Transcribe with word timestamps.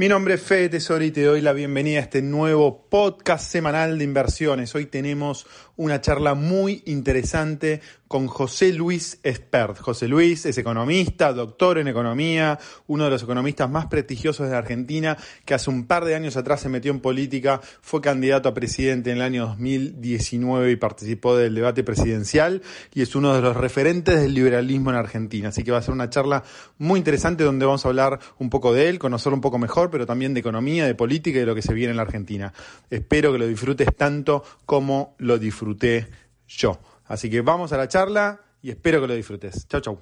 Mi 0.00 0.08
nombre 0.08 0.34
es 0.34 0.42
Fede 0.42 0.68
Tesori 0.68 1.06
y 1.06 1.10
te 1.10 1.24
doy 1.24 1.40
la 1.40 1.52
bienvenida 1.52 1.98
a 1.98 2.02
este 2.02 2.22
nuevo 2.22 2.86
podcast 2.88 3.50
semanal 3.50 3.98
de 3.98 4.04
inversiones. 4.04 4.72
Hoy 4.76 4.86
tenemos 4.86 5.44
una 5.74 6.00
charla 6.00 6.34
muy 6.34 6.84
interesante 6.86 7.80
con 8.08 8.26
José 8.26 8.72
Luis 8.72 9.20
Espert. 9.22 9.78
José 9.78 10.08
Luis 10.08 10.46
es 10.46 10.56
economista, 10.58 11.32
doctor 11.32 11.78
en 11.78 11.88
economía, 11.88 12.58
uno 12.86 13.04
de 13.04 13.10
los 13.10 13.22
economistas 13.22 13.70
más 13.70 13.86
prestigiosos 13.86 14.48
de 14.48 14.56
Argentina, 14.56 15.16
que 15.44 15.54
hace 15.54 15.70
un 15.70 15.86
par 15.86 16.06
de 16.06 16.14
años 16.14 16.36
atrás 16.36 16.62
se 16.62 16.70
metió 16.70 16.90
en 16.90 17.00
política, 17.00 17.60
fue 17.82 18.00
candidato 18.00 18.48
a 18.48 18.54
presidente 18.54 19.10
en 19.10 19.18
el 19.18 19.22
año 19.22 19.46
2019 19.48 20.72
y 20.72 20.76
participó 20.76 21.36
del 21.36 21.54
debate 21.54 21.84
presidencial 21.84 22.62
y 22.94 23.02
es 23.02 23.14
uno 23.14 23.34
de 23.34 23.42
los 23.42 23.56
referentes 23.56 24.20
del 24.20 24.34
liberalismo 24.34 24.90
en 24.90 24.96
Argentina. 24.96 25.50
Así 25.50 25.62
que 25.62 25.70
va 25.70 25.78
a 25.78 25.82
ser 25.82 25.92
una 25.92 26.08
charla 26.08 26.42
muy 26.78 26.98
interesante 26.98 27.44
donde 27.44 27.66
vamos 27.66 27.84
a 27.84 27.88
hablar 27.88 28.18
un 28.38 28.48
poco 28.48 28.72
de 28.72 28.88
él, 28.88 28.98
conocerlo 28.98 29.36
un 29.36 29.42
poco 29.42 29.58
mejor, 29.58 29.90
pero 29.90 30.06
también 30.06 30.32
de 30.32 30.40
economía, 30.40 30.86
de 30.86 30.94
política 30.94 31.36
y 31.36 31.40
de 31.40 31.46
lo 31.46 31.54
que 31.54 31.62
se 31.62 31.74
viene 31.74 31.90
en 31.90 31.96
la 31.96 32.02
Argentina. 32.02 32.52
Espero 32.88 33.32
que 33.32 33.38
lo 33.38 33.46
disfrutes 33.46 33.94
tanto 33.94 34.42
como 34.64 35.14
lo 35.18 35.38
disfruté 35.38 36.06
yo. 36.46 36.78
Así 37.08 37.28
que 37.30 37.40
vamos 37.40 37.72
a 37.72 37.78
la 37.78 37.88
charla 37.88 38.40
y 38.62 38.70
espero 38.70 39.00
que 39.00 39.08
lo 39.08 39.14
disfrutes. 39.14 39.66
Chau, 39.66 39.80
chau. 39.80 39.98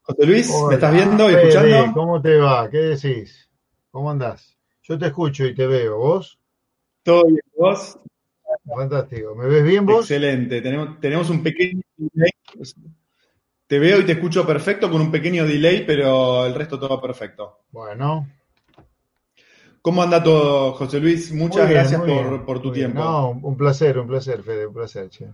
José 0.00 0.24
Luis, 0.24 0.54
¿me 0.68 0.74
estás 0.74 0.94
viendo 0.94 1.28
y 1.28 1.34
escuchando? 1.34 1.92
¿Cómo 1.92 2.22
te 2.22 2.36
va? 2.38 2.70
¿Qué 2.70 2.78
decís? 2.78 3.50
¿Cómo 3.90 4.10
andás? 4.10 4.56
Yo 4.82 4.96
te 4.96 5.06
escucho 5.06 5.44
y 5.44 5.54
te 5.54 5.66
veo. 5.66 5.98
¿Vos? 5.98 6.38
Todo 7.02 7.24
bien, 7.26 7.40
¿vos? 7.58 7.98
Fantástico. 8.64 9.34
¿Me 9.34 9.46
ves 9.48 9.64
bien 9.64 9.84
vos? 9.84 10.02
Excelente. 10.02 10.62
Tenemos, 10.62 11.00
tenemos 11.00 11.28
un 11.28 11.42
pequeño 11.42 11.82
delay. 11.96 12.30
Te 13.66 13.78
veo 13.80 14.00
y 14.00 14.06
te 14.06 14.12
escucho 14.12 14.46
perfecto 14.46 14.88
con 14.88 15.00
un 15.00 15.10
pequeño 15.10 15.44
delay, 15.44 15.84
pero 15.84 16.46
el 16.46 16.54
resto 16.54 16.78
todo 16.78 17.00
perfecto. 17.00 17.64
Bueno, 17.72 18.28
¿Cómo 19.86 20.02
anda 20.02 20.20
todo, 20.20 20.72
José 20.72 20.98
Luis? 20.98 21.30
Muchas 21.30 21.68
bien, 21.68 21.78
gracias 21.78 22.00
por, 22.44 22.60
tu 22.60 22.72
tiempo. 22.72 22.98
No, 22.98 23.30
un 23.40 23.56
placer, 23.56 23.96
un 24.00 24.08
placer, 24.08 24.42
Fede, 24.42 24.66
un 24.66 24.74
placer, 24.74 25.08
che. 25.08 25.26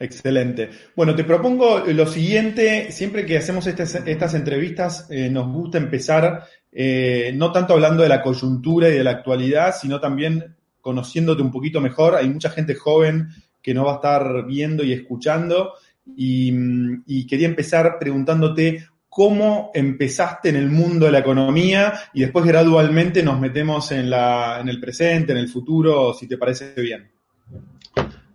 Excelente. 0.00 0.70
Bueno, 0.96 1.14
te 1.14 1.24
propongo 1.24 1.80
lo 1.80 2.06
siguiente, 2.06 2.90
siempre 2.90 3.26
que 3.26 3.36
hacemos 3.36 3.66
estas, 3.66 3.96
estas 3.96 4.32
entrevistas, 4.32 5.06
eh, 5.10 5.28
nos 5.28 5.52
gusta 5.52 5.76
empezar 5.76 6.44
eh, 6.72 7.32
no 7.34 7.52
tanto 7.52 7.74
hablando 7.74 8.02
de 8.02 8.08
la 8.08 8.22
coyuntura 8.22 8.88
y 8.88 8.92
de 8.92 9.04
la 9.04 9.10
actualidad, 9.10 9.74
sino 9.78 10.00
también 10.00 10.56
conociéndote 10.80 11.42
un 11.42 11.52
poquito 11.52 11.82
mejor. 11.82 12.14
Hay 12.14 12.30
mucha 12.30 12.48
gente 12.48 12.74
joven 12.74 13.28
que 13.60 13.74
no 13.74 13.84
va 13.84 13.92
a 13.92 13.96
estar 13.96 14.46
viendo 14.46 14.84
y 14.84 14.94
escuchando 14.94 15.74
y, 16.16 16.50
mm, 16.50 17.02
y 17.08 17.26
quería 17.26 17.46
empezar 17.46 17.98
preguntándote 18.00 18.86
cómo 19.18 19.72
empezaste 19.74 20.50
en 20.50 20.54
el 20.54 20.70
mundo 20.70 21.06
de 21.06 21.10
la 21.10 21.18
economía 21.18 21.92
y 22.14 22.20
después 22.20 22.44
gradualmente 22.44 23.20
nos 23.20 23.40
metemos 23.40 23.90
en, 23.90 24.08
la, 24.08 24.60
en 24.60 24.68
el 24.68 24.78
presente, 24.78 25.32
en 25.32 25.38
el 25.38 25.48
futuro, 25.48 26.14
si 26.14 26.28
te 26.28 26.38
parece 26.38 26.72
bien. 26.80 27.10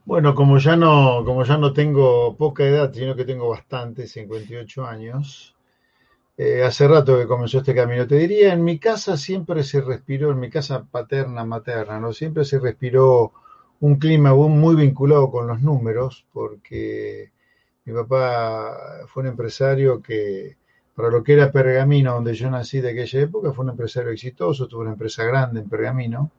Bueno, 0.04 0.36
como 0.36 0.58
ya 0.58 0.76
no, 0.76 1.24
como 1.24 1.46
ya 1.46 1.58
no 1.58 1.72
tengo 1.72 2.36
poca 2.36 2.66
edad, 2.66 2.92
sino 2.94 3.16
que 3.16 3.24
tengo 3.24 3.48
bastante, 3.48 4.08
58 4.08 4.86
años, 4.86 5.56
eh, 6.36 6.64
hace 6.64 6.86
rato 6.86 7.18
que 7.18 7.28
comenzó 7.28 7.60
este 7.60 7.74
camino. 7.74 8.06
Te 8.06 8.18
diría, 8.18 8.52
en 8.52 8.66
mi 8.66 8.78
casa 8.78 9.16
siempre 9.16 9.64
se 9.64 9.80
respiró, 9.80 10.32
en 10.32 10.42
mi 10.42 10.50
casa 10.50 10.84
paterna, 10.84 11.46
materna, 11.46 11.98
¿no? 11.98 12.12
Siempre 12.12 12.44
se 12.44 12.60
respiró 12.60 13.32
un 13.80 13.96
clima 13.96 14.34
muy 14.34 14.76
vinculado 14.76 15.32
con 15.32 15.48
los 15.48 15.62
números, 15.62 16.26
porque 16.34 17.32
mi 17.86 17.94
papá 17.94 19.06
fue 19.08 19.24
un 19.24 19.30
empresario 19.30 20.02
que, 20.02 20.58
para 20.96 21.10
lo 21.10 21.24
que 21.24 21.34
era 21.34 21.52
Pergamino, 21.52 22.14
donde 22.14 22.34
yo 22.34 22.50
nací 22.50 22.82
de 22.82 22.92
aquella 22.92 23.22
época, 23.22 23.52
fue 23.52 23.66
un 23.66 23.72
empresario 23.72 24.12
exitoso, 24.12 24.68
tuvo 24.68 24.82
una 24.82 24.92
empresa 24.92 25.24
grande 25.24 25.62
en 25.62 25.70
Pergamino, 25.70 26.32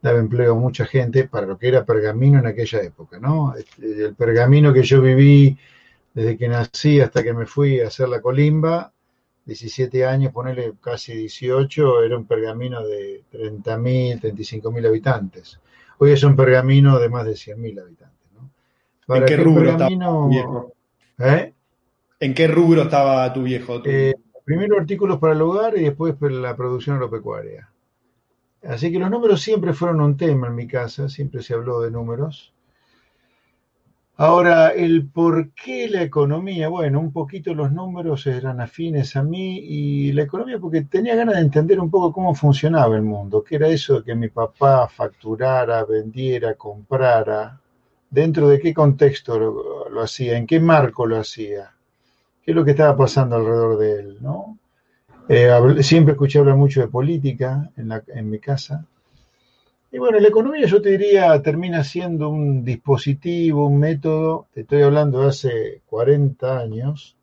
daba 0.00 0.18
empleo 0.18 0.52
a 0.52 0.58
mucha 0.58 0.86
gente 0.86 1.28
para 1.28 1.46
lo 1.46 1.58
que 1.58 1.68
era 1.68 1.84
Pergamino 1.84 2.38
en 2.38 2.46
aquella 2.46 2.80
época, 2.82 3.18
¿no? 3.18 3.54
Este, 3.56 4.04
El 4.06 4.14
Pergamino 4.14 4.72
que 4.72 4.82
yo 4.82 5.00
viví 5.02 5.56
desde 6.14 6.36
que 6.36 6.48
nací 6.48 7.00
hasta 7.00 7.22
que 7.22 7.32
me 7.32 7.46
fui 7.46 7.80
a 7.80 7.88
hacer 7.88 8.08
la 8.08 8.20
colimba, 8.20 8.92
17 9.44 10.04
años, 10.06 10.32
ponerle 10.32 10.74
casi 10.80 11.12
18, 11.14 12.04
era 12.04 12.16
un 12.16 12.24
pergamino 12.26 12.86
de 12.86 13.22
30.000, 13.32 14.20
35.000 14.20 14.86
habitantes. 14.86 15.58
Hoy 15.98 16.12
es 16.12 16.22
un 16.22 16.36
pergamino 16.36 16.98
de 16.98 17.08
más 17.08 17.24
de 17.26 17.32
100.000 17.32 17.80
habitantes, 17.80 18.28
¿no? 18.34 19.16
¿En 19.16 19.24
qué 19.24 19.36
rubro 19.36 19.72
pergamino- 19.76 20.28
viejo? 20.28 20.72
¿Eh? 21.18 21.52
¿En 22.20 22.34
qué 22.34 22.46
rubro 22.46 22.82
estaba 22.82 23.32
tu 23.32 23.42
viejo? 23.42 23.82
Tu- 23.82 23.90
Eh, 23.90 24.14
primero 24.44 24.78
artículos 24.78 25.18
para 25.18 25.34
el 25.34 25.42
hogar 25.42 25.76
y 25.76 25.82
después 25.84 26.14
la 26.20 26.56
producción 26.56 26.96
agropecuaria. 26.96 27.70
Así 28.62 28.92
que 28.92 28.98
los 28.98 29.10
números 29.10 29.42
siempre 29.42 29.74
fueron 29.74 30.00
un 30.00 30.16
tema 30.16 30.48
en 30.48 30.54
mi 30.56 30.66
casa, 30.66 31.08
siempre 31.10 31.42
se 31.42 31.54
habló 31.54 31.80
de 31.80 31.90
números. 31.90 32.54
Ahora, 34.16 34.68
el 34.68 35.08
por 35.08 35.50
qué 35.52 35.88
la 35.88 36.02
economía, 36.02 36.68
bueno, 36.68 37.00
un 37.00 37.12
poquito 37.12 37.54
los 37.54 37.72
números 37.72 38.26
eran 38.28 38.60
afines 38.60 39.16
a 39.16 39.22
mí 39.24 39.58
y 39.58 40.12
la 40.12 40.22
economía 40.22 40.58
porque 40.60 40.82
tenía 40.82 41.16
ganas 41.16 41.36
de 41.36 41.40
entender 41.40 41.80
un 41.80 41.90
poco 41.90 42.12
cómo 42.12 42.34
funcionaba 42.34 42.94
el 42.96 43.02
mundo, 43.02 43.42
qué 43.42 43.56
era 43.56 43.66
eso 43.68 43.96
de 44.00 44.04
que 44.04 44.14
mi 44.14 44.28
papá 44.28 44.86
facturara, 44.88 45.84
vendiera, 45.84 46.54
comprara, 46.54 47.60
dentro 48.10 48.48
de 48.48 48.60
qué 48.60 48.72
contexto 48.74 49.38
lo, 49.38 49.88
lo 49.88 50.02
hacía, 50.02 50.36
en 50.36 50.46
qué 50.46 50.60
marco 50.60 51.06
lo 51.06 51.16
hacía, 51.18 51.72
qué 52.44 52.52
es 52.52 52.54
lo 52.54 52.64
que 52.64 52.72
estaba 52.72 52.96
pasando 52.96 53.36
alrededor 53.36 53.78
de 53.78 54.00
él, 54.00 54.18
¿no? 54.20 54.58
Eh, 55.28 55.48
siempre 55.82 56.12
escuché 56.12 56.40
hablar 56.40 56.56
mucho 56.56 56.80
de 56.80 56.88
política 56.88 57.70
en, 57.76 58.30
mi 58.30 58.40
casa. 58.40 58.84
Y 59.92 59.98
bueno, 59.98 60.18
la 60.18 60.28
economía 60.28 60.66
yo 60.66 60.82
te 60.82 60.90
diría 60.90 61.40
termina 61.40 61.84
siendo 61.84 62.30
un 62.30 62.64
dispositivo, 62.64 63.66
un 63.66 63.78
método, 63.78 64.48
te 64.52 64.62
estoy 64.62 64.82
hablando 64.82 65.20
de 65.20 65.28
hace 65.28 65.82
40 65.86 66.58
años, 66.58 67.16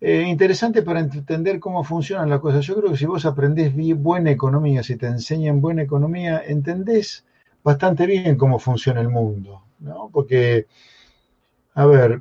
eh, 0.00 0.22
interesante 0.22 0.82
para 0.82 1.00
entender 1.00 1.58
cómo 1.58 1.82
funcionan 1.82 2.28
las 2.28 2.40
cosas. 2.40 2.64
Yo 2.66 2.76
creo 2.76 2.90
que 2.90 2.98
si 2.98 3.06
vos 3.06 3.24
aprendés 3.24 3.72
buena 3.96 4.30
economía, 4.30 4.82
si 4.82 4.96
te 4.96 5.06
enseñan 5.06 5.60
buena 5.60 5.82
economía, 5.82 6.42
entendés 6.46 7.24
bastante 7.62 8.06
bien 8.06 8.36
cómo 8.36 8.58
funciona 8.58 9.00
el 9.00 9.08
mundo, 9.08 9.62
¿no? 9.80 10.10
Porque, 10.12 10.66
a 11.74 11.86
ver, 11.86 12.20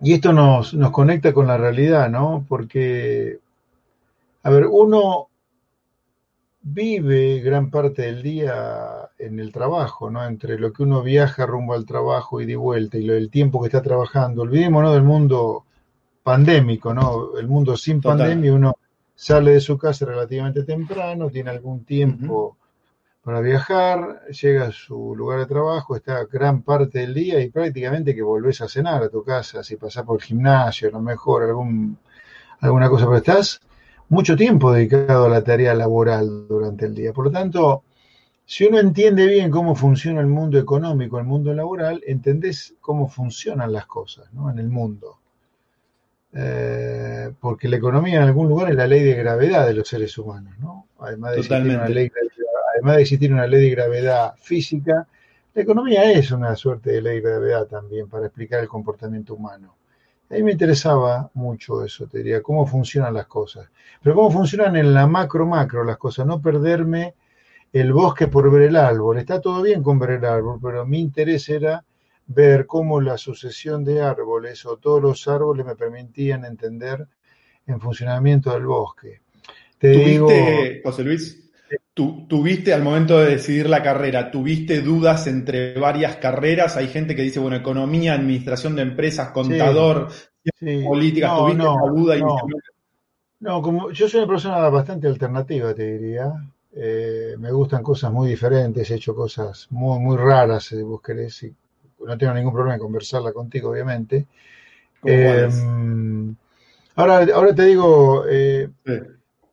y 0.00 0.12
esto 0.12 0.32
nos, 0.32 0.74
nos 0.74 0.90
conecta 0.90 1.32
con 1.32 1.46
la 1.46 1.56
realidad, 1.56 2.10
¿no? 2.10 2.44
Porque, 2.48 3.38
a 4.42 4.50
ver, 4.50 4.66
uno 4.66 5.28
vive 6.62 7.40
gran 7.40 7.70
parte 7.70 8.02
del 8.02 8.22
día 8.22 9.10
en 9.18 9.38
el 9.38 9.52
trabajo, 9.52 10.10
¿no? 10.10 10.26
Entre 10.26 10.58
lo 10.58 10.72
que 10.72 10.82
uno 10.82 11.02
viaja 11.02 11.46
rumbo 11.46 11.74
al 11.74 11.86
trabajo 11.86 12.40
y 12.40 12.46
de 12.46 12.56
vuelta 12.56 12.98
y 12.98 13.04
lo 13.04 13.14
del 13.14 13.30
tiempo 13.30 13.60
que 13.60 13.68
está 13.68 13.82
trabajando. 13.82 14.42
Olvidémonos 14.42 14.92
del 14.92 15.04
mundo 15.04 15.64
pandémico, 16.22 16.92
¿no? 16.92 17.36
El 17.38 17.46
mundo 17.46 17.76
sin 17.76 18.00
Total. 18.00 18.18
pandemia, 18.18 18.52
uno 18.52 18.74
sale 19.14 19.52
de 19.52 19.60
su 19.60 19.78
casa 19.78 20.04
relativamente 20.04 20.64
temprano, 20.64 21.30
tiene 21.30 21.50
algún 21.50 21.84
tiempo 21.84 22.56
para 23.26 23.40
viajar, 23.40 24.22
llega 24.30 24.66
a 24.66 24.70
su 24.70 25.16
lugar 25.16 25.40
de 25.40 25.46
trabajo, 25.46 25.96
está 25.96 26.24
gran 26.26 26.62
parte 26.62 27.00
del 27.00 27.12
día 27.12 27.40
y 27.40 27.50
prácticamente 27.50 28.14
que 28.14 28.22
volvés 28.22 28.60
a 28.60 28.68
cenar 28.68 29.02
a 29.02 29.08
tu 29.08 29.24
casa, 29.24 29.64
si 29.64 29.74
pasás 29.74 30.04
por 30.04 30.20
el 30.20 30.24
gimnasio, 30.24 30.86
a 30.86 30.92
lo 30.92 31.00
mejor 31.00 31.42
algún, 31.42 31.98
alguna 32.60 32.88
cosa, 32.88 33.04
pero 33.06 33.16
estás 33.16 33.60
mucho 34.10 34.36
tiempo 34.36 34.72
dedicado 34.72 35.24
a 35.24 35.28
la 35.28 35.42
tarea 35.42 35.74
laboral 35.74 36.46
durante 36.46 36.86
el 36.86 36.94
día. 36.94 37.12
Por 37.12 37.24
lo 37.24 37.30
tanto, 37.32 37.82
si 38.44 38.64
uno 38.64 38.78
entiende 38.78 39.26
bien 39.26 39.50
cómo 39.50 39.74
funciona 39.74 40.20
el 40.20 40.28
mundo 40.28 40.56
económico, 40.56 41.18
el 41.18 41.24
mundo 41.24 41.52
laboral, 41.52 42.04
entendés 42.06 42.76
cómo 42.80 43.08
funcionan 43.08 43.72
las 43.72 43.86
cosas 43.86 44.32
¿no? 44.34 44.52
en 44.52 44.60
el 44.60 44.68
mundo. 44.68 45.18
Eh, 46.32 47.32
porque 47.40 47.66
la 47.66 47.78
economía 47.78 48.18
en 48.18 48.22
algún 48.22 48.48
lugar 48.48 48.70
es 48.70 48.76
la 48.76 48.86
ley 48.86 49.02
de 49.02 49.14
gravedad 49.14 49.66
de 49.66 49.74
los 49.74 49.88
seres 49.88 50.16
humanos, 50.16 50.54
¿no? 50.60 50.86
Además 51.00 51.32
de, 51.32 51.38
existir 51.38 51.60
una 51.62 51.72
Totalmente. 51.72 51.94
ley, 51.94 52.10
además 52.86 52.96
de 52.98 53.02
existir 53.02 53.32
una 53.32 53.46
ley 53.48 53.62
de 53.62 53.70
gravedad 53.70 54.34
física, 54.36 55.08
la 55.54 55.62
economía 55.62 56.12
es 56.12 56.30
una 56.30 56.54
suerte 56.54 56.92
de 56.92 57.02
ley 57.02 57.16
de 57.16 57.22
gravedad 57.22 57.66
también 57.66 58.08
para 58.08 58.26
explicar 58.26 58.60
el 58.60 58.68
comportamiento 58.68 59.34
humano. 59.34 59.74
A 60.30 60.34
mí 60.34 60.42
me 60.44 60.52
interesaba 60.52 61.28
mucho 61.34 61.84
eso, 61.84 62.06
te 62.06 62.18
diría, 62.18 62.42
cómo 62.42 62.64
funcionan 62.64 63.14
las 63.14 63.26
cosas. 63.26 63.68
Pero 64.00 64.14
cómo 64.14 64.30
funcionan 64.30 64.76
en 64.76 64.94
la 64.94 65.08
macro 65.08 65.46
macro 65.46 65.82
las 65.82 65.96
cosas, 65.96 66.26
no 66.26 66.40
perderme 66.40 67.14
el 67.72 67.92
bosque 67.92 68.28
por 68.28 68.50
ver 68.52 68.62
el 68.62 68.76
árbol. 68.76 69.18
Está 69.18 69.40
todo 69.40 69.62
bien 69.62 69.82
con 69.82 69.98
ver 69.98 70.10
el 70.10 70.24
árbol, 70.24 70.60
pero 70.62 70.86
mi 70.86 71.00
interés 71.00 71.48
era 71.48 71.84
ver 72.28 72.66
cómo 72.66 73.00
la 73.00 73.18
sucesión 73.18 73.84
de 73.84 74.00
árboles 74.00 74.64
o 74.64 74.76
todos 74.76 75.02
los 75.02 75.26
árboles 75.26 75.66
me 75.66 75.74
permitían 75.74 76.44
entender 76.44 77.04
en 77.66 77.80
funcionamiento 77.80 78.52
del 78.52 78.66
bosque. 78.66 79.22
Te 79.78 79.88
digo, 79.88 80.28
¿Tuviste, 80.28 80.80
José 80.84 81.02
Luis, 81.02 81.45
tu- 81.96 82.28
tuviste 82.28 82.74
al 82.74 82.84
momento 82.84 83.18
de 83.20 83.32
decidir 83.32 83.68
la 83.70 83.82
carrera, 83.82 84.30
tuviste 84.30 84.82
dudas 84.82 85.26
entre 85.28 85.74
varias 85.80 86.18
carreras? 86.18 86.76
Hay 86.78 86.88
gente 86.88 87.16
que 87.16 87.22
dice, 87.24 87.40
bueno, 87.40 87.56
economía, 87.58 88.14
administración 88.14 88.76
de 88.76 88.82
empresas, 88.84 89.30
contador, 89.32 90.08
políticas, 90.82 91.34
no, 91.34 91.36
tuviste 91.36 91.68
no, 91.78 91.78
duda 91.94 92.16
no. 92.18 92.54
No, 93.40 93.62
como 93.62 93.90
yo 93.92 94.08
soy 94.08 94.20
una 94.20 94.28
persona 94.28 94.68
bastante 94.70 95.06
alternativa, 95.08 95.74
te 95.74 95.98
diría. 95.98 96.32
Eh, 96.72 97.36
me 97.38 97.50
gustan 97.52 97.82
cosas 97.82 98.12
muy 98.12 98.28
diferentes, 98.30 98.90
he 98.90 98.96
hecho 98.96 99.14
cosas 99.14 99.66
muy, 99.70 99.98
muy 100.00 100.16
raras, 100.16 100.64
si 100.64 100.82
vos 100.82 101.00
querés, 101.02 101.42
y 101.44 101.54
no 102.06 102.18
tengo 102.18 102.34
ningún 102.34 102.52
problema 102.52 102.74
en 102.74 102.80
conversarla 102.80 103.32
contigo, 103.32 103.70
obviamente. 103.70 104.26
Eh, 105.04 105.48
ahora, 106.96 107.26
ahora 107.34 107.54
te 107.54 107.62
digo, 107.64 108.24
eh, 108.28 108.68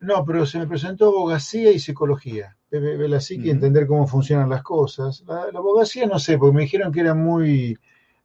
no, 0.03 0.25
pero 0.25 0.45
se 0.45 0.59
me 0.59 0.67
presentó 0.67 1.07
abogacía 1.07 1.71
y 1.71 1.79
psicología. 1.79 2.55
Ve 2.69 3.07
la 3.07 3.19
psique, 3.19 3.51
entender 3.51 3.87
cómo 3.87 4.07
funcionan 4.07 4.49
las 4.49 4.63
cosas. 4.63 5.23
La, 5.27 5.43
abogacía 5.55 6.05
no 6.07 6.19
sé, 6.19 6.37
porque 6.37 6.55
me 6.55 6.63
dijeron 6.63 6.91
que 6.91 7.01
era 7.01 7.13
muy, 7.13 7.77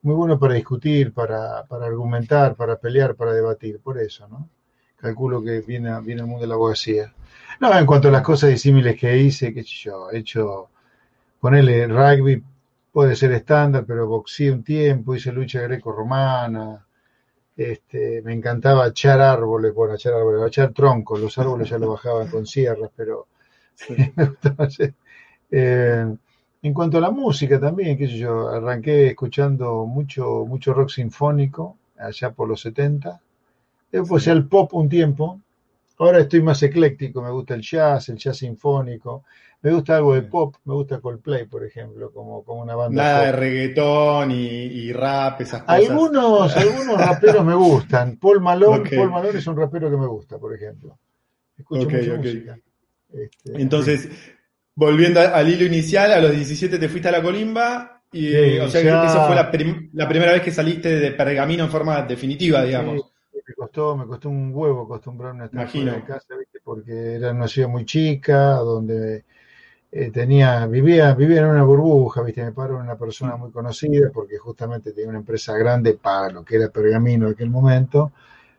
muy 0.03 0.15
bueno 0.15 0.39
para 0.39 0.55
discutir, 0.55 1.13
para, 1.13 1.65
para 1.65 1.87
argumentar, 1.87 2.57
para 2.57 2.77
pelear, 2.77 3.15
para 3.15 3.33
debatir, 3.33 3.81
por 3.81 3.99
eso, 3.99 4.27
¿no? 4.29 4.49
calculo 4.97 5.43
que 5.43 5.61
viene, 5.61 6.01
viene 6.01 6.23
el 6.23 6.27
mundo 6.27 6.43
de 6.43 6.49
la 6.49 6.55
abogacía. 6.55 7.15
No, 7.61 7.77
en 7.77 7.87
cuanto 7.87 8.09
a 8.09 8.11
las 8.11 8.23
cosas 8.23 8.51
disímiles 8.51 8.99
que 8.99 9.17
hice, 9.17 9.55
qué 9.55 9.63
sé 9.63 9.75
yo, 9.85 10.11
he 10.11 10.19
hecho, 10.19 10.71
ponerle 11.41 11.87
rugby, 11.87 12.43
puede 12.93 13.15
ser 13.17 13.33
estándar, 13.33 13.85
pero 13.87 14.07
boxeé 14.07 14.51
un 14.51 14.65
tiempo, 14.65 15.15
hice 15.15 15.33
lucha 15.33 15.61
greco-romana, 15.63 16.85
este, 17.59 18.23
me 18.23 18.33
encantaba 18.33 18.89
echar 18.89 19.21
árboles, 19.21 19.75
bueno, 19.75 19.95
echar 19.95 20.15
árboles, 20.15 20.47
echar 20.47 20.73
troncos, 20.73 21.21
los 21.21 21.37
árboles 21.39 21.69
ya 21.69 21.79
lo 21.79 21.91
bajaban 21.91 22.29
con 22.31 22.47
sierras, 22.47 22.91
pero 22.97 23.27
me 24.17 24.25
gustaba 24.27 24.65
hacer. 24.65 24.95
Eh, 25.51 26.07
en 26.63 26.75
cuanto 26.75 26.99
a 26.99 27.01
la 27.03 27.11
música 27.11 27.61
también, 27.61 27.99
qué 27.99 28.07
sé 28.07 28.17
yo, 28.19 28.49
arranqué 28.49 29.09
escuchando 29.09 29.85
mucho, 29.85 30.47
mucho 30.47 30.73
rock 30.73 30.91
sinfónico, 30.91 31.77
allá 31.99 32.31
por 32.31 32.49
los 32.49 32.61
70, 32.63 33.21
Después 33.91 34.27
el 34.27 34.47
pop 34.47 34.75
un 34.75 34.89
tiempo. 34.89 35.41
Ahora 35.99 36.21
estoy 36.21 36.43
más 36.43 36.63
ecléctico, 36.63 37.23
me 37.23 37.31
gusta 37.31 37.55
el 37.55 37.63
jazz, 37.63 38.09
el 38.11 38.17
jazz 38.17 38.39
sinfónico. 38.39 39.25
Me 39.61 39.73
gusta 39.73 39.97
algo 39.97 40.15
de 40.15 40.23
pop, 40.23 40.55
me 40.65 40.75
gusta 40.75 41.01
Coldplay, 41.01 41.47
por 41.47 41.65
ejemplo, 41.65 42.13
como, 42.13 42.45
como 42.45 42.63
una 42.63 42.77
banda. 42.77 43.03
Nada 43.03 43.25
de 43.27 43.33
reggaetón 43.33 44.31
y, 44.31 44.93
rap, 44.93 45.41
esas 45.41 45.63
cosas. 45.63 45.77
Algunos, 45.77 46.57
algunos 46.57 46.97
raperos 46.97 47.45
me 47.45 47.55
gustan. 47.55 48.17
Paul 48.19 48.41
Malone, 48.41 48.89
Paul 48.89 49.11
Malone 49.11 49.39
es 49.39 49.47
un 49.47 49.57
rapero 49.57 49.91
que 49.91 49.97
me 49.97 50.07
gusta, 50.07 50.39
por 50.39 50.55
ejemplo. 50.55 50.97
Escucho 51.57 51.91
mucha 51.91 52.15
música. 52.17 52.59
Este, 53.13 53.61
Entonces, 53.61 54.09
volviendo 54.77 55.21
al 55.21 55.49
hilo 55.49 55.65
inicial, 55.65 56.13
a 56.13 56.21
los 56.21 56.31
17 56.31 56.79
te 56.79 56.89
fuiste 56.89 57.09
a 57.09 57.13
la 57.13 57.23
colimba 57.23 58.03
y 58.13 58.59
o 58.59 58.69
sea, 58.69 58.81
que 58.81 58.89
eso 58.89 59.27
fue 59.27 59.35
la, 59.35 59.51
primera 59.51 60.33
vez 60.33 60.43
que 60.43 60.53
saliste 60.53 61.01
de 61.01 61.11
pergamino 61.11 61.65
en 61.65 61.71
forma 61.71 62.03
definitiva, 62.03 62.63
digamos 62.63 63.13
me 63.49 63.55
costó, 63.55 63.97
me 63.97 64.07
costó 64.07 64.29
un 64.29 64.53
huevo 64.55 64.83
acostumbrarme 64.83 65.45
a 65.45 65.47
estar 65.47 65.71
de 65.73 66.05
casa, 66.05 66.35
porque 66.63 67.15
era 67.15 67.31
una 67.31 67.49
ciudad 67.49 67.69
muy 67.69 67.87
chica, 67.87 68.57
donde 68.57 69.25
eh, 69.91 70.11
tenía, 70.11 70.67
vivía, 70.67 71.15
vivía 71.15 71.41
en 71.41 71.47
una 71.47 71.65
burbuja, 71.65 72.23
¿viste? 72.23 72.45
Me 72.45 72.53
paro 72.53 72.77
una 72.77 72.97
persona 72.97 73.37
muy 73.37 73.51
conocida, 73.51 74.11
porque 74.13 74.37
justamente 74.37 74.93
tenía 74.93 75.09
una 75.09 75.19
empresa 75.19 75.57
grande 75.57 75.95
para 75.95 76.31
lo 76.31 76.45
que 76.45 76.57
era 76.57 76.69
Pergamino 76.69 77.27
en 77.27 77.33
aquel 77.33 77.51
momento. 77.51 78.13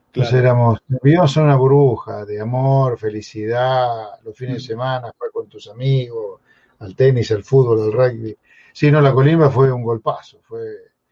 Entonces 0.06 0.34
éramos, 0.34 0.80
vivíamos 0.88 1.36
en 1.36 1.44
una 1.44 1.54
burbuja 1.54 2.24
de 2.24 2.40
amor, 2.40 2.98
felicidad, 2.98 4.20
los 4.24 4.36
fines 4.36 4.54
de 4.54 4.60
mm. 4.60 4.66
semana, 4.66 5.12
jugar 5.16 5.30
con 5.32 5.46
tus 5.46 5.68
amigos, 5.68 6.40
al 6.80 6.96
tenis, 6.96 7.30
al 7.30 7.44
fútbol, 7.44 7.80
al 7.82 7.92
rugby. 7.92 8.36
Sí, 8.72 8.90
no, 8.90 9.00
la 9.00 9.12
colimba 9.12 9.50
fue 9.50 9.70
un 9.70 9.84
golpazo, 9.84 10.40
fue 10.42 10.60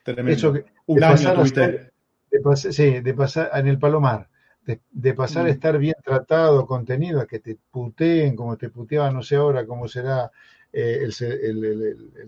Tremendo. 0.02 0.54
un 0.86 1.04
año 1.04 1.34
tuviste 1.34 1.92
de 2.30 2.56
sí, 2.56 3.00
de 3.00 3.14
pasar 3.14 3.50
en 3.54 3.68
el 3.68 3.78
Palomar, 3.78 4.28
de, 4.90 5.14
pasar 5.14 5.46
a 5.46 5.48
mm. 5.48 5.52
estar 5.52 5.78
bien 5.78 5.94
tratado, 6.04 6.66
contenido, 6.66 7.20
a 7.20 7.26
que 7.26 7.38
te 7.38 7.56
puteen 7.70 8.36
como 8.36 8.56
te 8.56 8.68
puteaban, 8.68 9.14
no 9.14 9.22
sé 9.22 9.36
ahora 9.36 9.66
cómo 9.66 9.88
será 9.88 10.30
eh, 10.72 11.00
el, 11.02 11.12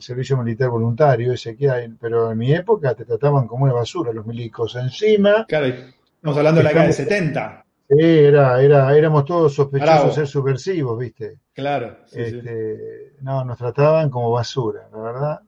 servicio 0.00 0.36
militar 0.38 0.70
voluntario, 0.70 1.32
ese 1.32 1.56
que 1.56 1.68
hay, 1.68 1.88
pero 2.00 2.32
en 2.32 2.38
mi 2.38 2.52
época 2.52 2.94
te 2.94 3.04
trataban 3.04 3.46
como 3.46 3.64
una 3.64 3.74
basura, 3.74 4.12
los 4.12 4.26
milicos 4.26 4.76
encima. 4.76 5.44
Claro, 5.46 5.66
estamos 5.66 6.36
hablando 6.38 6.60
de 6.60 6.64
la 6.64 6.70
década 6.70 6.86
de 6.86 6.92
70. 6.92 7.64
Sí, 7.90 7.96
era, 7.98 8.62
era, 8.62 8.96
éramos 8.96 9.24
todos 9.24 9.52
sospechosos 9.52 10.06
de 10.06 10.12
ser 10.12 10.26
subversivos, 10.26 10.98
¿viste? 10.98 11.38
Claro. 11.52 11.98
este, 12.12 13.14
No, 13.20 13.44
nos 13.44 13.58
trataban 13.58 14.08
como 14.10 14.30
basura, 14.30 14.88
la 14.92 14.98
verdad. 14.98 15.40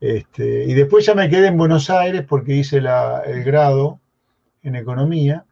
Este, 0.00 0.64
y 0.64 0.74
después 0.74 1.04
ya 1.04 1.14
me 1.14 1.28
quedé 1.28 1.48
en 1.48 1.58
Buenos 1.58 1.90
Aires 1.90 2.24
porque 2.26 2.54
hice 2.54 2.78
el 2.78 3.44
grado 3.44 4.00
en 4.62 4.76
economía. 4.76 5.44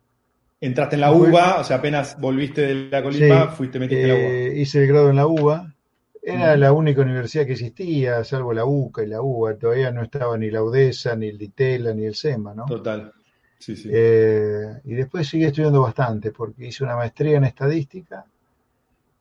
Entraste 0.60 0.96
en 0.96 1.00
la 1.00 1.12
UBA, 1.12 1.60
o 1.60 1.64
sea, 1.64 1.76
apenas 1.76 2.20
volviste 2.20 2.60
de 2.60 2.90
la 2.90 3.02
colimba, 3.02 3.48
fuiste 3.48 3.78
metiste 3.78 4.02
en 4.02 4.08
la 4.08 4.14
UBA. 4.14 4.22
Eh, 4.22 4.60
hice 4.60 4.82
el 4.82 4.88
grado 4.88 5.10
en 5.10 5.16
la 5.16 5.26
UBA. 5.26 5.74
Era 6.22 6.54
la 6.56 6.72
única 6.72 7.00
universidad 7.00 7.46
que 7.46 7.52
existía, 7.52 8.22
salvo 8.24 8.52
la 8.52 8.66
UCA 8.66 9.02
y 9.02 9.06
la 9.06 9.22
UBA. 9.22 9.56
Todavía 9.56 9.90
no 9.90 10.02
estaba 10.02 10.36
ni 10.36 10.50
la 10.50 10.62
UDESA, 10.62 11.16
ni 11.16 11.28
el 11.28 11.38
DITELA, 11.38 11.94
ni 11.94 12.04
el 12.04 12.14
SEMA, 12.14 12.54
¿no? 12.54 12.66
Total. 12.66 13.10
Sí, 13.58 13.74
sí. 13.74 13.88
Eh, 13.90 14.80
y 14.84 14.94
después 14.94 15.26
seguí 15.26 15.44
estudiando 15.44 15.80
bastante, 15.80 16.30
porque 16.30 16.66
hice 16.66 16.84
una 16.84 16.94
maestría 16.94 17.38
en 17.38 17.44
estadística, 17.44 18.26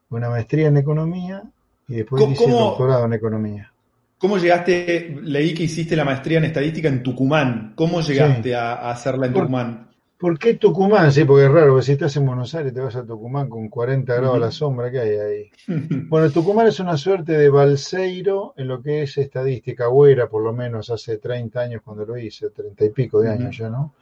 una 0.10 0.30
maestría 0.30 0.68
en 0.68 0.78
economía, 0.78 1.44
y 1.88 1.96
después 1.96 2.22
hice 2.30 2.46
el 2.46 2.52
doctorado 2.52 3.06
en 3.06 3.14
economía. 3.14 3.72
¿Cómo 4.18 4.38
llegaste? 4.38 5.18
Leí 5.24 5.54
que 5.54 5.64
hiciste 5.64 5.96
la 5.96 6.04
maestría 6.04 6.40
en 6.40 6.46
estadística 6.46 6.90
en 6.90 7.02
Tucumán. 7.02 7.72
¿Cómo 7.76 8.02
llegaste 8.02 8.54
a, 8.54 8.90
hacerla 8.92 9.28
en 9.28 9.34
Tucumán? 9.34 9.90
¿Por 10.20 10.38
qué 10.38 10.56
Tucumán? 10.56 11.14
Sí, 11.14 11.24
porque 11.24 11.46
es 11.46 11.52
raro, 11.52 11.72
porque 11.72 11.86
si 11.86 11.92
estás 11.94 12.14
en 12.18 12.26
Buenos 12.26 12.54
Aires 12.54 12.74
te 12.74 12.82
vas 12.82 12.94
a 12.98 13.06
Tucumán 13.06 13.48
con 13.48 13.70
40 13.70 14.14
grados 14.16 14.36
a 14.36 14.40
la 14.40 14.52
sombra 14.52 14.92
que 14.92 15.00
hay 15.00 15.16
ahí. 15.16 15.52
bueno, 16.10 16.30
Tucumán 16.30 16.68
es 16.68 16.82
una 16.82 16.98
suerte 16.98 17.38
de 17.38 17.50
balseiro 17.50 18.54
en 18.58 18.68
lo 18.68 18.82
que 18.82 19.04
es 19.04 19.18
estadística, 19.18 19.88
o 19.88 20.06
era 20.06 20.28
por 20.28 20.44
lo 20.44 20.52
menos 20.52 20.90
hace 20.90 21.20
30 21.20 21.62
años 21.62 21.82
cuando 21.86 22.06
lo 22.06 22.18
hice, 22.18 22.50
30 22.50 22.84
y 22.84 22.90
pico 22.90 23.22
de 23.22 23.30
años 23.30 23.58
ya, 23.58 23.70
¿no? 23.70 23.94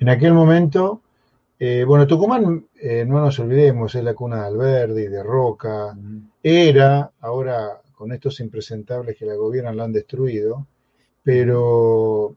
En 0.00 0.08
aquel 0.08 0.34
momento, 0.34 1.02
eh, 1.56 1.84
bueno, 1.86 2.04
Tucumán, 2.04 2.66
eh, 2.74 3.04
no 3.06 3.20
nos 3.20 3.38
olvidemos, 3.38 3.94
es 3.94 4.02
la 4.02 4.14
cuna 4.14 4.40
de 4.40 4.46
Alberdi, 4.46 5.06
de 5.06 5.22
Roca, 5.22 5.96
era, 6.42 7.12
ahora 7.20 7.80
con 7.94 8.10
estos 8.10 8.40
impresentables 8.40 9.16
que 9.16 9.24
la 9.24 9.36
gobiernan 9.36 9.76
la 9.76 9.84
han 9.84 9.92
destruido, 9.92 10.66
pero 11.22 12.34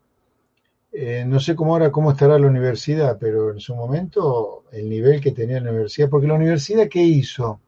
eh, 0.96 1.26
no 1.26 1.40
sé 1.40 1.56
cómo 1.56 1.74
ahora 1.74 1.92
cómo 1.92 2.12
estará 2.12 2.38
la 2.38 2.46
universidad, 2.48 3.18
pero 3.20 3.52
en 3.52 3.60
su 3.60 3.76
momento 3.76 4.66
el 4.72 4.88
nivel 4.88 5.20
que 5.20 5.32
tenía 5.32 5.60
la 5.60 5.72
universidad, 5.72 6.08
porque 6.08 6.28
la 6.28 6.36
universidad 6.36 6.88
¿qué 6.88 7.02
hizo? 7.02 7.60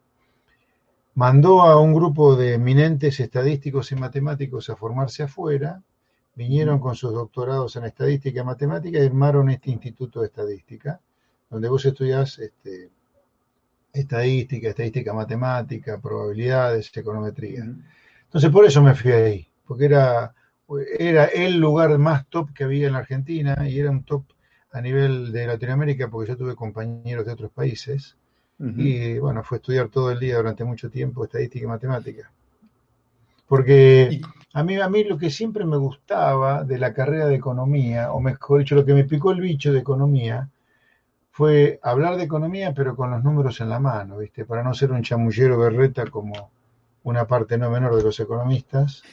Mandó 1.15 1.63
a 1.63 1.79
un 1.79 1.94
grupo 1.96 2.36
de 2.36 2.53
eminentes 2.53 3.20
estadísticos 3.20 3.91
y 3.91 3.96
matemáticos 3.96 4.70
a 4.70 4.75
formarse 4.75 5.24
afuera, 5.24 5.82
vinieron 6.36 6.79
con 6.79 6.96
sus 6.96 7.13
doctorados 7.13 7.75
en 7.77 7.86
estadística 7.86 8.41
y 8.41 8.44
matemática 8.44 9.00
y 9.00 9.05
armaron 9.05 9.50
este 9.50 9.72
instituto 9.72 10.20
de 10.20 10.27
estadística, 10.27 11.00
donde 11.50 11.67
vos 11.67 11.84
estudiás 11.84 12.38
este, 12.38 12.91
estadística, 13.91 14.70
estadística 14.70 15.13
matemática, 15.13 16.00
probabilidades, 16.00 16.96
econometría. 16.96 17.63
Entonces 18.25 18.51
por 18.51 18.65
eso 18.65 18.84
me 18.84 18.94
fui 18.94 19.12
ahí, 19.13 19.48
porque 19.65 19.86
era, 19.86 20.36
era 20.98 21.25
el 21.25 21.57
lugar 21.57 21.98
más 21.98 22.25
top 22.27 22.53
que 22.53 22.63
había 22.63 22.88
en 22.88 22.93
la 22.93 23.00
Argentina 23.00 23.67
y 23.67 23.79
era 23.79 23.91
un 23.91 24.03
top 24.03 24.24
a 24.72 24.81
nivel 24.81 25.31
de 25.31 25.48
Latinoamérica 25.48 26.10
porque 26.10 26.31
yo 26.31 26.38
tuve 26.38 26.55
compañeros 26.55 27.25
de 27.25 27.31
otros 27.31 27.51
países 27.51 28.17
y 28.57 29.19
bueno, 29.19 29.43
fue 29.43 29.57
estudiar 29.57 29.89
todo 29.89 30.12
el 30.12 30.19
día 30.19 30.38
durante 30.38 30.63
mucho 30.63 30.89
tiempo 30.89 31.25
estadística 31.25 31.65
y 31.65 31.67
matemática. 31.67 32.31
Porque 33.48 34.22
a 34.53 34.63
mí, 34.63 34.77
a 34.77 34.89
mí 34.89 35.03
lo 35.03 35.17
que 35.17 35.29
siempre 35.29 35.65
me 35.65 35.77
gustaba 35.77 36.63
de 36.63 36.79
la 36.79 36.93
carrera 36.93 37.27
de 37.27 37.36
economía, 37.36 38.13
o 38.13 38.22
mejor 38.22 38.60
dicho, 38.60 38.75
lo 38.75 38.86
que 38.86 38.93
me 38.93 39.03
picó 39.03 39.31
el 39.31 39.41
bicho 39.41 39.74
de 39.74 39.79
economía, 39.79 40.50
fue 41.31 41.79
hablar 41.84 42.15
de 42.15 42.24
economía, 42.24 42.74
pero 42.74 42.95
con 42.95 43.12
los 43.12 43.22
números 43.22 43.60
en 43.60 43.67
la 43.67 43.79
mano, 43.79 44.19
¿viste? 44.19 44.45
Para 44.45 44.63
no 44.63 44.74
ser 44.74 44.93
un 44.93 45.03
chamullero 45.03 45.57
berreta 45.57 46.05
como 46.05 46.50
una 47.03 47.27
parte 47.27 47.57
no 47.57 47.69
menor 47.69 47.95
de 47.98 48.03
los 48.03 48.19
economistas. 48.22 49.03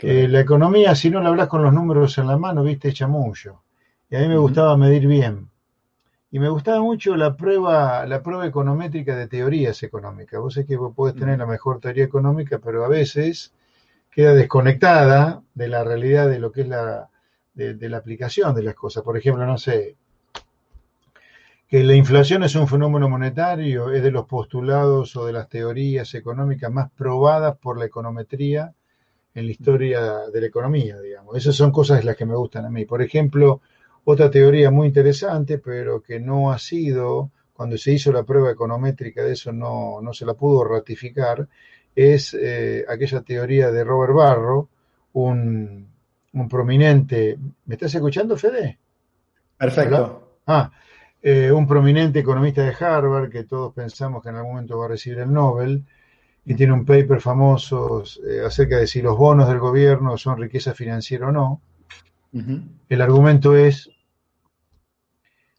Eh, 0.00 0.28
la 0.28 0.40
economía, 0.40 0.94
si 0.94 1.10
no 1.10 1.20
la 1.20 1.30
hablas 1.30 1.48
con 1.48 1.62
los 1.62 1.72
números 1.72 2.16
en 2.18 2.28
la 2.28 2.36
mano, 2.36 2.62
¿viste? 2.62 2.92
chamullo. 2.92 3.62
Y 4.08 4.16
a 4.16 4.20
mí 4.20 4.28
me 4.28 4.36
gustaba 4.36 4.76
medir 4.76 5.06
bien. 5.06 5.50
Y 6.30 6.38
me 6.38 6.48
gustaba 6.48 6.80
mucho 6.80 7.16
la 7.16 7.36
prueba, 7.36 8.06
la 8.06 8.22
prueba 8.22 8.46
econométrica 8.46 9.16
de 9.16 9.26
teorías 9.26 9.82
económicas. 9.82 10.40
Vos 10.40 10.54
sabés 10.54 10.68
que 10.68 10.76
vos 10.76 10.94
podés 10.94 11.16
tener 11.16 11.38
la 11.38 11.46
mejor 11.46 11.80
teoría 11.80 12.04
económica, 12.04 12.58
pero 12.58 12.84
a 12.84 12.88
veces 12.88 13.52
queda 14.10 14.34
desconectada 14.34 15.42
de 15.54 15.68
la 15.68 15.84
realidad 15.84 16.28
de 16.28 16.38
lo 16.38 16.52
que 16.52 16.62
es 16.62 16.68
la, 16.68 17.08
de 17.54 17.88
la 17.88 17.96
aplicación 17.96 18.54
de 18.54 18.62
las 18.62 18.74
cosas. 18.74 19.02
Por 19.02 19.16
ejemplo, 19.16 19.46
no 19.46 19.58
sé, 19.58 19.96
que 21.68 21.84
la 21.84 21.94
inflación 21.94 22.42
es 22.44 22.54
un 22.54 22.66
fenómeno 22.66 23.08
monetario, 23.08 23.90
es 23.90 24.02
de 24.02 24.10
los 24.10 24.26
postulados 24.26 25.14
o 25.16 25.26
de 25.26 25.34
las 25.34 25.48
teorías 25.48 26.14
económicas 26.14 26.72
más 26.72 26.90
probadas 26.92 27.58
por 27.58 27.78
la 27.78 27.84
econometría 27.84 28.74
en 29.38 29.46
la 29.46 29.52
historia 29.52 30.00
de 30.32 30.40
la 30.40 30.46
economía, 30.46 30.98
digamos. 31.00 31.36
Esas 31.36 31.54
son 31.54 31.70
cosas 31.70 32.04
las 32.04 32.16
que 32.16 32.26
me 32.26 32.36
gustan 32.36 32.64
a 32.66 32.70
mí. 32.70 32.84
Por 32.84 33.02
ejemplo, 33.02 33.60
Otra 34.10 34.30
teoría 34.30 34.70
muy 34.70 34.86
interesante, 34.86 35.58
pero 35.58 36.00
que 36.00 36.18
no 36.18 36.50
ha 36.50 36.58
sido, 36.58 37.30
cuando 37.52 37.76
se 37.76 37.92
hizo 37.92 38.10
la 38.10 38.22
prueba 38.22 38.50
econométrica 38.50 39.22
de 39.22 39.32
eso 39.32 39.52
no, 39.52 40.00
no 40.00 40.14
se 40.14 40.24
la 40.24 40.32
pudo 40.32 40.64
ratificar, 40.64 41.46
es 41.94 42.32
eh, 42.32 42.86
aquella 42.88 43.20
teoría 43.20 43.70
de 43.70 43.84
Robert 43.84 44.14
Barro, 44.14 44.70
un, 45.12 45.86
un, 46.32 46.48
prominente... 46.48 47.36
¿Me 47.66 47.74
estás 47.74 47.94
escuchando, 47.96 48.34
Fede? 48.38 48.78
Perfecto. 49.58 50.38
Ah, 50.46 50.70
eh, 51.20 51.52
un 51.52 51.66
prominente 51.66 52.20
economista 52.20 52.62
de 52.62 52.74
Harvard 52.82 53.28
que 53.28 53.44
todos 53.44 53.74
pensamos 53.74 54.22
que 54.22 54.30
en 54.30 54.36
algún 54.36 54.52
momento 54.52 54.78
va 54.78 54.86
a 54.86 54.88
recibir 54.88 55.18
el 55.18 55.30
Nobel 55.30 55.84
y 56.48 56.54
tiene 56.54 56.72
un 56.72 56.86
paper 56.86 57.20
famoso 57.20 58.02
eh, 58.26 58.40
acerca 58.44 58.78
de 58.78 58.86
si 58.86 59.02
los 59.02 59.18
bonos 59.18 59.48
del 59.48 59.58
gobierno 59.58 60.16
son 60.16 60.38
riqueza 60.38 60.72
financiera 60.72 61.28
o 61.28 61.32
no. 61.32 61.60
El 62.88 63.02
argumento 63.02 63.54
es 63.54 63.90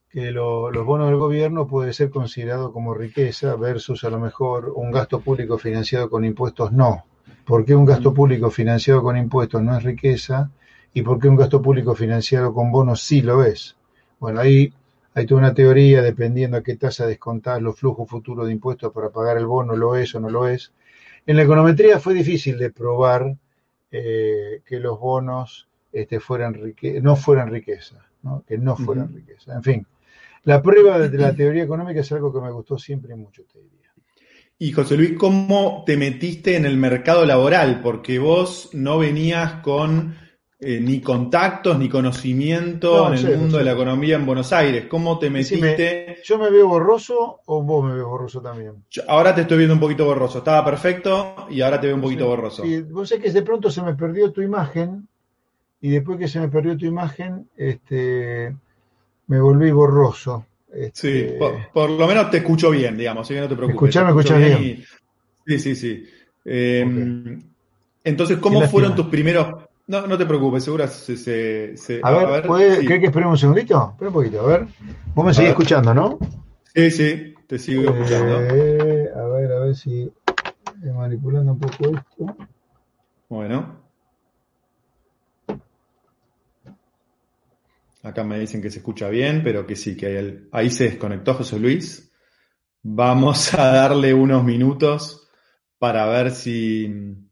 que 0.10 0.31
los 0.31 0.86
bonos 0.86 1.10
del 1.10 1.17
gobierno 1.17 1.67
puede 1.67 1.93
ser 1.93 2.10
considerado 2.10 2.74
como 2.74 2.96
riqueza 2.96 3.55
versus 3.55 4.03
a 4.03 4.10
lo 4.10 4.19
mejor 4.19 4.74
un 4.75 4.89
gasto 4.89 5.19
público 5.19 5.60
financiado 5.60 6.10
con 6.10 6.25
impuestos 6.25 6.72
no. 6.72 7.05
¿Por 7.46 7.65
qué 7.65 7.75
un 7.75 7.86
gasto 7.86 8.12
público 8.12 8.50
financiado 8.50 9.03
con 9.03 9.15
impuestos 9.15 9.62
no 9.62 9.77
es 9.77 9.84
riqueza? 9.84 10.50
¿Y 10.91 11.03
por 11.03 11.19
qué 11.19 11.27
un 11.27 11.36
gasto 11.36 11.62
público 11.62 11.93
financiado 11.93 12.51
con 12.51 12.72
bonos 12.72 13.01
sí 13.01 13.22
lo 13.22 13.43
es? 13.43 13.75
Bueno, 14.19 14.39
ahí 14.39 14.74
hay 15.13 15.27
toda 15.27 15.41
una 15.41 15.53
teoría 15.53 16.01
dependiendo 16.01 16.58
a 16.58 16.63
qué 16.63 16.75
tasa 16.77 17.05
descontar 17.05 17.62
los 17.62 17.77
flujos 17.77 18.10
futuros 18.10 18.48
de 18.48 18.53
impuestos 18.53 18.91
para 18.91 19.10
pagar 19.10 19.38
el 19.38 19.46
bono, 19.46 19.75
lo 19.75 19.96
es 19.96 20.15
o 20.15 20.19
no 20.19 20.31
lo 20.31 20.48
es. 20.48 20.72
En 21.29 21.36
la 21.36 21.43
econometría 21.43 22.00
fue 22.00 22.15
difícil 22.15 22.57
de 22.57 22.71
probar 22.71 23.38
eh, 23.91 24.63
que 24.65 24.79
los 24.79 25.00
bonos 25.00 25.67
este, 25.93 26.19
fueran 26.19 26.59
no 27.03 27.15
fueran 27.15 27.51
riqueza, 27.51 28.03
que 28.48 28.57
no 28.57 28.75
fueran 28.75 29.13
riqueza. 29.13 29.53
En 29.53 29.62
fin, 29.62 29.88
la 30.45 30.59
prueba 30.59 30.98
de 30.98 31.15
la 31.15 31.36
teoría 31.36 31.65
económica 31.65 32.00
es 32.00 32.12
algo 32.13 32.33
que 32.33 32.41
me 32.41 32.50
gustó 32.50 32.79
siempre 32.79 33.13
y 33.13 33.15
mucho, 33.15 33.43
te 33.43 33.59
diría. 33.59 33.93
Y 34.57 34.71
José 34.71 34.98
Luis, 34.98 35.13
¿cómo 35.19 35.83
te 35.86 35.98
metiste 35.98 36.55
en 36.55 36.65
el 36.65 36.77
mercado 36.77 37.24
laboral? 37.27 37.81
Porque 37.83 38.17
vos 38.17 38.71
no 38.74 38.98
venías 38.98 39.62
con 39.62 40.15
eh, 40.61 40.81
ni 40.81 40.99
contactos 40.99 41.79
ni 41.79 41.87
conocimiento 41.87 43.13
en 43.13 43.25
el 43.25 43.37
mundo 43.37 43.59
de 43.59 43.63
la 43.63 43.71
economía 43.71 44.17
en 44.17 44.25
Buenos 44.25 44.51
Aires. 44.51 44.87
¿Cómo 44.89 45.17
te 45.17 45.29
metiste? 45.29 46.17
¿Yo 46.25 46.37
me 46.37 46.49
veo 46.49 46.67
borroso 46.67 47.39
o 47.45 47.63
vos 47.63 47.85
me 47.85 47.95
ves 47.95 48.03
borroso 48.03 48.41
también? 48.41 48.73
ahora 49.07 49.33
te 49.33 49.41
estoy 49.41 49.57
viendo 49.57 49.75
un 49.75 49.79
poquito 49.79 50.03
borroso. 50.03 50.39
Estaba 50.39 50.65
perfecto 50.65 51.47
y 51.49 51.61
ahora 51.61 51.79
te 51.79 51.87
veo 51.87 51.95
un 51.95 52.01
poquito 52.01 52.27
borroso. 52.27 52.63
Sí, 52.63 52.81
vos 52.81 53.07
sé 53.07 53.19
que 53.19 53.31
de 53.31 53.41
pronto 53.41 53.71
se 53.71 53.81
me 53.81 53.93
perdió 53.93 54.33
tu 54.33 54.41
imagen 54.41 55.07
y 55.79 55.91
después 55.91 56.19
que 56.19 56.27
se 56.27 56.41
me 56.41 56.49
perdió 56.49 56.75
tu 56.77 56.85
imagen, 56.85 57.47
este, 57.55 58.53
me 59.27 59.39
volví 59.39 59.71
borroso. 59.71 60.45
Este, 60.73 61.29
sí, 61.29 61.35
por, 61.73 61.89
lo 61.89 62.05
menos 62.05 62.29
te 62.29 62.39
escucho 62.39 62.69
bien, 62.69 62.97
digamos, 62.97 63.25
así 63.25 63.33
que 63.33 63.39
no 63.39 63.47
te 63.47 63.55
preocupes. 63.55 63.95
¿Me 63.95 64.09
escuchás, 64.09 64.37
bien? 64.37 64.83
Sí, 65.47 65.57
sí, 65.57 65.75
sí. 65.75 66.05
Em, 66.43 67.41
entonces, 68.03 68.37
¿cómo 68.39 68.61
fueron 68.63 68.93
tus 68.93 69.07
primeros 69.07 69.68
no, 69.89 70.05
no 70.05 70.17
te 70.19 70.25
preocupes, 70.27 70.63
seguro 70.63 70.88
se... 70.88 71.17
se, 71.17 72.00
a, 72.03 72.12
ver, 72.12 72.46
¿puede, 72.46 72.86
que 72.86 73.08
esperemos 73.08 73.34
un 73.34 73.38
segundito? 73.39 73.89
Espera 73.93 74.10
un 74.10 74.13
poquito, 74.13 74.41
a 74.41 74.48
ver. 74.48 74.67
Vos 75.15 75.25
me 75.25 75.34
seguís 75.34 75.50
escuchando, 75.50 75.96
¿no? 75.96 76.19
Sí, 76.75 76.91
sí, 76.91 77.34
te 77.48 77.58
sigo 77.58 77.91
escuchando. 77.91 78.39
Eh, 78.39 79.10
a 79.15 79.24
ver, 79.24 79.51
a 79.51 79.60
ver 79.62 79.75
si... 79.75 80.12
manipulando 80.93 81.53
un 81.53 81.60
poco 81.60 81.98
esto. 81.98 82.38
Bueno. 83.29 83.81
Acá 88.03 88.24
me 88.24 88.38
dicen 88.38 88.62
que 88.62 88.69
se 88.69 88.77
escucha 88.77 89.10
bien, 89.10 89.41
pero 89.43 89.65
que 89.65 89.75
sí, 89.75 89.98
que 89.98 90.46
ahí 90.51 90.69
se 90.69 90.84
desconectó 90.84 91.34
José 91.34 91.58
Luis. 91.58 92.12
Vamos 92.84 93.55
a 93.55 93.72
darle 93.72 94.13
unos 94.13 94.43
minutos 94.43 95.27
para 95.79 96.05
ver 96.05 96.29
si, 96.29 97.27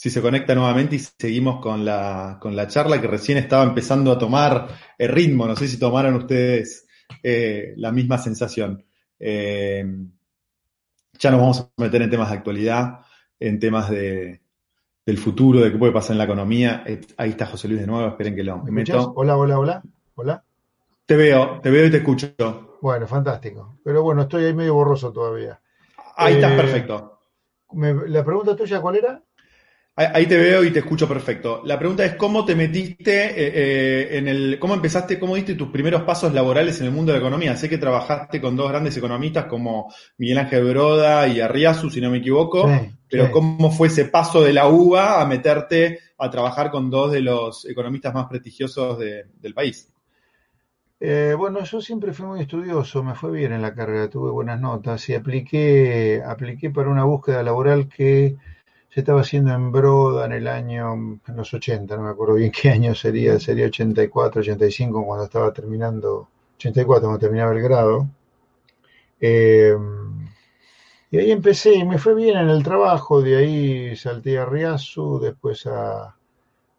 si 0.00 0.08
se 0.08 0.22
conecta 0.22 0.54
nuevamente 0.54 0.96
y 0.96 0.98
seguimos 0.98 1.60
con 1.60 1.84
la, 1.84 2.38
con 2.40 2.56
la 2.56 2.66
charla 2.66 3.02
que 3.02 3.06
recién 3.06 3.36
estaba 3.36 3.64
empezando 3.64 4.10
a 4.10 4.18
tomar 4.18 4.68
el 4.96 5.08
ritmo. 5.10 5.46
No 5.46 5.54
sé 5.54 5.68
si 5.68 5.78
tomaron 5.78 6.14
ustedes 6.14 6.86
eh, 7.22 7.74
la 7.76 7.92
misma 7.92 8.16
sensación. 8.16 8.82
Eh, 9.18 9.84
ya 11.18 11.30
nos 11.30 11.40
vamos 11.40 11.60
a 11.60 11.82
meter 11.82 12.00
en 12.00 12.08
temas 12.08 12.30
de 12.30 12.36
actualidad, 12.38 13.00
en 13.38 13.60
temas 13.60 13.90
de, 13.90 14.40
del 15.04 15.18
futuro, 15.18 15.60
de 15.60 15.70
qué 15.70 15.76
puede 15.76 15.92
pasar 15.92 16.12
en 16.12 16.18
la 16.18 16.24
economía. 16.24 16.82
Eh, 16.86 17.02
ahí 17.18 17.28
está 17.28 17.44
José 17.44 17.68
Luis 17.68 17.82
de 17.82 17.86
nuevo, 17.86 18.08
esperen 18.08 18.34
que 18.34 18.42
lo 18.42 18.56
meto. 18.64 19.12
Hola, 19.16 19.36
hola, 19.36 19.58
hola. 19.58 19.82
Hola. 20.14 20.42
Te 21.04 21.14
veo, 21.14 21.60
te 21.60 21.70
veo 21.70 21.84
y 21.84 21.90
te 21.90 21.98
escucho. 21.98 22.78
Bueno, 22.80 23.06
fantástico. 23.06 23.80
Pero 23.84 24.02
bueno, 24.02 24.22
estoy 24.22 24.44
ahí 24.44 24.54
medio 24.54 24.72
borroso 24.72 25.12
todavía. 25.12 25.60
Ahí 26.16 26.36
estás 26.36 26.52
perfecto. 26.52 27.18
¿La 27.74 28.24
pregunta 28.24 28.56
tuya 28.56 28.80
cuál 28.80 28.96
era? 28.96 29.22
Ahí 30.14 30.24
te 30.24 30.38
veo 30.38 30.64
y 30.64 30.70
te 30.70 30.78
escucho 30.78 31.06
perfecto. 31.06 31.60
La 31.66 31.78
pregunta 31.78 32.02
es 32.06 32.14
cómo 32.14 32.46
te 32.46 32.54
metiste 32.54 33.26
eh, 33.26 33.32
eh, 33.36 34.18
en 34.18 34.28
el, 34.28 34.58
cómo 34.58 34.72
empezaste, 34.72 35.18
cómo 35.18 35.34
diste 35.34 35.56
tus 35.56 35.68
primeros 35.68 36.04
pasos 36.04 36.32
laborales 36.32 36.80
en 36.80 36.86
el 36.86 36.92
mundo 36.92 37.12
de 37.12 37.18
la 37.18 37.26
economía. 37.26 37.54
Sé 37.54 37.68
que 37.68 37.76
trabajaste 37.76 38.40
con 38.40 38.56
dos 38.56 38.70
grandes 38.70 38.96
economistas 38.96 39.44
como 39.44 39.92
Miguel 40.16 40.38
Ángel 40.38 40.64
Broda 40.64 41.28
y 41.28 41.42
Arriazu, 41.42 41.90
si 41.90 42.00
no 42.00 42.10
me 42.10 42.16
equivoco, 42.16 42.66
pero 43.10 43.30
cómo 43.30 43.70
fue 43.70 43.88
ese 43.88 44.06
paso 44.06 44.42
de 44.42 44.54
la 44.54 44.68
UBA 44.68 45.20
a 45.20 45.26
meterte 45.26 45.98
a 46.16 46.30
trabajar 46.30 46.70
con 46.70 46.88
dos 46.88 47.12
de 47.12 47.20
los 47.20 47.66
economistas 47.66 48.14
más 48.14 48.26
prestigiosos 48.26 48.98
del 48.98 49.54
país. 49.54 49.92
Eh, 50.98 51.34
bueno, 51.36 51.62
yo 51.64 51.80
siempre 51.80 52.12
fui 52.12 52.26
muy 52.26 52.40
estudioso, 52.40 53.02
me 53.02 53.14
fue 53.14 53.30
bien 53.32 53.52
en 53.52 53.62
la 53.62 53.74
carrera, 53.74 54.08
tuve 54.08 54.30
buenas 54.30 54.60
notas 54.60 55.08
y 55.08 55.14
apliqué, 55.14 56.22
apliqué 56.24 56.70
para 56.70 56.90
una 56.90 57.04
búsqueda 57.04 57.42
laboral 57.42 57.88
que 57.88 58.36
se 58.90 59.00
estaba 59.00 59.20
haciendo 59.20 59.52
en 59.54 59.70
Broda 59.70 60.26
en 60.26 60.32
el 60.32 60.48
año, 60.48 60.92
en 60.94 61.36
los 61.36 61.54
80, 61.54 61.96
no 61.96 62.02
me 62.02 62.10
acuerdo 62.10 62.34
bien 62.34 62.50
qué 62.50 62.70
año 62.70 62.94
sería, 62.94 63.38
sería 63.38 63.66
84, 63.66 64.40
85 64.40 65.06
cuando 65.06 65.24
estaba 65.24 65.52
terminando, 65.52 66.28
84 66.56 67.00
cuando 67.00 67.18
terminaba 67.18 67.52
el 67.52 67.62
grado. 67.62 68.08
Eh, 69.20 69.76
y 71.12 71.18
ahí 71.18 71.30
empecé 71.30 71.74
y 71.74 71.84
me 71.84 71.98
fue 71.98 72.14
bien 72.14 72.36
en 72.36 72.50
el 72.50 72.62
trabajo, 72.64 73.22
de 73.22 73.36
ahí 73.36 73.96
salté 73.96 74.38
a 74.38 74.44
Riazu, 74.44 75.20
después 75.20 75.66
a, 75.66 76.16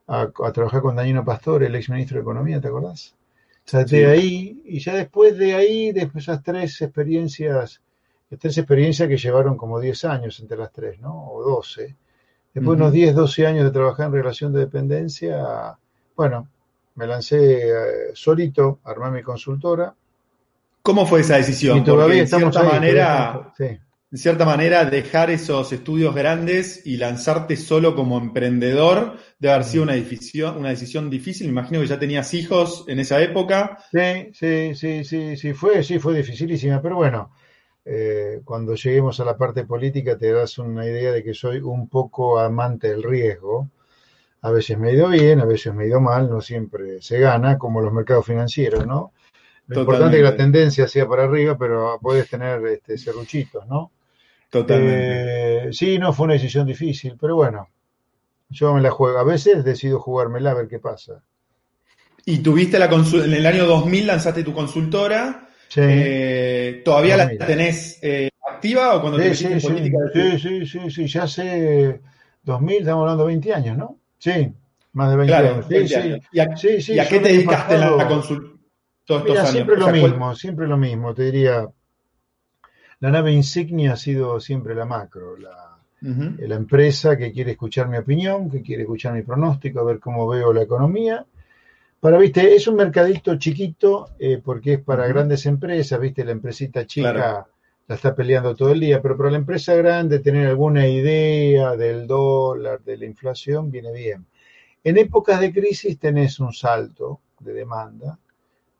a, 0.07 0.51
trabajar 0.53 0.81
con 0.81 0.95
Danilo 0.97 1.23
Pastor, 1.23 1.63
el 1.63 1.75
ex 1.75 1.89
ministro 1.89 2.17
de 2.17 2.21
Economía, 2.23 2.59
¿te 2.59 2.67
acordás? 2.67 3.15
Salté 3.63 4.07
ahí 4.07 4.61
y 4.65 4.79
ya 4.79 4.95
después 4.95 5.37
de 5.37 5.53
ahí, 5.53 5.91
después 5.93 6.25
de 6.25 6.31
esas 6.31 6.43
tres 6.43 6.81
experiencias, 6.81 7.81
tres 8.37 8.57
experiencias 8.57 9.09
que 9.09 9.17
llevaron 9.17 9.57
como 9.57 9.79
10 9.79 10.05
años 10.05 10.39
entre 10.39 10.57
las 10.57 10.71
tres, 10.71 10.99
¿no? 10.99 11.31
O 11.31 11.43
12. 11.43 11.95
Después 12.53 12.77
de 12.77 12.83
unos 12.83 12.93
10, 12.93 13.15
12 13.15 13.47
años 13.47 13.63
de 13.65 13.71
trabajar 13.71 14.07
en 14.07 14.13
relación 14.13 14.53
de 14.53 14.59
dependencia, 14.59 15.77
bueno, 16.15 16.47
me 16.95 17.07
lancé 17.07 17.69
eh, 17.69 17.71
solito, 18.13 18.79
armé 18.83 19.11
mi 19.11 19.23
consultora. 19.23 19.93
¿Cómo 20.81 21.05
fue 21.05 21.21
esa 21.21 21.37
decisión? 21.37 21.77
Y 21.77 21.83
todavía 21.83 22.23
estamos 22.23 22.53
cierta 22.53 22.69
manera, 22.69 23.53
de 23.57 24.17
cierta 24.17 24.45
manera, 24.45 24.83
dejar 24.83 25.29
esos 25.29 25.71
estudios 25.71 26.13
grandes 26.13 26.85
y 26.85 26.97
lanzarte 26.97 27.55
solo 27.55 27.95
como 27.95 28.17
emprendedor 28.17 29.17
debe 29.39 29.53
haber 29.53 29.65
sido 29.65 29.83
una 29.83 29.93
decisión, 29.93 30.57
una 30.57 30.69
decisión 30.69 31.09
difícil. 31.09 31.47
Me 31.47 31.51
imagino 31.51 31.79
que 31.79 31.87
ya 31.87 31.99
tenías 31.99 32.33
hijos 32.33 32.83
en 32.87 32.99
esa 32.99 33.21
época. 33.21 33.77
Sí, 33.91 34.31
sí, 34.33 34.75
sí, 34.75 35.03
sí, 35.05 35.37
sí, 35.37 35.53
fue, 35.53 35.83
sí, 35.83 35.99
fue 35.99 36.15
dificilísima, 36.15 36.81
pero 36.81 36.97
bueno, 36.97 37.31
eh, 37.83 38.41
cuando 38.45 38.75
lleguemos 38.75 39.19
a 39.19 39.25
la 39.25 39.37
parte 39.37 39.65
política 39.65 40.17
te 40.17 40.31
das 40.31 40.57
una 40.59 40.85
idea 40.85 41.11
de 41.11 41.23
que 41.23 41.33
soy 41.33 41.59
un 41.59 41.87
poco 41.87 42.39
amante 42.39 42.89
del 42.89 43.03
riesgo. 43.03 43.69
A 44.43 44.51
veces 44.51 44.77
me 44.77 44.89
he 44.89 44.93
ido 44.93 45.09
bien, 45.09 45.39
a 45.39 45.45
veces 45.45 45.73
me 45.73 45.83
he 45.83 45.87
ido 45.87 46.01
mal, 46.01 46.29
no 46.29 46.41
siempre 46.41 47.01
se 47.01 47.19
gana, 47.19 47.57
como 47.57 47.81
los 47.81 47.93
mercados 47.93 48.25
financieros, 48.25 48.87
¿no? 48.87 49.13
Lo 49.67 49.81
importante 49.81 50.17
es 50.17 50.19
que 50.21 50.29
la 50.29 50.35
tendencia 50.35 50.87
sea 50.87 51.07
para 51.07 51.23
arriba, 51.23 51.57
pero 51.57 51.97
puedes 52.01 52.29
tener 52.29 52.65
este, 52.65 52.97
serruchitos, 52.97 53.67
¿no? 53.67 53.91
Totalmente. 54.49 55.67
Eh, 55.67 55.73
sí, 55.73 55.97
no 55.97 56.11
fue 56.11 56.25
una 56.25 56.33
decisión 56.33 56.65
difícil, 56.65 57.15
pero 57.19 57.35
bueno, 57.35 57.69
yo 58.49 58.73
me 58.73 58.81
la 58.81 58.91
juego. 58.91 59.17
A 59.17 59.23
veces 59.23 59.63
decido 59.63 59.99
jugármela 59.99 60.51
a 60.51 60.55
ver 60.55 60.67
qué 60.67 60.79
pasa. 60.79 61.23
Y 62.25 62.39
tuviste 62.39 62.77
la 62.77 62.85
en 62.85 63.33
el 63.33 63.45
año 63.45 63.65
2000 63.65 64.07
lanzaste 64.07 64.43
tu 64.43 64.53
consultora 64.53 65.47
eh, 65.75 66.81
¿Todavía 66.83 67.17
la 67.17 67.29
tenés 67.29 67.99
eh, 68.01 68.29
activa 68.49 68.95
o 68.95 69.01
cuando 69.01 69.19
te 69.19 69.33
sí, 69.33 69.59
sí, 69.59 69.67
política? 69.67 69.97
Sí, 70.13 70.39
sí, 70.39 70.65
sí, 70.65 70.91
sí, 70.91 71.07
ya 71.07 71.23
hace 71.23 72.01
2000, 72.43 72.77
estamos 72.79 73.01
hablando 73.01 73.23
de 73.23 73.27
20 73.27 73.53
años, 73.53 73.77
¿no? 73.77 73.99
Sí, 74.17 74.53
más 74.93 75.09
de 75.09 75.17
20 75.17 75.35
años. 75.35 75.65
¿Y, 76.31 76.39
a, 76.99 77.07
qué 77.07 77.19
te 77.19 77.29
dedicaste 77.29 77.75
en 77.75 77.97
la 77.97 78.07
consulta? 78.07 78.51
Mira, 79.25 79.45
siempre 79.45 79.77
lo 79.77 79.89
mismo, 79.89 80.35
siempre 80.35 80.67
lo 80.67 80.77
mismo, 80.77 81.13
te 81.13 81.23
diría. 81.23 81.67
La 82.99 83.09
nave 83.09 83.31
insignia 83.31 83.93
ha 83.93 83.97
sido 83.97 84.39
siempre 84.39 84.75
la 84.75 84.85
macro, 84.85 85.35
la, 85.35 85.79
la 86.01 86.55
empresa 86.55 87.17
que 87.17 87.31
quiere 87.31 87.51
escuchar 87.51 87.87
mi 87.87 87.97
opinión, 87.97 88.49
que 88.49 88.61
quiere 88.61 88.83
escuchar 88.83 89.13
mi 89.13 89.23
pronóstico, 89.23 89.79
a 89.79 89.83
ver 89.83 89.99
cómo 89.99 90.27
veo 90.27 90.53
la 90.53 90.61
economía 90.61 91.25
Para, 92.01 92.17
viste, 92.17 92.55
es 92.55 92.67
un 92.67 92.77
mercadito 92.77 93.37
chiquito 93.37 94.09
eh, 94.17 94.41
porque 94.43 94.73
es 94.73 94.81
para 94.81 95.07
grandes 95.07 95.45
empresas, 95.45 95.99
viste, 95.99 96.25
la 96.25 96.31
empresita 96.31 96.83
chica 96.87 97.47
la 97.87 97.95
está 97.95 98.15
peleando 98.15 98.55
todo 98.55 98.71
el 98.71 98.79
día, 98.79 99.03
pero 99.03 99.15
para 99.15 99.29
la 99.29 99.37
empresa 99.37 99.75
grande 99.75 100.17
tener 100.17 100.47
alguna 100.47 100.87
idea 100.87 101.75
del 101.75 102.07
dólar, 102.07 102.81
de 102.83 102.97
la 102.97 103.05
inflación, 103.05 103.69
viene 103.69 103.91
bien. 103.91 104.25
En 104.83 104.97
épocas 104.97 105.39
de 105.39 105.53
crisis 105.53 105.99
tenés 105.99 106.39
un 106.39 106.53
salto 106.53 107.19
de 107.39 107.53
demanda. 107.53 108.17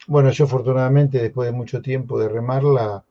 Bueno, 0.08 0.32
yo 0.32 0.46
afortunadamente 0.46 1.22
después 1.22 1.46
de 1.46 1.56
mucho 1.56 1.80
tiempo 1.80 2.18
de 2.20 2.28
remarla, 2.28 3.04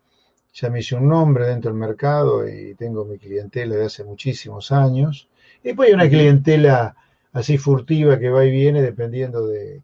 ya 0.54 0.70
me 0.70 0.80
hice 0.80 0.96
un 0.96 1.08
nombre 1.08 1.46
dentro 1.46 1.70
del 1.70 1.78
mercado 1.78 2.48
y 2.48 2.74
tengo 2.74 3.04
mi 3.04 3.16
clientela 3.16 3.76
de 3.76 3.84
hace 3.84 4.02
muchísimos 4.02 4.72
años. 4.72 5.28
Y 5.62 5.68
después 5.68 5.88
hay 5.88 5.94
una 5.94 6.08
clientela 6.08 6.96
así 7.32 7.58
furtiva 7.58 8.18
que 8.18 8.28
va 8.28 8.44
y 8.44 8.50
viene 8.50 8.82
dependiendo 8.82 9.46
de, 9.46 9.82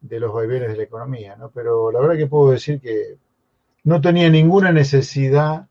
de 0.00 0.20
los 0.20 0.32
vaivenes 0.32 0.68
de 0.68 0.76
la 0.76 0.82
economía, 0.82 1.36
¿no? 1.36 1.50
Pero 1.50 1.90
la 1.90 2.00
verdad 2.00 2.16
que 2.16 2.26
puedo 2.26 2.50
decir 2.50 2.80
que 2.80 3.16
no 3.84 4.00
tenía 4.00 4.28
ninguna 4.28 4.72
necesidad 4.72 5.66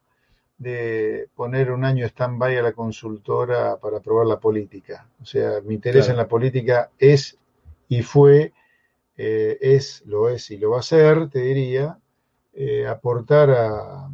de 0.58 1.30
poner 1.36 1.72
un 1.72 1.86
año 1.86 2.06
stand-by 2.06 2.58
a 2.58 2.62
la 2.64 2.72
consultora 2.72 3.78
para 3.78 4.00
probar 4.00 4.26
la 4.26 4.40
política. 4.40 5.08
O 5.22 5.26
sea, 5.26 5.62
mi 5.64 5.76
interés 5.76 6.10
en 6.10 6.18
la 6.18 6.28
política 6.28 6.90
es 6.98 7.38
y 7.90 8.02
fue, 8.02 8.54
eh, 9.18 9.58
es, 9.62 10.04
lo 10.06 10.30
es 10.30 10.50
y 10.52 10.58
lo 10.58 10.72
va 10.72 10.80
a 10.80 10.84
ser, 10.84 11.30
te 11.30 11.42
diría, 11.42 12.00
eh, 12.54 12.88
aportar 12.88 13.52
a, 13.52 14.10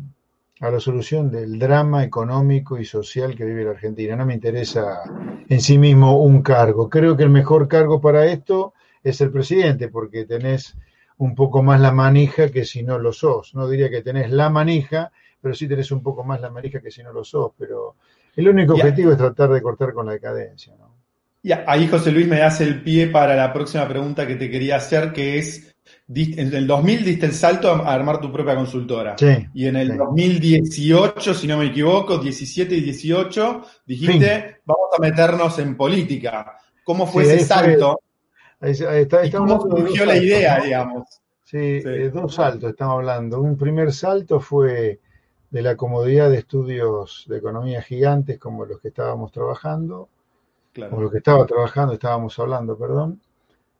a 0.60 0.72
la 0.72 0.80
solución 0.80 1.32
del 1.32 1.58
drama 1.58 2.04
económico 2.04 2.78
y 2.78 2.86
social 2.86 3.36
que 3.36 3.46
vive 3.46 3.64
la 3.64 3.72
Argentina. 3.72 4.16
No 4.16 4.26
me 4.26 4.34
interesa 4.34 5.02
en 5.48 5.62
sí 5.62 5.78
mismo 5.78 6.22
un 6.22 6.42
cargo. 6.42 6.90
Creo 6.90 7.16
que 7.16 7.24
el 7.24 7.30
mejor 7.30 7.68
cargo 7.68 8.02
para 8.02 8.26
esto 8.26 8.74
es 9.04 9.22
el 9.22 9.32
presidente, 9.32 9.90
porque 9.90 10.26
tenés 10.26 10.76
un 11.18 11.36
poco 11.36 11.62
más 11.62 11.80
la 11.80 11.92
manija 11.92 12.50
que 12.50 12.66
si 12.66 12.84
no 12.84 12.98
lo 12.98 13.14
sos. 13.14 13.54
No 13.54 13.68
diría 13.68 13.90
que 13.90 14.02
tenés 14.02 14.32
la 14.32 14.50
manija, 14.50 15.12
pero 15.42 15.54
sí 15.54 15.68
tenés 15.68 15.92
un 15.92 16.02
poco 16.02 16.24
más 16.24 16.42
la 16.42 16.50
manija 16.50 16.80
que 16.82 16.92
si 16.92 17.04
no 17.04 17.12
lo 17.12 17.24
sos. 17.24 17.52
Pero 17.58 17.96
el 18.36 18.50
único 18.50 18.74
objetivo 18.74 19.12
es 19.12 19.18
tratar 19.18 19.52
de 19.52 19.62
cortar 19.62 19.94
con 19.94 20.06
la 20.06 20.14
decadencia. 20.14 20.74
¿no? 20.78 20.94
Y 21.44 21.52
ahí 21.52 21.88
José 21.88 22.12
Luis 22.12 22.28
me 22.28 22.40
das 22.40 22.62
el 22.62 22.82
pie 22.82 23.08
para 23.08 23.36
la 23.36 23.52
próxima 23.52 23.88
pregunta 23.88 24.26
que 24.26 24.36
te 24.36 24.50
quería 24.50 24.78
hacer, 24.78 25.12
que 25.12 25.38
es, 25.38 25.76
en 26.08 26.54
el 26.54 26.66
2000 26.66 27.04
diste 27.04 27.26
el 27.26 27.34
salto 27.34 27.70
a 27.70 27.94
armar 27.94 28.22
tu 28.22 28.32
propia 28.32 28.56
consultora. 28.56 29.18
Sí, 29.18 29.46
y 29.54 29.68
en 29.68 29.76
el 29.76 29.98
2018, 29.98 31.34
si 31.34 31.46
no 31.46 31.58
me 31.58 31.66
equivoco, 31.66 32.18
17 32.18 32.76
y 32.76 32.82
18, 32.82 33.62
dijiste, 33.86 34.62
vamos 34.66 34.90
a 34.98 35.02
meternos 35.02 35.60
en 35.60 35.76
política. 35.76 36.58
¿Cómo 36.86 37.06
fue 37.06 37.24
ese 37.24 37.40
salto? 37.40 38.00
¿Cómo 39.32 39.62
surgió 39.62 40.06
la 40.06 40.18
idea, 40.18 40.60
digamos? 40.60 41.22
Sí, 41.44 41.82
dos 42.14 42.36
saltos 42.36 42.72
estamos 42.72 42.96
hablando. 42.96 43.42
Un 43.42 43.58
primer 43.58 43.92
salto 43.92 44.40
fue 44.40 45.00
de 45.50 45.62
la 45.62 45.76
comodidad 45.76 46.32
de 46.32 46.40
estudios 46.40 47.26
de 47.28 47.38
economía 47.38 47.82
gigantes 47.82 48.40
como 48.40 48.66
los 48.66 48.80
que 48.80 48.88
estábamos 48.88 49.32
trabajando, 49.32 50.10
como 50.74 51.02
los 51.02 51.12
que 51.12 51.20
estaba 51.20 51.46
trabajando, 51.46 51.94
estábamos 51.94 52.40
hablando, 52.40 52.76
perdón, 52.76 53.22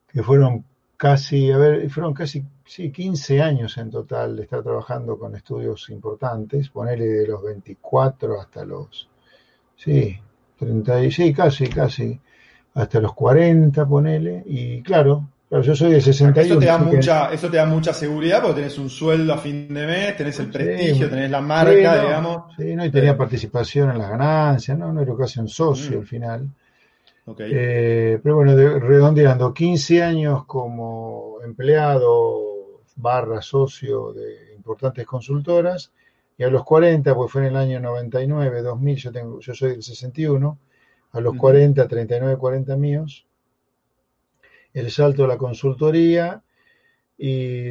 que 0.08 0.22
fueron 0.22 0.64
casi, 0.98 1.52
a 1.52 1.58
ver, 1.58 1.90
fueron 1.90 2.14
casi, 2.14 2.46
sí, 2.64 2.92
15 2.92 3.42
años 3.42 3.76
en 3.80 3.90
total 3.90 4.36
de 4.36 4.44
estar 4.44 4.62
trabajando 4.62 5.18
con 5.18 5.36
estudios 5.36 5.90
importantes, 5.90 6.70
ponerle 6.70 7.08
de 7.08 7.28
los 7.28 7.42
24 7.42 8.40
hasta 8.40 8.64
los, 8.64 9.10
sí, 9.76 10.16
30, 10.60 11.10
sí, 11.10 11.34
casi, 11.34 11.68
casi, 11.70 12.22
hasta 12.74 13.00
los 13.00 13.14
40, 13.14 13.86
ponele, 13.86 14.44
y 14.46 14.82
claro, 14.82 15.30
claro 15.48 15.64
yo 15.64 15.76
soy 15.76 15.94
de 15.94 16.02
61. 16.02 16.52
Eso 16.52 16.60
te, 16.60 16.66
da 16.66 16.78
mucha, 16.78 17.34
eso 17.34 17.50
te 17.50 17.58
da 17.58 17.66
mucha 17.66 17.94
seguridad 17.94 18.42
porque 18.42 18.62
tenés 18.62 18.78
un 18.78 18.90
sueldo 18.90 19.34
a 19.34 19.38
fin 19.38 19.74
de 19.74 19.86
mes, 19.86 20.18
tenés 20.18 20.40
el 20.40 20.50
prestigio, 20.50 21.10
tenés 21.10 21.30
la 21.30 21.42
marca, 21.42 22.02
digamos. 22.02 22.56
Sí, 22.58 22.76
no, 22.76 22.86
y 22.86 22.92
tenía 22.92 23.16
participación 23.16 23.92
en 23.92 24.00
las 24.00 24.10
ganancias, 24.10 24.78
¿no? 24.78 24.92
No 24.92 25.02
era 25.02 25.16
casi 25.16 25.40
un 25.40 25.48
socio 25.48 25.98
mm. 25.98 26.00
al 26.00 26.08
final. 26.08 26.50
Okay. 27.26 27.52
Eh, 27.54 28.20
pero 28.22 28.36
bueno, 28.36 28.56
de, 28.56 28.80
redondeando, 28.80 29.54
15 29.54 30.04
años 30.04 30.46
como 30.46 31.38
empleado 31.44 32.82
barra 32.96 33.42
socio 33.42 34.12
de 34.14 34.54
importantes 34.56 35.06
consultoras, 35.06 35.92
y 36.38 36.44
a 36.44 36.50
los 36.50 36.64
40, 36.64 37.14
pues 37.16 37.32
fue 37.32 37.42
en 37.42 37.48
el 37.48 37.58
año 37.58 37.80
99, 37.80 38.62
2000, 38.62 38.96
yo, 38.98 39.12
tengo, 39.12 39.40
yo 39.40 39.54
soy 39.54 39.72
del 39.72 39.84
61, 39.84 40.58
a 41.14 41.22
los 41.22 41.38
40, 41.38 41.88
39, 41.88 42.38
40 42.38 42.76
míos, 42.76 43.26
el 44.74 44.92
salto 44.92 45.24
a 45.24 45.28
la 45.28 45.38
consultoría 45.38 46.44
y 47.18 47.70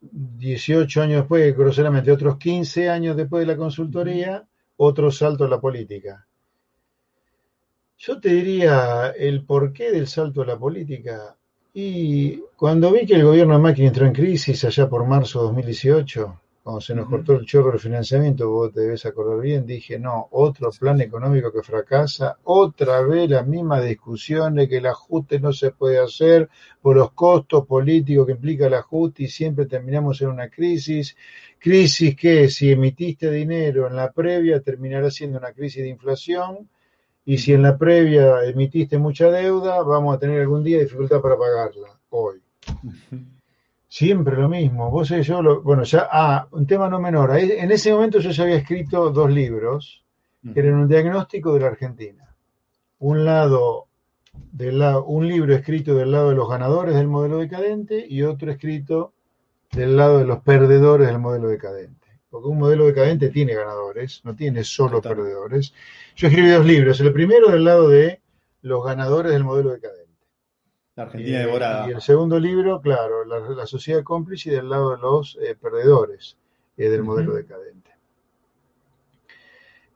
18 0.00 1.02
años 1.02 1.20
después, 1.22 1.56
groseramente 1.56 2.12
otros 2.12 2.36
15 2.36 2.90
años 2.90 3.16
después 3.16 3.40
de 3.40 3.52
la 3.52 3.58
consultoría, 3.58 4.46
otro 4.76 5.10
salto 5.10 5.44
a 5.44 5.48
la 5.48 5.60
política. 5.60 6.26
Yo 7.98 8.20
te 8.20 8.28
diría 8.28 9.08
el 9.16 9.44
porqué 9.44 9.90
del 9.90 10.06
salto 10.06 10.42
a 10.42 10.46
la 10.46 10.58
política. 10.58 11.34
Y 11.72 12.42
cuando 12.56 12.92
vi 12.92 13.06
que 13.06 13.14
el 13.14 13.24
gobierno 13.24 13.54
de 13.54 13.60
Macri 13.60 13.86
entró 13.86 14.06
en 14.06 14.12
crisis 14.12 14.64
allá 14.64 14.88
por 14.88 15.06
marzo 15.06 15.40
de 15.40 15.46
2018, 15.46 16.40
cuando 16.66 16.80
se 16.80 16.96
nos 16.96 17.08
cortó 17.08 17.34
el 17.34 17.46
chorro 17.46 17.70
del 17.70 17.78
financiamiento, 17.78 18.50
vos 18.50 18.72
te 18.72 18.80
debes 18.80 19.06
acordar 19.06 19.40
bien, 19.40 19.64
dije, 19.64 20.00
no, 20.00 20.26
otro 20.32 20.70
plan 20.72 21.00
económico 21.00 21.52
que 21.52 21.62
fracasa, 21.62 22.38
otra 22.42 23.02
vez 23.02 23.30
la 23.30 23.44
misma 23.44 23.80
discusión 23.80 24.56
de 24.56 24.68
que 24.68 24.78
el 24.78 24.86
ajuste 24.86 25.38
no 25.38 25.52
se 25.52 25.70
puede 25.70 26.00
hacer 26.00 26.48
por 26.82 26.96
los 26.96 27.12
costos 27.12 27.64
políticos 27.68 28.26
que 28.26 28.32
implica 28.32 28.66
el 28.66 28.74
ajuste 28.74 29.22
y 29.22 29.28
siempre 29.28 29.66
terminamos 29.66 30.20
en 30.22 30.30
una 30.30 30.48
crisis. 30.48 31.16
Crisis 31.60 32.16
que 32.16 32.48
si 32.48 32.72
emitiste 32.72 33.30
dinero 33.30 33.86
en 33.86 33.94
la 33.94 34.10
previa 34.10 34.58
terminará 34.58 35.08
siendo 35.12 35.38
una 35.38 35.52
crisis 35.52 35.84
de 35.84 35.90
inflación. 35.90 36.68
Y 37.24 37.38
si 37.38 37.52
en 37.52 37.62
la 37.62 37.78
previa 37.78 38.42
emitiste 38.42 38.98
mucha 38.98 39.30
deuda, 39.30 39.80
vamos 39.84 40.16
a 40.16 40.18
tener 40.18 40.40
algún 40.40 40.64
día 40.64 40.80
dificultad 40.80 41.20
para 41.20 41.38
pagarla 41.38 41.96
hoy. 42.10 42.40
Siempre 43.98 44.36
lo 44.36 44.50
mismo. 44.50 44.90
Vos 44.90 45.10
y 45.10 45.22
yo, 45.22 45.40
lo, 45.40 45.62
bueno, 45.62 45.82
ya, 45.84 46.06
ah, 46.12 46.48
un 46.50 46.66
tema 46.66 46.86
no 46.90 47.00
menor. 47.00 47.34
En 47.38 47.70
ese 47.70 47.94
momento 47.94 48.18
yo 48.18 48.30
ya 48.30 48.42
había 48.42 48.56
escrito 48.56 49.08
dos 49.08 49.32
libros 49.32 50.04
que 50.52 50.60
eran 50.60 50.74
un 50.74 50.86
diagnóstico 50.86 51.54
de 51.54 51.60
la 51.60 51.68
Argentina. 51.68 52.36
Un 52.98 53.24
lado, 53.24 53.86
del 54.52 54.80
lado, 54.80 55.06
un 55.06 55.26
libro 55.26 55.54
escrito 55.54 55.94
del 55.94 56.12
lado 56.12 56.28
de 56.28 56.34
los 56.34 56.46
ganadores 56.46 56.94
del 56.94 57.08
modelo 57.08 57.38
decadente 57.38 58.04
y 58.06 58.20
otro 58.20 58.52
escrito 58.52 59.14
del 59.72 59.96
lado 59.96 60.18
de 60.18 60.26
los 60.26 60.40
perdedores 60.40 61.06
del 61.06 61.18
modelo 61.18 61.48
decadente. 61.48 62.06
Porque 62.28 62.48
un 62.48 62.58
modelo 62.58 62.84
decadente 62.84 63.30
tiene 63.30 63.54
ganadores, 63.54 64.20
no 64.24 64.36
tiene 64.36 64.62
solo 64.62 65.00
perdedores. 65.00 65.72
Yo 66.16 66.28
escribí 66.28 66.50
dos 66.50 66.66
libros. 66.66 67.00
El 67.00 67.14
primero 67.14 67.48
del 67.48 67.64
lado 67.64 67.88
de 67.88 68.20
los 68.60 68.84
ganadores 68.84 69.32
del 69.32 69.44
modelo 69.44 69.70
decadente 69.70 70.05
la 70.96 71.02
Argentina 71.04 71.40
devorada. 71.40 71.88
Y 71.88 71.92
el 71.92 72.00
segundo 72.00 72.40
libro, 72.40 72.80
claro, 72.80 73.24
la, 73.24 73.66
sociedad 73.66 74.02
cómplice 74.02 74.50
y 74.50 74.54
del 74.54 74.68
lado 74.68 74.96
de 74.96 75.02
los 75.02 75.38
eh, 75.40 75.54
perdedores 75.60 76.36
eh, 76.76 76.88
del 76.88 77.02
modelo 77.02 77.34
decadente. 77.34 77.90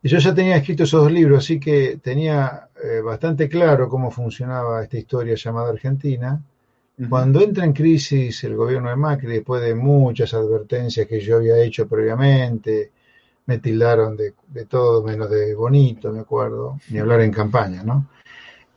Y 0.03 0.09
yo 0.09 0.19
ya 0.19 0.35
tenía 0.35 0.57
escrito 0.57 0.85
esos 0.85 1.03
dos 1.03 1.13
libros, 1.13 1.45
así 1.45 1.59
que 1.59 1.99
tenía 2.03 2.69
eh, 2.83 3.01
bastante 3.01 3.49
claro 3.49 3.89
cómo 3.89 4.11
funcionaba 4.11 4.83
esta 4.83 4.99
historia 4.99 5.35
llamada 5.35 5.71
Argentina. 5.71 6.43
Cuando 7.09 7.41
entra 7.41 7.65
en 7.65 7.73
crisis 7.73 8.45
el 8.45 8.57
gobierno 8.57 8.91
de 8.91 8.97
Macri, 8.97 9.29
después 9.29 9.63
de 9.63 9.75
muchas 9.75 10.35
advertencias 10.35 11.07
que 11.07 11.19
yo 11.19 11.37
había 11.37 11.57
hecho 11.57 11.89
previamente, 11.89 12.91
me 13.47 13.57
tildaron 13.57 14.19
de, 14.19 14.35
de 14.49 14.67
todo 14.67 15.03
menos 15.03 15.31
de 15.31 15.55
bonito, 15.55 16.13
me 16.13 16.21
acuerdo, 16.21 16.79
ni 16.91 16.99
hablar 16.99 17.23
en 17.23 17.33
campaña, 17.33 17.83
¿no? 17.83 18.07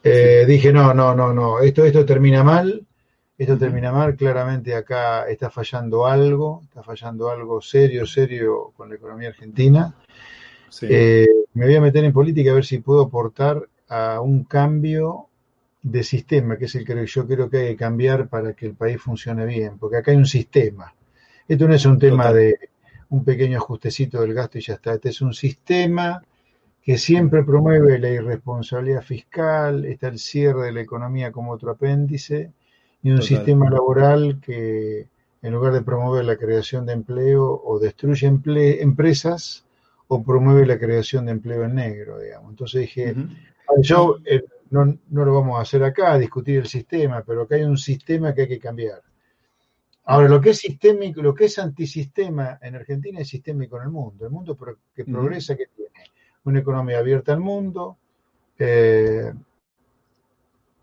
Eh, 0.04 0.46
dije, 0.46 0.74
no, 0.74 0.94
no, 0.94 1.16
no, 1.16 1.34
no, 1.34 1.60
esto, 1.62 1.86
esto 1.86 2.06
termina 2.06 2.44
mal, 2.44 2.86
esto 3.38 3.58
termina 3.58 3.92
mal, 3.92 4.16
claramente 4.16 4.76
acá 4.76 5.30
está 5.30 5.50
fallando 5.50 6.06
algo, 6.06 6.62
está 6.66 6.84
fallando 6.84 7.30
algo 7.30 7.62
serio, 7.62 8.06
serio 8.06 8.74
con 8.76 8.90
la 8.90 8.96
economía 8.96 9.30
argentina. 9.30 9.96
Eh, 10.82 11.28
me 11.54 11.66
voy 11.66 11.76
a 11.76 11.82
meter 11.82 12.04
en 12.04 12.12
política 12.12 12.52
a 12.52 12.56
ver 12.56 12.66
si 12.66 12.80
puedo 12.80 13.04
aportar 13.04 13.62
a 13.88 14.20
un 14.20 14.44
cambio 14.44 15.28
de 15.82 16.04
sistema, 16.04 16.58
que 16.58 16.66
es 16.66 16.76
el 16.76 16.86
que 16.86 17.06
yo 17.06 17.28
creo 17.28 17.50
que 17.50 17.58
hay 17.58 17.68
que 17.70 17.78
cambiar 17.78 18.28
para 18.28 18.54
que 18.54 18.66
el 18.66 18.74
país 18.74 19.02
funcione 19.02 19.46
bien, 19.46 19.78
porque 19.78 19.98
acá 19.98 20.12
hay 20.12 20.18
un 20.18 20.26
sistema. 20.26 20.94
Esto 21.48 21.68
no 21.68 21.76
es 21.76 21.86
un 21.86 22.00
tema 22.00 22.34
de 22.34 22.58
un 23.10 23.24
pequeño 23.24 23.58
ajustecito 23.58 24.22
del 24.22 24.34
gasto 24.34 24.58
y 24.58 24.62
ya 24.62 24.74
está, 24.74 24.94
este 24.94 25.10
es 25.10 25.22
un 25.22 25.34
sistema 25.34 26.22
que 26.84 26.98
siempre 26.98 27.44
promueve 27.44 27.98
la 27.98 28.10
irresponsabilidad 28.10 29.02
fiscal, 29.02 29.86
está 29.86 30.10
el 30.10 30.20
cierre 30.20 30.66
de 30.66 30.74
la 30.74 30.82
economía 30.82 31.32
como 31.32 31.52
otro 31.52 31.72
apéndice, 31.72 32.52
y 33.02 33.12
un 33.12 33.22
sistema 33.22 33.70
laboral 33.70 34.40
que 34.42 35.08
en 35.42 35.54
lugar 35.54 35.74
de 35.74 35.82
promover 35.82 36.26
la 36.26 36.38
creación 36.38 36.86
de 36.86 36.94
empleo 36.94 37.62
o 37.66 37.80
destruye 37.80 38.28
empresas 38.82 39.66
o 40.08 40.24
promueve 40.24 40.66
la 40.66 40.80
creación 40.80 41.26
de 41.26 41.32
empleo 41.32 41.66
en 41.66 41.76
negro, 41.76 42.20
digamos. 42.20 42.52
Entonces 42.52 42.82
dije, 42.82 43.16
yo, 43.82 44.18
eh, 44.26 44.44
no, 44.70 44.98
no 45.10 45.26
lo 45.26 45.34
vamos 45.34 45.60
a 45.60 45.62
hacer 45.62 45.84
acá, 45.84 46.18
discutir 46.18 46.60
el 46.60 46.68
sistema, 46.68 47.24
pero 47.26 47.44
acá 47.44 47.56
hay 47.56 47.64
un 47.64 47.78
sistema 47.78 48.34
que 48.34 48.42
hay 48.42 48.48
que 48.48 48.60
cambiar. 48.60 49.02
Ahora, 50.06 50.28
lo 50.28 50.42
que 50.42 50.50
es 50.50 50.58
sistémico, 50.58 51.22
lo 51.22 51.34
que 51.34 51.46
es 51.46 51.58
antisistema 51.60 52.60
en 52.62 52.76
Argentina 52.76 53.22
es 53.22 53.30
sistémico 53.30 53.78
en 53.78 53.84
el 53.84 53.90
mundo. 53.90 54.26
El 54.26 54.32
mundo 54.32 54.58
que 54.94 55.06
progresa, 55.06 55.56
que 55.56 55.68
una 56.46 56.60
economía 56.60 57.00
abierta 57.00 57.34
al 57.34 57.40
mundo, 57.40 57.98
eh, 58.60 59.34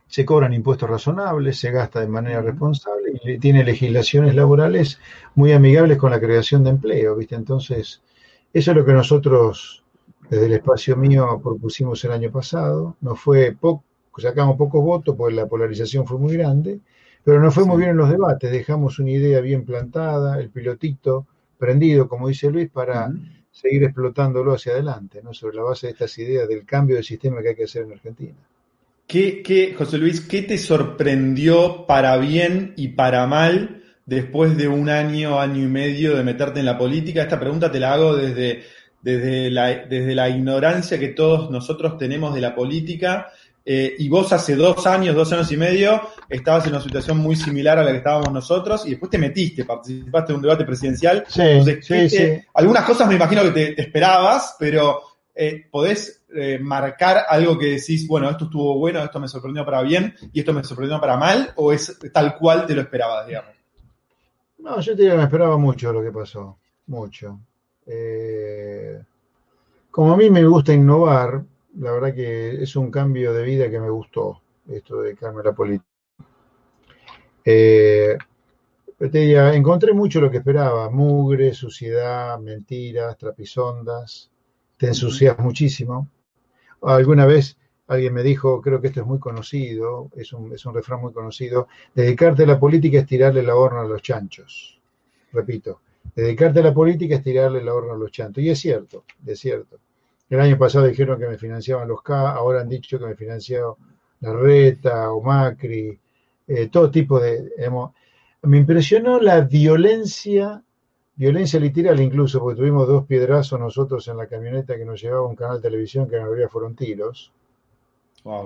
se 0.07 0.25
cobran 0.25 0.53
impuestos 0.53 0.91
razonables, 0.91 1.59
se 1.59 1.71
gasta 1.71 2.01
de 2.01 2.09
manera 2.09 2.43
responsable 2.43 3.13
y 3.23 3.39
tiene 3.39 3.63
legislaciones 3.63 4.35
laborales 4.35 4.99
muy 5.37 5.53
amigables 5.53 5.99
con 5.99 6.11
la 6.11 6.19
creación 6.19 6.65
de 6.65 6.71
empleo, 6.71 7.15
¿viste? 7.17 7.37
Entonces, 7.37 8.03
eso 8.53 8.71
es 8.73 8.77
lo 8.77 8.85
que 8.85 8.93
nosotros 8.93 9.85
desde 10.29 10.47
el 10.47 10.53
espacio 10.55 10.97
mío 10.97 11.41
propusimos 11.43 12.05
el 12.05 12.13
año 12.13 12.31
pasado. 12.33 12.97
Nos 13.01 13.21
fue 13.21 13.57
poco, 13.59 13.85
sacamos 14.19 14.57
pocos 14.57 14.83
votos 14.83 15.15
porque 15.17 15.35
la 15.35 15.47
polarización 15.47 16.07
fue 16.07 16.19
muy 16.19 16.37
grande, 16.37 16.81
pero 17.23 17.41
nos 17.41 17.55
fue 17.55 17.65
muy 17.65 17.79
bien 17.79 17.91
en 17.91 17.97
los 17.97 18.11
debates. 18.11 18.51
Dejamos 18.51 18.99
una 18.99 19.11
idea 19.11 19.41
bien 19.41 19.65
plantada, 19.65 20.41
el 20.41 20.51
pilotito 20.51 21.27
prendido, 21.57 22.09
como 22.09 22.27
dice 22.27 22.51
Luis, 22.51 22.69
para 22.69 23.13
seguir 23.61 23.85
explotándolo 23.85 24.55
hacia 24.55 24.73
adelante, 24.73 25.21
¿no? 25.23 25.35
sobre 25.35 25.57
la 25.57 25.63
base 25.63 25.89
de 25.89 25.93
estas 25.93 26.17
ideas 26.19 26.49
del 26.49 26.65
cambio 26.65 26.97
de 26.97 27.03
sistema 27.03 27.43
que 27.43 27.51
hay 27.51 27.55
que 27.55 27.65
hacer 27.65 27.83
en 27.83 27.93
Argentina. 27.93 28.35
¿Qué, 29.07 29.75
José 29.77 29.99
Luis, 29.99 30.21
qué 30.21 30.43
te 30.43 30.57
sorprendió 30.57 31.85
para 31.87 32.17
bien 32.17 32.75
y 32.77 32.89
para 32.89 33.27
mal 33.27 33.83
después 34.07 34.57
de 34.57 34.69
un 34.69 34.89
año, 34.89 35.41
año 35.41 35.65
y 35.65 35.67
medio 35.67 36.17
de 36.17 36.23
meterte 36.23 36.61
en 36.61 36.67
la 36.67 36.79
política? 36.79 37.23
Esta 37.23 37.41
pregunta 37.41 37.73
te 37.73 37.81
la 37.81 37.93
hago 37.93 38.15
desde, 38.15 38.63
desde, 39.03 39.51
la, 39.51 39.85
desde 39.87 40.15
la 40.15 40.29
ignorancia 40.29 40.99
que 40.99 41.09
todos 41.09 41.51
nosotros 41.51 41.99
tenemos 41.99 42.35
de 42.35 42.41
la 42.41 42.55
política 42.55 43.33
eh, 43.73 43.95
y 44.01 44.09
vos 44.09 44.33
hace 44.33 44.57
dos 44.57 44.85
años, 44.85 45.15
dos 45.15 45.33
años 45.33 45.53
y 45.53 45.57
medio, 45.57 46.01
estabas 46.29 46.67
en 46.67 46.73
una 46.73 46.83
situación 46.83 47.19
muy 47.19 47.37
similar 47.37 47.79
a 47.79 47.85
la 47.85 47.93
que 47.93 47.99
estábamos 47.99 48.33
nosotros 48.33 48.85
y 48.85 48.91
después 48.91 49.13
te 49.13 49.17
metiste, 49.17 49.65
participaste 49.65 50.33
en 50.33 50.37
un 50.39 50.43
debate 50.43 50.65
presidencial. 50.65 51.25
Sí, 51.29 51.43
sí, 51.81 52.11
sí. 52.11 52.43
Algunas 52.55 52.85
cosas 52.85 53.07
me 53.07 53.15
imagino 53.15 53.45
que 53.45 53.53
te, 53.53 53.81
esperabas, 53.81 54.57
pero 54.59 55.01
eh, 55.33 55.69
¿podés 55.71 56.25
eh, 56.35 56.59
marcar 56.61 57.27
algo 57.29 57.57
que 57.57 57.67
decís, 57.67 58.09
bueno, 58.09 58.29
esto 58.29 58.47
estuvo 58.47 58.77
bueno, 58.77 59.05
esto 59.05 59.21
me 59.21 59.29
sorprendió 59.29 59.65
para 59.65 59.83
bien 59.83 60.17
y 60.33 60.41
esto 60.41 60.53
me 60.53 60.65
sorprendió 60.65 61.01
para 61.01 61.17
mal? 61.17 61.53
¿O 61.55 61.73
es 61.73 61.97
tal 62.13 62.37
cual 62.37 62.67
te 62.67 62.75
lo 62.75 62.81
esperabas, 62.81 63.29
digamos? 63.29 63.55
No, 64.59 64.81
yo 64.81 64.97
te 64.97 65.09
que 65.09 65.15
me 65.15 65.23
esperaba 65.23 65.57
mucho 65.59 65.93
lo 65.93 66.03
que 66.03 66.11
pasó, 66.11 66.59
mucho. 66.89 67.39
como 69.93 70.13
a 70.13 70.17
mí 70.17 70.29
me 70.29 70.45
gusta 70.45 70.73
innovar, 70.73 71.45
la 71.81 71.93
verdad 71.93 72.15
que 72.15 72.63
es 72.63 72.77
un 72.77 72.91
cambio 72.91 73.33
de 73.33 73.43
vida 73.43 73.71
que 73.71 73.81
me 73.81 73.89
gustó, 73.89 74.43
esto 74.69 74.99
de 74.99 75.09
dedicarme 75.09 75.41
a 75.41 75.45
la 75.45 75.53
política. 75.55 75.89
Eh, 77.43 78.19
te 78.99 79.57
encontré 79.57 79.95
mucho 79.95 80.21
lo 80.21 80.31
que 80.31 80.39
esperaba, 80.39 80.91
mugre, 80.91 81.55
suciedad, 81.55 82.39
mentiras, 82.39 83.17
trapisondas, 83.17 84.31
te 84.77 84.89
ensucias 84.89 85.39
muchísimo. 85.39 86.11
Alguna 86.83 87.25
vez 87.25 87.57
alguien 87.87 88.13
me 88.13 88.23
dijo, 88.23 88.61
creo 88.61 88.83
que 88.83 88.89
esto 88.89 89.01
es 89.01 89.07
muy 89.07 89.19
conocido, 89.19 90.11
es 90.15 90.35
un, 90.35 90.53
es 90.53 90.67
un 90.67 90.75
refrán 90.75 91.01
muy 91.01 91.15
conocido, 91.15 91.69
dedicarte 91.95 92.43
a 92.43 92.47
la 92.47 92.61
política 92.61 92.99
es 92.99 93.07
tirarle 93.07 93.43
la 93.43 93.57
horna 93.57 93.81
a 93.81 93.87
los 93.87 94.03
chanchos. 94.03 94.79
Repito, 95.33 95.81
dedicarte 96.15 96.61
a 96.61 96.65
la 96.65 96.75
política 96.75 97.15
es 97.17 97.23
tirarle 97.23 97.65
la 97.65 97.73
horna 97.73 97.95
a 97.95 97.97
los 97.97 98.13
chanchos. 98.13 98.45
Y 98.45 98.51
es 98.51 98.59
cierto, 98.59 99.05
es 99.25 99.41
cierto. 99.41 99.79
El 100.31 100.39
año 100.39 100.57
pasado 100.57 100.87
dijeron 100.87 101.19
que 101.19 101.27
me 101.27 101.37
financiaban 101.37 101.89
los 101.89 102.03
K, 102.03 102.31
ahora 102.31 102.61
han 102.61 102.69
dicho 102.69 103.01
que 103.01 103.07
me 103.07 103.17
financiaba 103.17 103.75
la 104.21 104.33
Reta 104.33 105.11
o 105.11 105.21
Macri, 105.21 105.99
eh, 106.47 106.69
todo 106.69 106.89
tipo 106.89 107.19
de... 107.19 107.51
me 108.43 108.59
impresionó 108.59 109.21
la 109.21 109.41
violencia, 109.41 110.63
violencia 111.17 111.59
literal 111.59 111.99
incluso, 112.01 112.39
porque 112.39 112.61
tuvimos 112.61 112.87
dos 112.87 113.07
piedrazos 113.07 113.59
nosotros 113.59 114.07
en 114.07 114.19
la 114.19 114.29
camioneta 114.29 114.77
que 114.77 114.85
nos 114.85 115.03
llevaba 115.03 115.27
un 115.27 115.35
canal 115.35 115.57
de 115.57 115.63
televisión 115.63 116.09
que 116.09 116.17
en 116.17 116.27
realidad 116.27 116.49
fueron 116.49 116.77
tiros, 116.77 117.33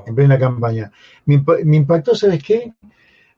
en 0.06 0.14
plena 0.14 0.38
campaña. 0.38 0.90
Me, 1.26 1.34
impactó, 1.76 2.14
¿sabes 2.14 2.42
qué? 2.42 2.72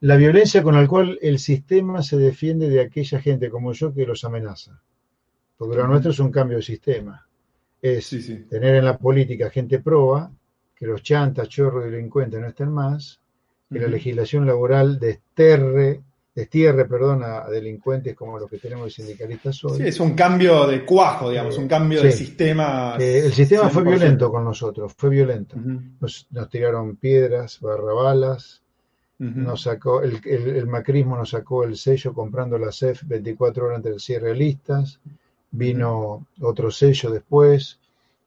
La 0.00 0.14
violencia 0.14 0.62
con 0.62 0.76
la 0.76 0.87
cual 0.87 1.18
el 1.20 1.40
sistema 1.40 2.00
se 2.00 2.16
defiende 2.16 2.68
de 2.68 2.80
aquella 2.80 3.20
gente 3.20 3.50
como 3.50 3.72
yo 3.72 3.92
que 3.92 4.06
los 4.06 4.22
amenaza. 4.24 4.80
Porque 5.56 5.76
lo 5.78 5.88
nuestro 5.88 6.12
es 6.12 6.20
un 6.20 6.30
cambio 6.30 6.59
de 6.59 6.62
sistema 6.62 7.26
es 7.80 8.10
tener 8.48 8.76
en 8.76 8.84
la 8.84 8.98
política 8.98 9.50
gente 9.50 9.78
proba, 9.80 10.30
que 10.74 10.86
los 10.86 11.02
chantas, 11.02 11.48
chorros 11.48 11.86
y 11.86 11.90
delincuentes 11.90 12.40
no 12.40 12.46
estén 12.46 12.70
más, 12.70 13.20
que 13.70 13.80
la 13.80 13.88
legislación 13.88 14.46
laboral 14.46 14.98
desterre, 14.98 16.00
destierre 16.34 16.84
perdón, 16.84 17.22
a, 17.24 17.48
delincuentes 17.48 18.14
como 18.14 18.38
los 18.38 18.48
que 18.48 18.58
tenemos 18.58 18.92
sindicalistas 18.92 19.64
hoy. 19.64 19.78
Sí, 19.78 19.82
es 19.86 19.98
un 20.00 20.14
cambio 20.14 20.66
de 20.66 20.84
cuajo, 20.84 21.30
digamos, 21.30 21.56
un 21.58 21.66
cambio 21.66 22.02
de 22.02 22.12
sistema. 22.12 22.96
el 22.98 23.32
sistema 23.32 23.68
fue 23.70 23.82
violento 23.82 24.30
con 24.30 24.44
nosotros, 24.44 24.92
fue 24.96 25.10
violento. 25.10 25.56
nos, 26.00 26.28
tiraron 26.50 26.96
piedras, 26.96 27.58
barrabalas, 27.60 28.62
nos 29.18 29.62
sacó, 29.62 30.02
el, 30.02 30.20
el, 30.26 30.66
macrismo 30.66 31.16
nos 31.16 31.30
sacó 31.30 31.64
el 31.64 31.76
sello 31.76 32.12
comprando 32.12 32.58
la 32.58 32.70
CEF 32.70 33.02
24 33.06 33.64
horas 33.64 33.76
antes 33.78 33.92
del 33.92 34.00
cierre 34.00 34.28
de 34.28 34.34
listas 34.34 35.00
vino 35.50 36.26
otro 36.40 36.70
sello 36.70 37.11
después, 37.11 37.78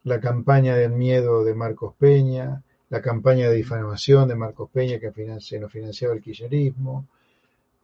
la 0.03 0.19
campaña 0.19 0.75
del 0.75 0.91
miedo 0.91 1.43
de 1.43 1.53
Marcos 1.53 1.93
Peña, 1.97 2.63
la 2.89 3.01
campaña 3.01 3.49
de 3.49 3.55
difamación 3.55 4.27
de 4.27 4.35
Marcos 4.35 4.69
Peña 4.71 4.99
que 4.99 5.11
se 5.39 5.59
nos 5.59 5.71
financiaba 5.71 6.15
el 6.15 6.21
kirchnerismo, 6.21 7.07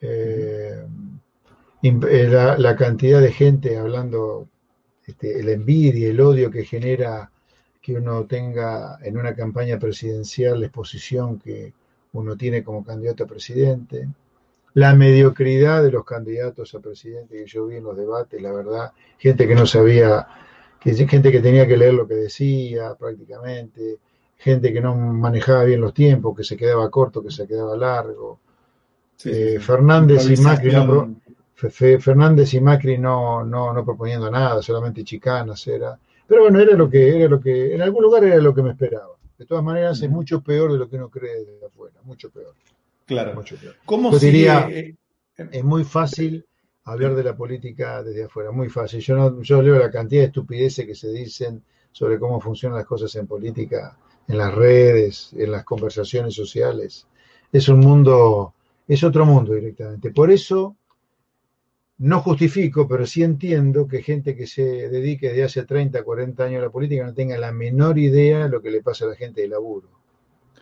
eh, 0.01 0.85
eh, 1.83 2.27
la, 2.57 2.75
cantidad 2.75 3.21
de 3.21 3.31
gente 3.31 3.77
hablando, 3.77 4.47
este, 5.05 5.39
el 5.39 5.49
envidia, 5.49 6.09
el 6.09 6.19
odio 6.19 6.49
que 6.49 6.65
genera 6.65 7.29
que 7.81 7.93
uno 7.93 8.25
tenga 8.25 8.97
en 9.03 9.17
una 9.17 9.35
campaña 9.35 9.77
presidencial 9.77 10.59
la 10.59 10.65
exposición 10.65 11.37
que 11.37 11.73
uno 12.13 12.35
tiene 12.35 12.63
como 12.63 12.83
candidato 12.83 13.25
a 13.25 13.27
presidente 13.27 14.07
la 14.75 14.93
mediocridad 14.93 15.83
de 15.83 15.91
los 15.91 16.03
candidatos 16.03 16.75
a 16.75 16.81
presidente 16.81 17.37
que 17.37 17.45
yo 17.45 17.65
vi 17.67 17.77
en 17.77 17.85
los 17.85 17.95
debates, 17.95 18.41
la 18.41 18.51
verdad, 18.51 18.91
gente 19.17 19.47
que 19.47 19.55
no 19.55 19.65
sabía, 19.65 20.27
que, 20.81 20.93
gente 21.07 21.31
que 21.31 21.39
tenía 21.39 21.65
que 21.65 21.77
leer 21.77 21.93
lo 21.93 22.05
que 22.05 22.15
decía 22.15 22.93
prácticamente, 22.95 23.99
gente 24.37 24.73
que 24.73 24.81
no 24.81 24.93
manejaba 24.93 25.63
bien 25.63 25.79
los 25.79 25.93
tiempos, 25.93 26.35
que 26.35 26.43
se 26.43 26.57
quedaba 26.57 26.91
corto, 26.91 27.23
que 27.23 27.31
se 27.31 27.47
quedaba 27.47 27.77
largo. 27.77 28.39
Eh, 29.23 29.59
Fernández 29.61 30.29
y 30.29 30.41
Macri 30.41 30.71
no, 30.73 31.15
Fernández 31.55 32.53
y 32.53 32.59
Macri 32.59 32.97
no, 32.97 33.45
no, 33.45 33.71
no 33.71 33.85
proponiendo 33.85 34.29
nada, 34.29 34.61
solamente 34.61 35.05
chicanas 35.05 35.65
era. 35.67 35.97
Pero 36.27 36.41
bueno, 36.41 36.59
era 36.59 36.75
lo 36.75 36.89
que, 36.89 37.15
era 37.15 37.29
lo 37.29 37.39
que, 37.39 37.73
en 37.73 37.81
algún 37.81 38.03
lugar 38.03 38.25
era 38.25 38.35
lo 38.37 38.53
que 38.53 38.61
me 38.61 38.71
esperaba. 38.71 39.15
De 39.37 39.45
todas 39.45 39.63
maneras, 39.63 40.01
es 40.01 40.09
mucho 40.09 40.41
peor 40.41 40.73
de 40.73 40.79
lo 40.79 40.89
que 40.89 40.97
uno 40.97 41.07
cree 41.07 41.45
desde 41.45 41.65
afuera, 41.65 41.95
mucho 42.03 42.29
peor. 42.29 42.53
Claro. 43.05 43.43
¿Cómo 43.85 44.11
Yo 44.11 44.19
diría, 44.19 44.67
eh, 44.69 44.95
es 45.37 45.63
muy 45.63 45.83
fácil 45.83 46.45
hablar 46.85 47.15
de 47.15 47.23
la 47.23 47.35
política 47.35 48.01
desde 48.03 48.23
afuera, 48.23 48.51
muy 48.51 48.69
fácil. 48.69 48.99
Yo, 48.99 49.15
no, 49.15 49.41
yo 49.41 49.61
leo 49.61 49.77
la 49.77 49.91
cantidad 49.91 50.21
de 50.21 50.27
estupideces 50.27 50.85
que 50.85 50.95
se 50.95 51.11
dicen 51.11 51.61
sobre 51.91 52.19
cómo 52.19 52.41
funcionan 52.41 52.79
las 52.79 52.87
cosas 52.87 53.15
en 53.15 53.27
política, 53.27 53.97
en 54.27 54.37
las 54.37 54.53
redes, 54.53 55.31
en 55.33 55.51
las 55.51 55.63
conversaciones 55.63 56.33
sociales. 56.33 57.07
Es 57.51 57.69
un 57.69 57.79
mundo, 57.79 58.55
es 58.87 59.03
otro 59.03 59.25
mundo 59.25 59.53
directamente. 59.53 60.11
Por 60.11 60.31
eso 60.31 60.75
no 61.99 62.21
justifico, 62.21 62.87
pero 62.87 63.05
sí 63.05 63.23
entiendo 63.23 63.87
que 63.87 64.01
gente 64.01 64.35
que 64.35 64.47
se 64.47 64.89
dedique 64.89 65.29
desde 65.29 65.43
hace 65.43 65.63
30, 65.63 66.03
40 66.03 66.43
años 66.43 66.59
a 66.59 66.65
la 66.65 66.71
política 66.71 67.05
no 67.05 67.13
tenga 67.13 67.37
la 67.37 67.51
menor 67.51 67.99
idea 67.99 68.43
de 68.43 68.49
lo 68.49 68.61
que 68.61 68.71
le 68.71 68.81
pasa 68.81 69.05
a 69.05 69.09
la 69.09 69.15
gente 69.15 69.41
de 69.41 69.47
laburo 69.47 70.04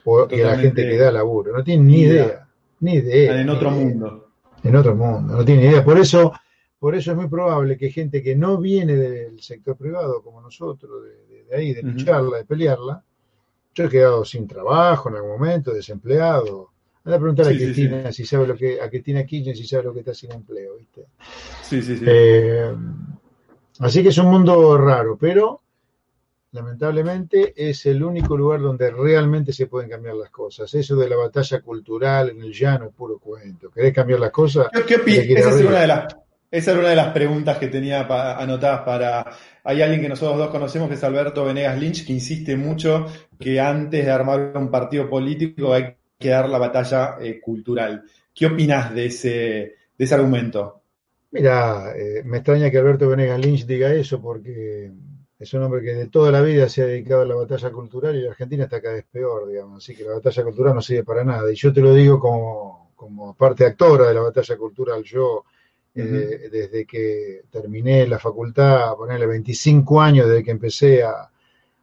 o, 0.05 0.27
y 0.29 0.41
a 0.41 0.47
la 0.47 0.57
gente 0.57 0.87
que 0.87 0.97
da 0.97 1.11
laburo. 1.11 1.55
No 1.55 1.63
tienen 1.63 1.87
ni 1.87 2.01
idea, 2.01 2.47
ni 2.79 2.93
idea. 2.95 3.39
En 3.39 3.49
otro 3.49 3.71
mundo. 3.71 4.29
En 4.63 4.75
otro 4.75 4.95
mundo, 4.95 5.37
no 5.37 5.45
tienen 5.45 5.71
idea. 5.71 5.83
Por 5.83 5.99
eso, 5.99 6.33
por 6.79 6.95
eso 6.95 7.11
es 7.11 7.17
muy 7.17 7.27
probable 7.27 7.77
que 7.77 7.91
gente 7.91 8.21
que 8.23 8.35
no 8.35 8.57
viene 8.57 8.95
del 8.95 9.41
sector 9.41 9.75
privado 9.75 10.21
como 10.21 10.41
nosotros, 10.41 11.03
de, 11.49 11.55
ahí, 11.55 11.73
de 11.73 11.83
lucharla, 11.83 12.37
de 12.37 12.45
pelearla, 12.45 13.03
yo 13.73 13.85
he 13.85 13.89
quedado 13.89 14.23
sin 14.23 14.47
trabajo 14.47 15.09
en 15.09 15.15
algún 15.15 15.31
momento, 15.31 15.73
desempleado. 15.73 16.69
Anda 17.03 17.17
a 17.17 17.19
preguntar 17.19 17.47
a 17.47 17.49
Cristina 17.49 18.11
si 18.13 18.25
sabe 18.25 18.47
lo 18.47 18.55
que, 18.55 18.79
a 18.79 18.89
Cristina 18.89 19.25
Kirchner 19.25 19.57
si 19.57 19.67
sabe 19.67 19.83
lo 19.83 19.93
que 19.93 19.99
está 19.99 20.13
sin 20.13 20.31
empleo, 20.31 20.77
¿viste? 20.77 21.07
Sí, 21.61 21.81
sí, 21.81 21.97
sí. 21.97 22.05
Eh, 22.07 22.73
así 23.79 24.01
que 24.01 24.09
es 24.09 24.17
un 24.19 24.27
mundo 24.27 24.77
raro, 24.77 25.17
pero 25.19 25.62
lamentablemente 26.53 27.53
es 27.55 27.85
el 27.87 28.03
único 28.03 28.37
lugar 28.37 28.61
donde 28.61 28.91
realmente 28.91 29.51
se 29.51 29.67
pueden 29.67 29.89
cambiar 29.89 30.15
las 30.15 30.29
cosas. 30.29 30.73
Eso 30.73 30.95
de 30.95 31.09
la 31.09 31.17
batalla 31.17 31.59
cultural 31.61 32.29
en 32.29 32.41
el 32.41 32.53
llano 32.53 32.85
es 32.85 32.93
puro 32.93 33.19
cuento. 33.19 33.69
¿Querés 33.69 33.93
cambiar 33.93 34.19
las 34.19 34.31
cosas? 34.31 34.67
¿Qué, 34.87 34.95
Esa 35.33 35.49
es 35.49 35.65
una 35.65 35.81
de 35.81 35.87
las 35.87 36.15
esa 36.51 36.69
era 36.69 36.81
una 36.81 36.89
de 36.89 36.95
las 36.95 37.11
preguntas 37.13 37.57
que 37.57 37.67
tenía 37.67 38.01
anotadas 38.37 38.81
para... 38.81 39.25
Hay 39.63 39.81
alguien 39.81 40.01
que 40.01 40.09
nosotros 40.09 40.37
dos 40.37 40.51
conocemos, 40.51 40.87
que 40.87 40.93
es 40.93 41.03
Alberto 41.03 41.43
Venegas 41.43 41.79
Lynch, 41.79 42.05
que 42.05 42.13
insiste 42.13 42.55
mucho 42.55 43.07
que 43.39 43.59
antes 43.59 44.05
de 44.05 44.11
armar 44.11 44.53
un 44.55 44.69
partido 44.69 45.09
político 45.09 45.73
hay 45.73 45.95
que 46.19 46.29
dar 46.29 46.47
la 46.47 46.59
batalla 46.59 47.17
eh, 47.19 47.41
cultural. 47.41 48.03
¿Qué 48.35 48.45
opinas 48.45 48.93
de 48.93 49.07
ese, 49.07 49.29
de 49.97 50.05
ese 50.05 50.13
argumento? 50.13 50.83
Mira, 51.31 51.91
eh, 51.95 52.21
me 52.23 52.37
extraña 52.37 52.69
que 52.69 52.77
Alberto 52.77 53.09
Venegas 53.09 53.39
Lynch 53.39 53.65
diga 53.65 53.91
eso 53.91 54.21
porque 54.21 54.91
es 55.43 55.53
un 55.53 55.63
hombre 55.63 55.81
que 55.81 55.93
de 55.93 56.07
toda 56.07 56.31
la 56.31 56.41
vida 56.41 56.69
se 56.69 56.81
ha 56.81 56.85
dedicado 56.85 57.23
a 57.23 57.25
la 57.25 57.35
batalla 57.35 57.69
cultural 57.69 58.15
y 58.15 58.21
la 58.21 58.31
Argentina 58.31 58.63
está 58.63 58.81
cada 58.81 58.95
vez 58.95 59.05
peor, 59.11 59.49
digamos. 59.49 59.83
Así 59.83 59.93
que 59.93 60.05
la 60.05 60.13
batalla 60.13 60.43
cultural 60.43 60.73
no 60.73 60.81
sirve 60.81 61.03
para 61.03 61.23
nada. 61.25 61.51
Y 61.51 61.55
yo 61.55 61.73
te 61.73 61.81
lo 61.81 61.93
digo 61.93 62.17
como, 62.17 62.91
como 62.95 63.35
parte 63.35 63.65
actora 63.65 64.07
de 64.07 64.13
la 64.13 64.21
batalla 64.21 64.55
cultural. 64.55 65.03
Yo, 65.03 65.43
eh, 65.95 66.49
desde 66.49 66.85
que 66.85 67.41
terminé 67.51 68.07
la 68.07 68.19
facultad, 68.19 68.95
ponerle 68.95 69.25
25 69.27 70.01
años 70.01 70.29
desde 70.29 70.43
que 70.45 70.51
empecé 70.51 71.03
a, 71.03 71.29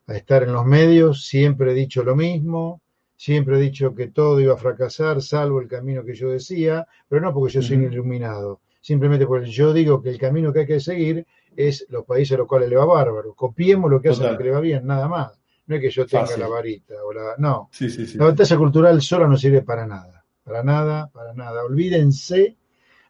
estar 0.08 0.42
en 0.42 0.52
los 0.52 0.64
medios, 0.66 1.26
siempre 1.26 1.70
he 1.70 1.74
dicho 1.74 2.02
lo 2.02 2.16
mismo. 2.16 2.80
Siempre 3.14 3.58
he 3.58 3.60
dicho 3.60 3.94
que 3.94 4.08
todo 4.08 4.40
iba 4.40 4.54
a 4.54 4.56
fracasar, 4.56 5.20
salvo 5.20 5.60
el 5.60 5.68
camino 5.68 6.02
que 6.02 6.14
yo 6.14 6.30
decía, 6.30 6.86
pero 7.06 7.20
no 7.20 7.34
porque 7.34 7.52
yo 7.52 7.62
soy 7.62 7.76
un 7.76 7.92
iluminado, 7.92 8.60
simplemente 8.80 9.26
porque 9.26 9.50
yo 9.50 9.74
digo 9.74 10.02
que 10.02 10.08
el 10.08 10.18
camino 10.18 10.50
que 10.54 10.60
hay 10.60 10.66
que 10.66 10.80
seguir 10.80 11.26
es 11.56 11.86
los 11.88 12.04
países 12.04 12.34
a 12.34 12.38
los 12.38 12.46
cuales 12.46 12.68
le 12.68 12.76
va 12.76 12.84
bárbaro. 12.84 13.34
Copiemos 13.34 13.90
lo 13.90 14.00
que 14.00 14.10
hacen 14.10 14.36
que 14.36 14.44
le 14.44 14.50
va 14.50 14.60
bien, 14.60 14.86
nada 14.86 15.08
más. 15.08 15.40
No 15.66 15.76
es 15.76 15.82
que 15.82 15.90
yo 15.90 16.06
tenga 16.06 16.36
la 16.36 16.48
varita 16.48 16.94
o 17.04 17.12
la. 17.12 17.34
No. 17.38 17.70
La 18.14 18.24
batalla 18.24 18.56
cultural 18.56 19.00
sola 19.02 19.26
no 19.26 19.36
sirve 19.36 19.62
para 19.62 19.86
nada. 19.86 20.24
Para 20.42 20.62
nada, 20.62 21.08
para 21.12 21.32
nada. 21.32 21.62
Olvídense 21.64 22.56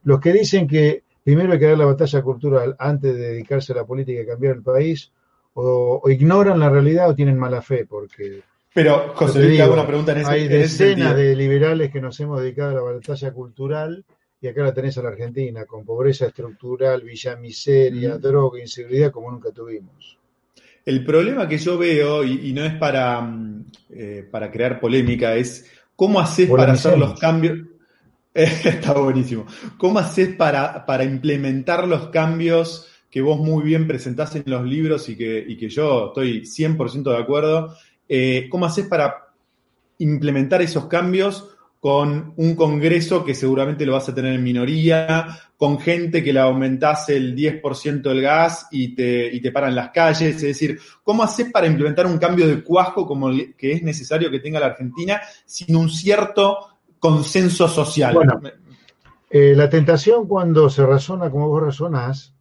los 0.03 0.21
que 0.21 0.33
dicen 0.33 0.67
que 0.67 1.05
primero 1.23 1.53
hay 1.53 1.59
que 1.59 1.67
dar 1.67 1.79
la 1.79 1.87
batalla 1.87 2.23
cultural 2.23 2.77
antes 2.79 3.15
de 3.15 3.21
dedicarse 3.21 3.73
a 3.73 3.77
la 3.77 3.85
política 3.85 4.23
y 4.23 4.27
cambiar 4.27 4.57
el 4.57 4.63
país, 4.63 5.13
o, 5.55 6.03
ignoran 6.09 6.59
la 6.59 6.71
realidad 6.71 7.11
o 7.11 7.15
tienen 7.15 7.39
mala 7.39 7.63
fe, 7.63 7.87
porque. 7.87 8.43
Pero, 8.73 9.13
José 9.15 9.43
Luis, 9.43 9.61
una 9.63 9.87
pregunta 9.87 10.13
en 10.13 10.19
ese 10.19 10.31
Hay 10.31 10.49
decenas 10.49 11.17
de 11.17 11.35
liberales 11.35 11.91
que 11.91 12.01
nos 12.01 12.19
hemos 12.21 12.41
dedicado 12.41 12.71
a 12.71 12.75
la 12.75 12.81
batalla 12.83 13.33
cultural 13.33 14.05
y 14.41 14.49
acá 14.49 14.63
la 14.63 14.73
tenés 14.73 14.97
a 14.97 15.03
la 15.03 15.11
Argentina, 15.11 15.65
con 15.67 15.85
pobreza 15.85 16.27
estructural, 16.27 17.03
villa 17.03 17.37
miseria, 17.37 18.17
droga, 18.17 18.61
inseguridad 18.61 19.11
como 19.11 19.31
nunca 19.31 19.51
tuvimos. 19.51 20.19
El 20.85 21.05
problema 21.05 21.47
que 21.47 21.59
yo 21.59 21.77
veo, 21.77 22.25
y, 22.25 22.53
no 22.55 22.65
es 22.65 22.75
para, 22.77 23.21
mm, 23.21 23.65
eh, 23.91 24.29
para 24.31 24.51
crear 24.51 24.81
polémica, 24.81 25.37
es 25.37 25.71
cómo 25.95 26.21
haces 26.21 26.49
para 26.49 26.73
hacer 26.73 26.99
los 26.99 27.21
cambios. 27.21 27.59
está 28.35 28.95
buenísimo. 28.95 29.47
¿Cómo 29.77 29.99
haces 29.99 30.35
para, 30.37 30.87
para 30.87 31.05
implementar 31.05 31.87
los 31.87 32.09
cambios 32.09 32.87
que 33.11 33.21
vos 33.21 33.39
muy 33.39 33.63
bien 33.63 33.87
presentás 33.87 34.37
en 34.37 34.45
los 34.47 34.65
libros 34.65 35.09
y 35.09 35.17
que, 35.17 35.45
y 35.47 35.57
que 35.59 35.69
yo 35.69 36.09
estoy 36.09 36.43
100% 36.43 37.03
de 37.11 37.19
acuerdo? 37.19 37.77
Eh, 38.09 38.49
¿Cómo 38.51 38.65
haces 38.65 38.87
para 38.87 39.35
implementar 39.99 40.63
esos 40.63 40.87
cambios 40.87 41.50
con 41.81 42.35
un 42.37 42.55
Congreso 42.55 43.25
que 43.25 43.35
seguramente 43.35 43.87
lo 43.87 43.95
vas 43.95 44.09
a 44.11 44.15
tener 44.15 44.35
en 44.35 44.45
minoría, 44.45 45.27
con 45.57 45.81
gente 45.81 46.23
que 46.23 46.33
le 46.33 46.41
aumentase 46.41 47.17
el 47.17 47.35
10% 47.35 48.03
del 48.03 48.21
gas 48.21 48.69
y 48.71 48.95
te, 48.95 49.35
y 49.35 49.41
te 49.41 49.51
paran 49.51 49.75
las 49.75 49.91
calles. 49.91 50.37
Es 50.37 50.43
decir, 50.43 50.79
¿cómo 51.03 51.23
haces 51.23 51.51
para 51.51 51.67
implementar 51.67 52.07
un 52.07 52.19
cambio 52.19 52.47
de 52.47 52.63
cuasco 52.63 53.07
como 53.07 53.31
el 53.31 53.57
que 53.57 53.73
es 53.73 53.83
necesario 53.83 54.31
que 54.31 54.41
tenga 54.41 54.61
la 54.61 54.67
Argentina 54.67 55.23
sin 55.47 55.75
un 55.75 55.89
cierto 55.89 56.59
consenso 56.99 57.67
social? 57.67 58.15
Bueno, 58.15 58.41
eh, 59.31 59.55
la 59.57 59.71
tentación 59.71 60.29
cuando 60.29 60.69
se 60.69 60.85
razona 60.85 61.31
como 61.31 61.49
vos 61.49 61.63
razonás 61.63 62.35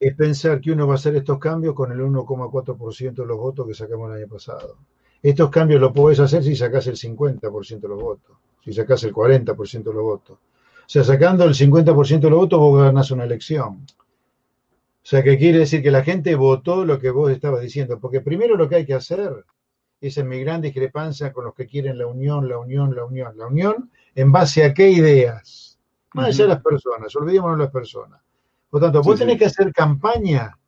es 0.00 0.16
pensar 0.16 0.60
que 0.60 0.72
uno 0.72 0.88
va 0.88 0.94
a 0.94 0.96
hacer 0.96 1.14
estos 1.14 1.38
cambios 1.38 1.74
con 1.74 1.92
el 1.92 2.00
1,4% 2.00 3.12
de 3.12 3.26
los 3.26 3.38
votos 3.38 3.64
que 3.68 3.74
sacamos 3.74 4.10
el 4.10 4.22
año 4.22 4.28
pasado. 4.28 4.78
Estos 5.22 5.50
cambios 5.50 5.80
los 5.80 5.92
podés 5.92 6.18
hacer 6.20 6.42
si 6.42 6.56
sacás 6.56 6.86
el 6.88 6.96
50% 6.96 7.80
de 7.80 7.88
los 7.88 8.02
votos, 8.02 8.36
si 8.64 8.72
sacás 8.72 9.04
el 9.04 9.12
40% 9.12 9.82
de 9.84 9.94
los 9.94 10.02
votos. 10.02 10.38
O 10.38 10.88
sea, 10.88 11.04
sacando 11.04 11.44
el 11.44 11.54
50% 11.54 12.20
de 12.20 12.30
los 12.30 12.38
votos 12.40 12.58
vos 12.58 12.82
ganás 12.82 13.10
una 13.12 13.24
elección. 13.24 13.86
O 15.02 15.04
sea, 15.04 15.22
que 15.22 15.38
quiere 15.38 15.58
decir 15.58 15.82
que 15.82 15.90
la 15.90 16.02
gente 16.02 16.34
votó 16.34 16.84
lo 16.84 16.98
que 16.98 17.10
vos 17.10 17.30
estabas 17.30 17.60
diciendo, 17.60 17.98
porque 18.00 18.20
primero 18.20 18.56
lo 18.56 18.68
que 18.68 18.76
hay 18.76 18.86
que 18.86 18.94
hacer 18.94 19.44
es 20.00 20.18
en 20.18 20.28
mi 20.28 20.40
gran 20.40 20.60
discrepancia 20.60 21.32
con 21.32 21.44
los 21.44 21.54
que 21.54 21.66
quieren 21.66 21.98
la 21.98 22.06
unión, 22.06 22.48
la 22.48 22.58
unión, 22.58 22.94
la 22.94 23.04
unión, 23.04 23.36
la 23.36 23.46
unión, 23.46 23.90
en 24.14 24.32
base 24.32 24.64
a 24.64 24.74
qué 24.74 24.90
ideas. 24.90 25.78
Más 26.14 26.26
allá 26.26 26.44
de 26.44 26.50
las 26.50 26.62
personas, 26.62 27.14
olvidémonos 27.14 27.58
de 27.58 27.64
las 27.64 27.72
personas. 27.72 28.20
Por 28.68 28.80
tanto, 28.80 29.02
vos 29.02 29.18
tenés 29.18 29.38
que 29.38 29.46
hacer 29.46 29.72
campaña 29.72 30.58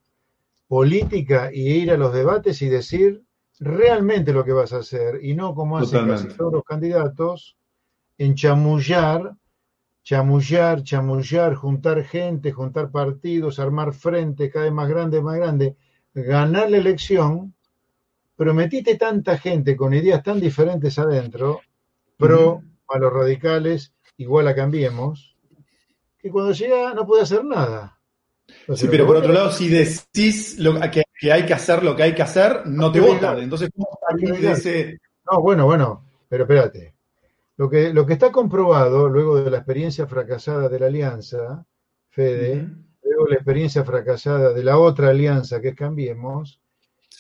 política 0.69 1.51
y 1.53 1.69
ir 1.69 1.91
a 1.91 1.97
los 1.97 2.13
debates 2.13 2.63
y 2.63 2.69
decir 2.69 3.23
realmente 3.65 4.33
lo 4.33 4.45
que 4.45 4.53
vas 4.53 4.73
a 4.73 4.79
hacer 4.79 5.25
y 5.25 5.35
no 5.35 5.55
como 5.55 5.79
hacen 5.79 6.07
casi 6.07 6.29
todos 6.29 6.53
los 6.53 6.65
candidatos, 6.65 7.57
en 8.19 8.35
chamullar, 8.35 9.35
chamullar, 10.03 10.83
chamullar, 10.83 11.55
juntar 11.55 12.05
gente, 12.05 12.53
juntar 12.53 12.91
partidos, 12.91 13.59
armar 13.59 13.95
frente 13.95 14.51
cada 14.51 14.67
vez 14.67 14.75
más 14.75 14.89
grande, 14.89 15.23
más 15.23 15.37
grande, 15.37 15.77
ganar 16.13 16.71
la 16.71 16.77
elección, 16.77 17.55
prometiste 18.37 18.97
tanta 18.97 19.39
gente 19.39 19.77
con 19.77 19.95
ideas 19.95 20.23
tan 20.23 20.41
diferentes 20.41 20.99
adentro, 20.99 21.61
pro 22.17 22.63
a 22.89 22.99
los 22.99 23.13
radicales, 23.13 23.95
igual 24.19 24.47
a 24.47 24.55
cambiemos, 24.55 25.37
que 26.19 26.31
cuando 26.31 26.53
llega 26.53 26.93
no 26.93 27.07
puede 27.07 27.23
hacer 27.23 27.45
nada. 27.45 27.99
sí, 28.75 28.87
pero 28.91 29.07
por 29.07 29.17
otro 29.17 29.33
lado, 29.33 29.51
si 29.51 29.69
decís 29.69 30.59
lo 30.59 30.79
que 30.91 31.04
que 31.19 31.33
hay 31.33 31.47
que 31.47 31.55
hacer 31.55 31.83
lo 31.83 31.95
que 31.95 32.03
hay 32.03 32.15
que 32.15 32.23
hacer, 32.23 32.67
no 32.67 32.91
te 32.91 33.01
votan. 33.01 33.39
Entonces, 33.39 33.71
¿cómo 33.75 33.89
ese... 34.35 35.01
No, 35.31 35.41
bueno, 35.41 35.65
bueno, 35.65 36.05
pero 36.29 36.45
espérate. 36.45 36.95
Lo 37.57 37.71
que, 37.71 37.93
lo 37.93 38.05
que 38.05 38.15
está 38.15 38.33
comprobado 38.33 39.09
luego 39.09 39.43
de 39.43 39.51
la 39.51 39.59
experiencia 39.59 40.07
fracasada 40.07 40.69
de 40.69 40.79
la 40.81 40.87
alianza, 40.87 41.65
Fede, 42.11 42.69
luego 43.03 43.25
de 43.25 43.31
la 43.31 43.37
experiencia 43.37 43.85
fracasada 43.85 44.53
de 44.53 44.65
la 44.65 44.79
otra 44.79 45.11
alianza 45.11 45.61
que 45.61 45.69
es 45.69 45.77
Cambiemos, 45.77 46.61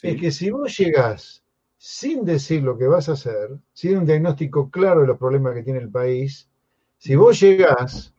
es 0.02 0.20
que 0.20 0.30
si 0.32 0.50
vos 0.50 0.76
llegás 0.76 1.42
sin 1.78 2.24
decir 2.24 2.62
lo 2.62 2.76
que 2.76 2.86
vas 2.86 3.08
a 3.08 3.12
hacer, 3.12 3.50
sin 3.72 3.98
un 3.98 4.06
diagnóstico 4.06 4.70
claro 4.70 5.02
de 5.02 5.06
los 5.06 5.18
problemas 5.18 5.54
que 5.54 5.62
tiene 5.62 5.78
el 5.78 5.90
país, 5.90 6.48
si 6.98 7.14
vos 7.14 7.38
llegás 7.40 8.12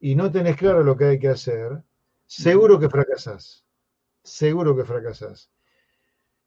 y 0.00 0.14
no 0.14 0.32
tenés 0.32 0.56
claro 0.56 0.82
lo 0.82 0.96
que 0.96 1.04
hay 1.04 1.18
que 1.18 1.28
hacer, 1.28 1.82
seguro 2.26 2.78
que 2.78 2.88
fracasás 2.88 3.61
seguro 4.22 4.76
que 4.76 4.84
fracasás. 4.84 5.50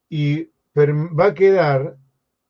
Y 0.09 0.49
va 0.75 1.25
a 1.27 1.33
quedar, 1.33 1.97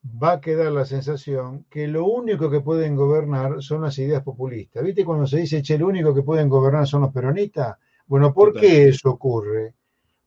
va 0.04 0.34
a 0.34 0.42
quedar 0.42 0.72
la 0.72 0.86
sensación 0.86 1.66
que 1.70 1.88
lo 1.88 2.06
único 2.06 2.50
que 2.50 2.62
pueden 2.62 2.96
gobernar 2.96 3.62
son 3.62 3.82
las 3.82 3.98
ideas 4.00 4.24
populistas. 4.24 4.84
¿Viste 4.84 5.06
cuando 5.06 5.28
se 5.28 5.38
dice, 5.38 5.62
che, 5.62 5.78
lo 5.78 5.88
único 5.88 6.14
que 6.14 6.24
pueden 6.24 6.50
gobernar 6.50 6.88
son 6.88 7.02
los 7.02 7.14
peronistas? 7.14 7.78
Bueno, 8.08 8.34
¿por 8.34 8.54
qué 8.54 8.90
eso 8.90 9.10
ocurre? 9.12 9.74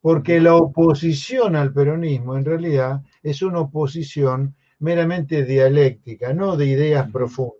Porque 0.00 0.40
la 0.40 0.54
oposición 0.54 1.56
al 1.56 1.72
peronismo 1.72 2.36
en 2.36 2.44
realidad 2.44 3.02
es 3.22 3.42
una 3.42 3.60
oposición 3.60 4.54
meramente 4.80 5.44
dialéctica, 5.44 6.32
no 6.32 6.56
de 6.56 6.66
ideas 6.66 7.10
profundas. 7.10 7.57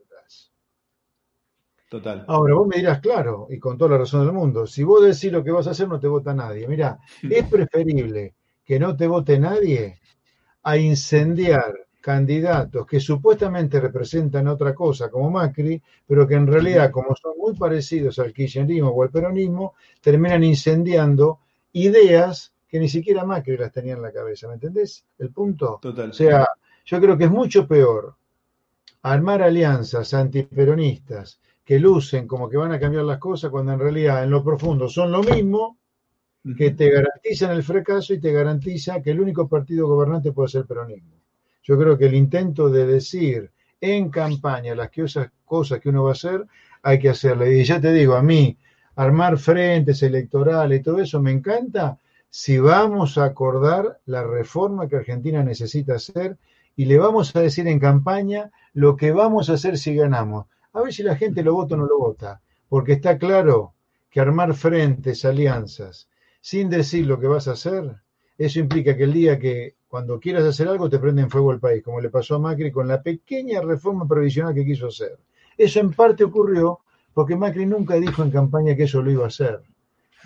Total. 1.89 2.25
Ahora, 2.29 2.55
vos 2.55 2.69
me 2.69 2.77
dirás, 2.77 3.01
claro, 3.01 3.47
y 3.51 3.59
con 3.59 3.79
toda 3.79 3.93
la 3.93 3.99
razón 3.99 4.25
del 4.25 4.35
mundo, 4.35 4.67
si 4.67 4.85
vos 4.85 5.03
decís 5.03 5.33
lo 5.33 5.43
que 5.43 5.51
vas 5.51 5.67
a 5.67 5.71
hacer, 5.71 5.89
no 5.89 5.99
te 5.99 6.07
vota 6.07 6.35
nadie. 6.35 6.69
Mira, 6.69 6.99
es 7.23 7.49
preferible 7.49 8.35
que 8.65 8.79
no 8.79 8.95
te 8.95 9.07
vote 9.07 9.39
nadie 9.39 9.99
a 10.65 10.77
incendiar 10.77 11.89
candidatos 12.01 12.87
que 12.87 13.01
supuestamente 13.01 13.81
representan 13.81 14.49
otra 14.49 14.75
cosa, 14.75 15.11
como 15.11 15.31
Macri, 15.31 15.83
pero 16.07 16.27
que 16.27 16.35
en 16.35 16.47
realidad, 16.47 16.91
como 16.91 17.15
son 17.17 17.33
muy 17.39 17.55
parecidos 17.55 18.19
al 18.19 18.33
kirchnerismo 18.33 18.91
o 18.91 19.03
al 19.03 19.11
peronismo, 19.11 19.75
terminan 20.01 20.45
incendiando 20.45 21.41
ideas 21.73 22.53
que 22.69 22.79
ni 22.79 22.89
siquiera 22.89 23.25
Macri 23.25 23.57
las 23.57 23.73
tenía 23.73 23.95
en 23.95 24.03
la 24.03 24.13
cabeza. 24.13 24.47
¿Me 24.47 24.55
entendés? 24.55 25.05
El 25.19 25.31
punto. 25.31 25.79
Total. 25.81 26.11
O 26.11 26.13
sea, 26.13 26.47
yo 26.85 27.01
creo 27.01 27.17
que 27.17 27.25
es 27.25 27.31
mucho 27.31 27.67
peor 27.67 28.15
armar 29.03 29.43
alianzas 29.43 30.13
antiperonistas 30.13 31.41
que 31.69 31.79
lucen 31.79 32.27
como 32.27 32.49
que 32.49 32.57
van 32.57 32.73
a 32.73 32.81
cambiar 32.81 33.05
las 33.05 33.19
cosas 33.19 33.51
cuando 33.51 33.75
en 33.75 33.79
realidad 33.79 34.25
en 34.25 34.31
lo 34.31 34.43
profundo 34.43 34.89
son 34.89 35.13
lo 35.13 35.23
mismo, 35.23 35.77
que 36.57 36.71
te 36.71 36.89
garantizan 36.89 37.51
el 37.51 37.63
fracaso 37.63 38.15
y 38.15 38.21
te 38.21 38.33
garantiza 38.33 39.03
que 39.03 39.11
el 39.11 39.21
único 39.21 39.47
partido 39.47 39.87
gobernante 39.87 40.33
puede 40.33 40.49
ser 40.49 40.65
peronismo. 40.65 41.17
Yo 41.63 41.79
creo 41.79 41.99
que 41.99 42.07
el 42.07 42.15
intento 42.15 42.71
de 42.71 42.87
decir 42.87 43.51
en 43.83 44.09
campaña 44.09 44.75
las 44.75 44.89
cosas 45.45 45.79
que 45.79 45.91
uno 45.91 46.05
va 46.05 46.09
a 46.09 46.13
hacer, 46.13 46.47
hay 46.83 46.99
que 46.99 47.11
hacerle. 47.11 47.59
Y 47.59 47.65
ya 47.65 47.79
te 47.79 47.93
digo, 47.93 48.15
a 48.15 48.23
mí, 48.23 48.57
armar 48.97 49.37
frentes 49.37 50.03
electorales 50.03 50.81
y 50.81 50.83
todo 50.83 51.03
eso 51.03 51.21
me 51.21 51.33
encanta 51.33 51.99
si 52.31 52.59
vamos 52.59 53.19
a 53.19 53.27
acordar 53.27 54.01
la 54.07 54.25
reforma 54.25 54.89
que 54.89 54.97
Argentina 54.97 55.43
necesita 55.43 55.97
hacer 55.97 56.39
y 56.77 56.87
le 56.87 56.97
vamos 56.97 57.37
a 57.37 57.43
decir 57.43 57.69
en 57.69 57.79
campaña 57.79 58.51
lo 58.73 58.97
que 58.97 59.13
vamos 59.13 59.51
a 59.51 59.53
hacer 59.53 59.77
si 59.77 59.95
ganamos 59.95 60.47
a 60.79 60.83
ver 60.83 60.93
si 60.93 61.03
la 61.03 61.17
gente 61.17 61.43
lo 61.43 61.55
vota 61.55 61.75
o 61.75 61.79
no 61.79 61.87
lo 61.87 61.99
vota, 61.99 62.41
porque 62.69 62.93
está 62.93 63.19
claro 63.19 63.75
que 64.11 64.21
armar 64.21 64.55
frentes, 64.55 65.25
alianzas, 65.25 66.09
sin 66.41 66.71
decir 66.71 67.07
lo 67.07 67.19
que 67.19 67.27
vas 67.27 67.49
a 67.49 67.53
hacer, 67.53 67.97
eso 68.37 68.61
implica 68.61 68.97
que 68.97 69.05
el 69.05 69.13
día 69.13 69.39
que 69.39 69.75
cuando 69.89 70.21
quieras 70.21 70.45
hacer 70.45 70.69
algo 70.69 70.89
te 70.89 70.99
prende 70.99 71.23
en 71.23 71.31
fuego 71.31 71.53
el 71.53 71.61
país, 71.61 71.83
como 71.83 72.01
le 72.01 72.11
pasó 72.11 72.37
a 72.37 72.39
Macri 72.39 72.71
con 72.71 72.87
la 72.87 73.03
pequeña 73.03 73.61
reforma 73.61 74.07
previsional 74.07 74.55
que 74.55 74.65
quiso 74.65 74.89
hacer. 74.89 75.19
Eso 75.57 75.81
en 75.81 75.93
parte 75.93 76.25
ocurrió 76.25 76.81
porque 77.13 77.35
Macri 77.37 77.67
nunca 77.67 77.95
dijo 77.95 78.23
en 78.23 78.31
campaña 78.31 78.77
que 78.77 78.85
eso 78.85 79.03
lo 79.03 79.11
iba 79.11 79.25
a 79.25 79.29
hacer. 79.29 79.61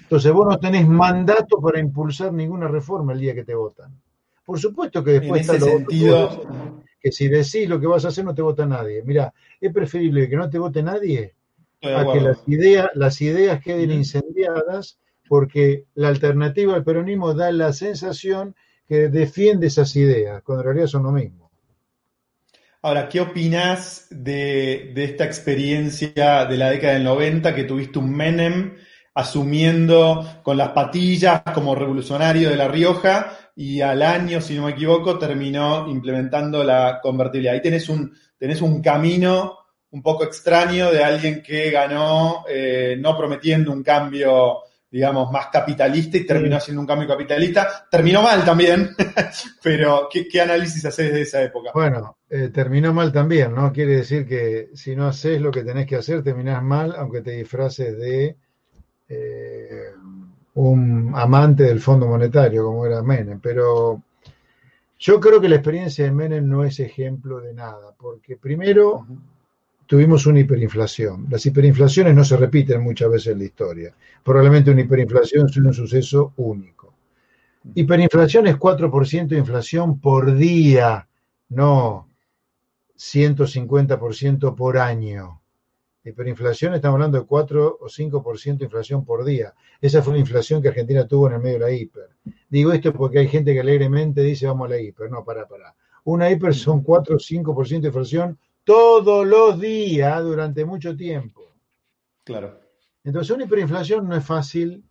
Entonces 0.03 0.33
vos 0.33 0.47
no 0.47 0.59
tenés 0.59 0.87
mandato 0.87 1.61
para 1.61 1.81
impulsar 1.81 2.33
ninguna 2.33 2.69
reforma 2.69 3.13
el 3.15 3.21
día 3.21 3.35
que 3.35 3.45
te 3.45 3.55
votan. 3.55 3.99
Por 4.45 4.59
supuesto 4.59 5.03
que 5.03 5.13
después 5.13 5.49
en 5.49 5.57
ese 5.57 5.65
sentido, 5.65 6.82
que 7.03 7.11
si 7.13 7.29
decís 7.29 7.69
lo 7.69 7.81
que 7.81 7.87
vas 7.87 8.05
a 8.05 8.09
hacer 8.09 8.25
no 8.25 8.35
te 8.35 8.43
vota 8.43 8.65
nadie. 8.65 9.03
Mira, 9.05 9.35
es 9.61 9.73
preferible 9.73 10.29
que 10.29 10.37
no 10.37 10.49
te 10.49 10.59
vote 10.59 10.83
nadie 10.83 11.35
a 11.83 12.13
que 12.13 12.21
las 12.21 12.47
ideas, 12.47 12.91
las 12.95 13.21
ideas 13.21 13.61
queden 13.61 13.91
incendiadas 13.91 14.99
porque 15.29 15.87
la 15.95 16.09
alternativa 16.09 16.75
al 16.75 16.85
peronismo 16.85 17.35
da 17.35 17.51
la 17.51 17.73
sensación 17.73 18.55
que 18.87 19.09
defiende 19.09 19.67
esas 19.67 19.97
ideas, 19.97 20.43
cuando 20.43 20.63
en 20.63 20.67
realidad 20.67 20.87
son 20.87 21.05
lo 21.05 21.13
mismo. 21.13 21.51
Ahora, 22.83 23.09
¿qué 23.09 23.21
opinás 23.21 24.09
de, 24.11 24.93
de, 24.95 25.05
esta 25.05 25.25
experiencia 25.25 26.45
de 26.45 26.57
la 26.57 26.71
década 26.71 26.95
del 26.95 27.05
90 27.05 27.55
que 27.55 27.65
tuviste 27.65 27.99
un 27.99 28.11
Menem 28.11 28.77
asumiendo 29.15 30.41
con 30.43 30.57
las 30.57 30.71
patillas 30.71 31.43
como 31.55 31.75
revolucionario 31.75 32.51
de 32.51 32.57
La 32.57 32.69
Rioja 32.69 33.39
y 33.55 33.81
al 33.81 34.03
año, 34.03 34.41
si 34.41 34.55
no 34.57 34.65
me 34.65 34.73
equivoco, 34.73 35.19
terminó 35.19 35.89
implementando 35.89 36.65
la 36.65 37.01
convertibilidad? 37.03 37.55
Ahí 37.55 37.63
tenés 37.63 37.89
un, 37.89 38.13
tenés 38.39 38.63
un 38.63 38.81
camino 38.81 39.59
un 39.91 40.03
poco 40.03 40.25
extraño 40.25 40.91
de 40.91 41.05
alguien 41.05 41.43
que 41.43 41.71
ganó 41.71 42.45
eh, 42.49 42.97
no 42.99 43.17
prometiendo 43.17 43.73
un 43.73 43.83
cambio 43.83 44.63
digamos, 44.93 45.33
más 45.33 45.47
capitalista 45.47 46.19
y 46.19 46.27
terminó 46.27 46.61
siendo 46.61 46.83
un 46.83 46.87
cambio 46.87 47.09
capitalista. 47.09 47.89
Terminó 47.91 48.21
mal 48.21 48.45
también, 48.45 48.91
pero 49.63 50.07
¿qué, 50.13 50.39
análisis 50.39 50.85
haces 50.85 51.15
de 51.15 51.23
esa 51.23 51.43
época? 51.43 51.71
Bueno, 51.73 52.19
eh, 52.29 52.51
terminó 52.53 52.93
mal 52.93 53.11
también, 53.11 53.55
¿no? 53.55 53.73
Quiere 53.73 53.97
decir 53.97 54.27
que 54.27 54.69
si 54.75 54.95
no 54.95 55.07
haces 55.07 55.41
lo 55.41 55.51
que 55.51 55.65
tenés 55.65 55.87
que 55.87 55.97
hacer, 55.97 56.23
terminás 56.23 56.63
mal, 56.63 56.95
aunque 56.95 57.23
te 57.23 57.31
disfraces 57.31 57.97
de 57.97 58.37
eh, 59.09 59.85
un 60.55 61.13
amante 61.15 61.65
del 61.65 61.81
Fondo 61.81 62.07
Monetario, 62.07 62.65
como 62.65 62.87
era 62.87 63.03
Menem. 63.03 63.41
Pero 63.41 64.03
yo 64.99 65.21
creo 65.21 65.41
que 65.41 65.49
la 65.49 65.57
experiencia 65.57 66.05
de 66.05 66.13
Menem 66.13 66.49
no 66.49 66.65
es 66.65 66.81
ejemplo 66.81 67.41
de 67.41 67.55
nada, 67.55 67.95
porque 67.97 68.37
primero 68.37 69.07
tuvimos 69.87 70.27
una 70.27 70.41
hiperinflación. 70.41 71.27
Las 71.29 71.45
hiperinflaciones 71.45 72.15
no 72.15 72.25
se 72.25 72.37
repiten 72.37 72.83
muchas 72.83 73.11
veces 73.11 73.33
en 73.33 73.39
la 73.41 73.45
historia. 73.45 73.95
Probablemente 74.23 74.71
una 74.71 74.83
hiperinflación 74.83 75.49
es 75.49 75.57
un 75.57 75.75
suceso 75.75 76.33
único. 76.37 76.95
Hiperinflación 77.75 78.47
es 78.47 78.57
4% 78.57 79.29
de 79.29 79.39
inflación 79.39 80.01
por 80.01 80.35
día, 80.35 81.07
no 81.51 82.09
150% 82.97 84.55
por 84.55 84.79
año. 84.79 85.42
Hiperinflación 86.05 86.75
estamos 86.75 86.97
hablando 86.97 87.21
de 87.21 87.27
4 87.27 87.79
o 87.81 87.87
5% 87.87 88.59
de 88.59 88.65
inflación 88.65 89.05
por 89.05 89.25
día. 89.25 89.55
Esa 89.81 90.03
fue 90.03 90.15
la 90.15 90.21
inflación 90.21 90.61
que 90.61 90.69
Argentina 90.69 91.07
tuvo 91.07 91.29
en 91.29 91.35
el 91.35 91.41
medio 91.41 91.59
de 91.59 91.65
la 91.65 91.71
hiper. 91.71 92.11
Digo 92.49 92.73
esto 92.73 92.93
porque 92.93 93.21
hay 93.21 93.29
gente 93.29 93.53
que 93.53 93.61
alegremente 93.61 94.21
dice 94.23 94.47
vamos 94.47 94.67
a 94.67 94.71
la 94.71 94.81
hiper. 94.81 95.11
No, 95.11 95.25
para, 95.25 95.47
para. 95.47 95.75
Una 96.05 96.31
hiper 96.31 96.55
son 96.55 96.83
4 96.83 97.17
o 97.17 97.19
5% 97.19 97.81
de 97.81 97.89
inflación 97.89 98.39
todos 98.65 99.27
los 99.27 99.61
días 99.61 100.23
durante 100.23 100.65
mucho 100.65 100.97
tiempo. 100.97 101.55
Claro. 102.25 102.61
Entonces, 103.05 103.35
una 103.35 103.45
hiperinflación 103.45 104.09
no 104.09 104.17
es 104.17 104.25
fácil 104.25 104.85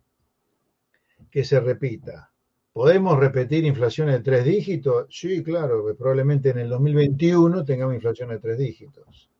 que 1.30 1.44
se 1.44 1.60
repita. 1.60 2.30
¿Podemos 2.72 3.18
repetir 3.18 3.64
inflaciones 3.64 4.16
de 4.16 4.22
tres 4.22 4.44
dígitos? 4.44 5.06
Sí, 5.10 5.42
claro, 5.42 5.94
probablemente 5.96 6.50
en 6.50 6.58
el 6.58 6.68
2021 6.70 7.64
tengamos 7.64 7.94
inflación 7.94 8.30
de 8.30 8.38
tres 8.38 8.58
dígitos. 8.58 9.31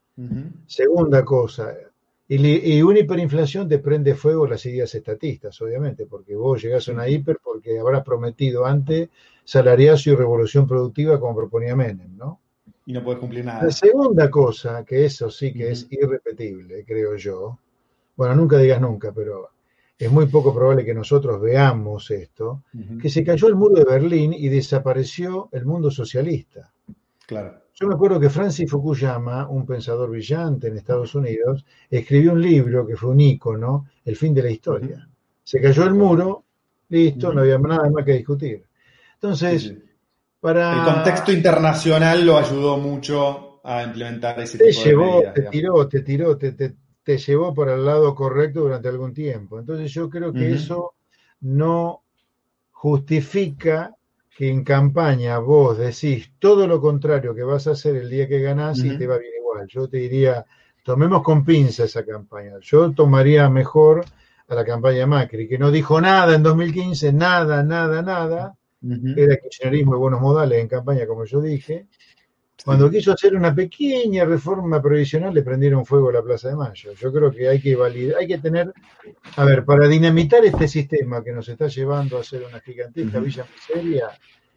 Segunda 0.66 1.24
cosa, 1.24 1.74
y, 2.28 2.82
una 2.82 2.98
hiperinflación 3.00 3.68
te 3.68 3.78
prende 3.78 4.14
fuego 4.14 4.46
las 4.46 4.64
ideas 4.66 4.94
estatistas, 4.94 5.60
obviamente, 5.60 6.06
porque 6.06 6.34
vos 6.34 6.62
llegás 6.62 6.88
a 6.88 6.92
una 6.92 7.08
hiper 7.08 7.38
porque 7.42 7.78
habrás 7.78 8.04
prometido 8.04 8.64
antes 8.64 9.08
salariazo 9.44 10.10
y 10.10 10.14
revolución 10.14 10.66
productiva 10.66 11.18
como 11.18 11.36
proponía 11.36 11.74
Menem, 11.74 12.16
¿no? 12.16 12.40
y 12.86 12.92
no 12.92 13.02
puedes 13.02 13.20
cumplir 13.20 13.44
nada. 13.44 13.64
La 13.64 13.70
segunda 13.70 14.30
cosa, 14.30 14.84
que 14.84 15.04
eso 15.04 15.30
sí 15.30 15.52
que 15.52 15.70
es 15.70 15.86
irrepetible, 15.90 16.84
creo 16.84 17.16
yo, 17.16 17.58
bueno, 18.16 18.34
nunca 18.34 18.58
digas 18.58 18.80
nunca, 18.80 19.12
pero 19.12 19.50
es 19.98 20.10
muy 20.10 20.26
poco 20.26 20.54
probable 20.54 20.84
que 20.84 20.94
nosotros 20.94 21.40
veamos 21.40 22.10
esto, 22.10 22.64
que 23.00 23.08
se 23.08 23.24
cayó 23.24 23.46
el 23.46 23.54
muro 23.54 23.74
de 23.74 23.84
Berlín 23.84 24.32
y 24.32 24.48
desapareció 24.48 25.48
el 25.52 25.64
mundo 25.64 25.90
socialista. 25.90 26.72
Claro. 27.26 27.62
Yo 27.74 27.88
me 27.88 27.94
acuerdo 27.94 28.20
que 28.20 28.28
Francis 28.28 28.70
Fukuyama, 28.70 29.48
un 29.48 29.64
pensador 29.64 30.10
brillante 30.10 30.68
en 30.68 30.76
Estados 30.76 31.14
Unidos, 31.14 31.64
escribió 31.90 32.32
un 32.32 32.42
libro 32.42 32.86
que 32.86 32.96
fue 32.96 33.10
un 33.10 33.20
ícono, 33.20 33.86
El 34.04 34.16
fin 34.16 34.34
de 34.34 34.42
la 34.42 34.50
historia. 34.50 35.08
Se 35.42 35.60
cayó 35.60 35.84
el 35.84 35.94
muro, 35.94 36.44
listo, 36.88 37.32
no 37.32 37.40
había 37.40 37.58
nada 37.58 37.90
más 37.90 38.04
que 38.04 38.12
discutir. 38.12 38.64
Entonces, 39.14 39.66
el 40.42 40.84
contexto 40.84 41.32
internacional 41.32 42.24
lo 42.26 42.36
ayudó 42.36 42.76
mucho 42.76 43.60
a 43.64 43.84
implementar 43.84 44.38
ese 44.40 44.58
tipo 44.58 44.84
llevó, 44.84 45.20
de 45.20 45.30
Te 45.30 45.42
tiró, 45.42 45.88
te 45.88 46.02
tiró, 46.02 46.36
te, 46.36 46.52
te, 46.52 47.18
llevó 47.18 47.54
por 47.54 47.68
el 47.68 47.84
lado 47.84 48.14
correcto 48.14 48.60
durante 48.60 48.88
algún 48.88 49.14
tiempo. 49.14 49.58
Entonces 49.58 49.92
yo 49.92 50.10
creo 50.10 50.32
que 50.32 50.52
eso 50.52 50.94
no 51.40 52.02
justifica 52.70 53.94
que 54.36 54.48
en 54.48 54.64
campaña 54.64 55.38
vos 55.38 55.78
decís 55.78 56.32
todo 56.38 56.66
lo 56.66 56.80
contrario 56.80 57.34
que 57.34 57.42
vas 57.42 57.66
a 57.66 57.72
hacer 57.72 57.96
el 57.96 58.08
día 58.08 58.28
que 58.28 58.40
ganás 58.40 58.78
y 58.78 58.96
te 58.96 59.06
va 59.06 59.18
bien 59.18 59.32
igual. 59.38 59.66
Yo 59.68 59.88
te 59.88 59.98
diría, 59.98 60.44
tomemos 60.82 61.22
con 61.22 61.44
pinza 61.44 61.84
esa 61.84 62.04
campaña. 62.04 62.54
Yo 62.60 62.92
tomaría 62.92 63.48
mejor 63.50 64.04
a 64.48 64.54
la 64.54 64.64
campaña 64.64 65.06
Macri, 65.06 65.48
que 65.48 65.58
no 65.58 65.70
dijo 65.70 66.00
nada 66.00 66.34
en 66.34 66.42
2015, 66.42 67.12
nada, 67.12 67.62
nada, 67.62 68.02
nada, 68.02 68.54
era 69.16 69.36
kirchnerismo 69.36 69.94
y 69.94 69.98
buenos 69.98 70.20
modales 70.20 70.60
en 70.60 70.68
campaña, 70.68 71.06
como 71.06 71.24
yo 71.24 71.40
dije. 71.40 71.86
Cuando 72.64 72.90
quiso 72.90 73.12
hacer 73.12 73.34
una 73.34 73.54
pequeña 73.54 74.24
reforma 74.24 74.80
previsional, 74.80 75.34
le 75.34 75.42
prendieron 75.42 75.84
fuego 75.84 76.10
a 76.10 76.12
la 76.12 76.22
Plaza 76.22 76.48
de 76.48 76.56
Mayo. 76.56 76.92
Yo 76.92 77.12
creo 77.12 77.32
que 77.32 77.48
hay 77.48 77.60
que 77.60 77.74
validar, 77.74 78.18
hay 78.20 78.28
que 78.28 78.38
tener, 78.38 78.72
a 79.36 79.44
ver, 79.44 79.64
para 79.64 79.88
dinamitar 79.88 80.44
este 80.44 80.68
sistema 80.68 81.24
que 81.24 81.32
nos 81.32 81.48
está 81.48 81.66
llevando 81.66 82.18
a 82.18 82.24
ser 82.24 82.44
una 82.44 82.60
gigantesca 82.60 83.18
villa 83.18 83.46
miseria, 83.52 84.10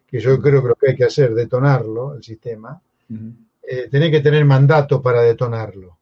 que 0.08 0.20
yo 0.20 0.40
creo 0.40 0.62
que 0.62 0.68
lo 0.68 0.74
que 0.76 0.90
hay 0.90 0.96
que 0.96 1.04
hacer, 1.04 1.34
detonarlo, 1.34 2.14
el 2.14 2.22
sistema, 2.22 2.80
eh, 3.62 3.88
tenés 3.90 4.10
que 4.10 4.20
tener 4.20 4.44
mandato 4.44 5.02
para 5.02 5.22
detonarlo. 5.22 5.98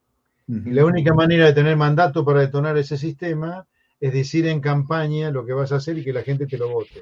Y 0.47 0.71
la 0.71 0.85
única 0.85 1.15
manera 1.15 1.47
de 1.47 1.55
tener 1.55 1.75
mandato 1.75 2.23
para 2.23 2.41
detonar 2.41 2.77
ese 2.77 2.99
sistema 2.99 3.67
es 3.99 4.13
decir 4.13 4.47
en 4.47 4.61
campaña 4.61 5.31
lo 5.31 5.47
que 5.47 5.55
vas 5.55 5.73
a 5.73 5.77
hacer 5.77 5.97
y 5.97 6.05
que 6.05 6.13
la 6.13 6.23
gente 6.23 6.47
te 6.47 6.59
lo 6.59 6.69
vote. 6.69 7.01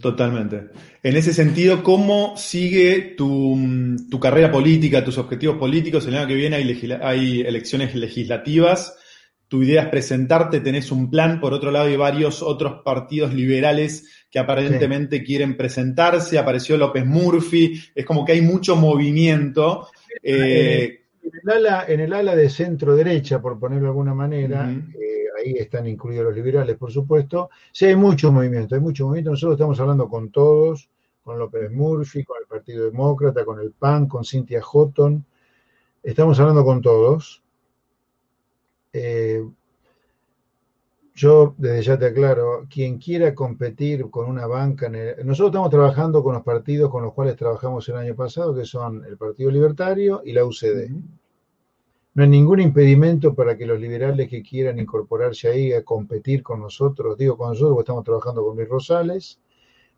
Totalmente. 0.00 0.68
En 1.02 1.16
ese 1.16 1.34
sentido, 1.34 1.82
¿cómo 1.82 2.36
sigue 2.36 3.14
tu, 3.16 3.58
carrera 4.20 4.50
política, 4.50 5.04
tus 5.04 5.18
objetivos 5.18 5.56
políticos? 5.58 6.06
El 6.06 6.16
año 6.16 6.28
que 6.28 6.34
viene 6.34 6.56
hay, 7.02 7.40
elecciones 7.40 7.94
legislativas. 7.94 8.96
Tu 9.48 9.62
idea 9.64 9.82
es 9.82 9.88
presentarte, 9.88 10.60
tenés 10.60 10.90
un 10.90 11.10
plan. 11.10 11.40
Por 11.40 11.52
otro 11.52 11.70
lado, 11.70 11.86
hay 11.86 11.96
varios 11.96 12.42
otros 12.42 12.82
partidos 12.82 13.34
liberales 13.34 14.26
que 14.30 14.38
aparentemente 14.38 15.22
quieren 15.22 15.56
presentarse. 15.56 16.38
Apareció 16.38 16.78
López 16.78 17.04
Murphy. 17.04 17.78
Es 17.94 18.06
como 18.06 18.24
que 18.24 18.32
hay 18.32 18.40
mucho 18.40 18.76
movimiento. 18.76 19.88
Eh, 20.22 21.01
en, 21.22 21.30
el 21.42 21.50
ala, 21.50 21.84
en 21.86 22.00
el 22.00 22.12
ala 22.12 22.36
de 22.36 22.48
centro 22.48 22.96
derecha, 22.96 23.40
por 23.40 23.58
ponerlo 23.58 23.84
de 23.84 23.88
alguna 23.88 24.14
manera, 24.14 24.64
ahí 24.66 25.54
están 25.56 25.86
incluidos 25.86 26.26
los 26.26 26.34
liberales, 26.34 26.76
por 26.76 26.90
supuesto. 26.90 27.50
Sí, 27.70 27.86
hay 27.86 27.96
mucho 27.96 28.32
movimiento, 28.32 28.74
hay 28.74 28.80
mucho 28.80 29.06
movimiento. 29.06 29.30
Nosotros 29.30 29.54
estamos 29.54 29.80
hablando 29.80 30.08
con 30.08 30.30
todos, 30.30 30.90
con 31.22 31.38
López 31.38 31.70
Murphy, 31.70 32.24
con 32.24 32.36
el 32.40 32.46
Partido 32.46 32.84
Demócrata, 32.84 33.44
con 33.44 33.60
el 33.60 33.72
PAN, 33.72 34.06
con 34.06 34.24
Cynthia 34.24 34.60
Houghton. 34.62 35.24
Estamos 36.02 36.38
hablando 36.40 36.64
con 36.64 36.82
todos. 36.82 37.42
Eh, 38.92 39.42
yo 41.14 41.54
desde 41.58 41.82
ya 41.82 41.98
te 41.98 42.06
aclaro, 42.06 42.66
quien 42.70 42.98
quiera 42.98 43.34
competir 43.34 44.08
con 44.10 44.28
una 44.28 44.46
banca, 44.46 44.88
nosotros 44.88 45.48
estamos 45.48 45.70
trabajando 45.70 46.22
con 46.22 46.34
los 46.34 46.42
partidos 46.42 46.90
con 46.90 47.02
los 47.02 47.12
cuales 47.12 47.36
trabajamos 47.36 47.88
el 47.88 47.96
año 47.96 48.14
pasado, 48.14 48.54
que 48.54 48.64
son 48.64 49.04
el 49.04 49.16
Partido 49.18 49.50
Libertario 49.50 50.22
y 50.24 50.32
la 50.32 50.44
UCD. 50.44 50.90
No 52.14 52.22
hay 52.22 52.28
ningún 52.28 52.60
impedimento 52.60 53.34
para 53.34 53.56
que 53.56 53.66
los 53.66 53.80
liberales 53.80 54.28
que 54.28 54.42
quieran 54.42 54.78
incorporarse 54.78 55.48
ahí 55.48 55.72
a 55.72 55.82
competir 55.82 56.42
con 56.42 56.60
nosotros, 56.60 57.16
digo 57.16 57.36
con 57.36 57.50
nosotros 57.50 57.74
porque 57.74 57.82
estamos 57.82 58.04
trabajando 58.04 58.44
con 58.44 58.56
Luis 58.56 58.68
Rosales, 58.68 59.38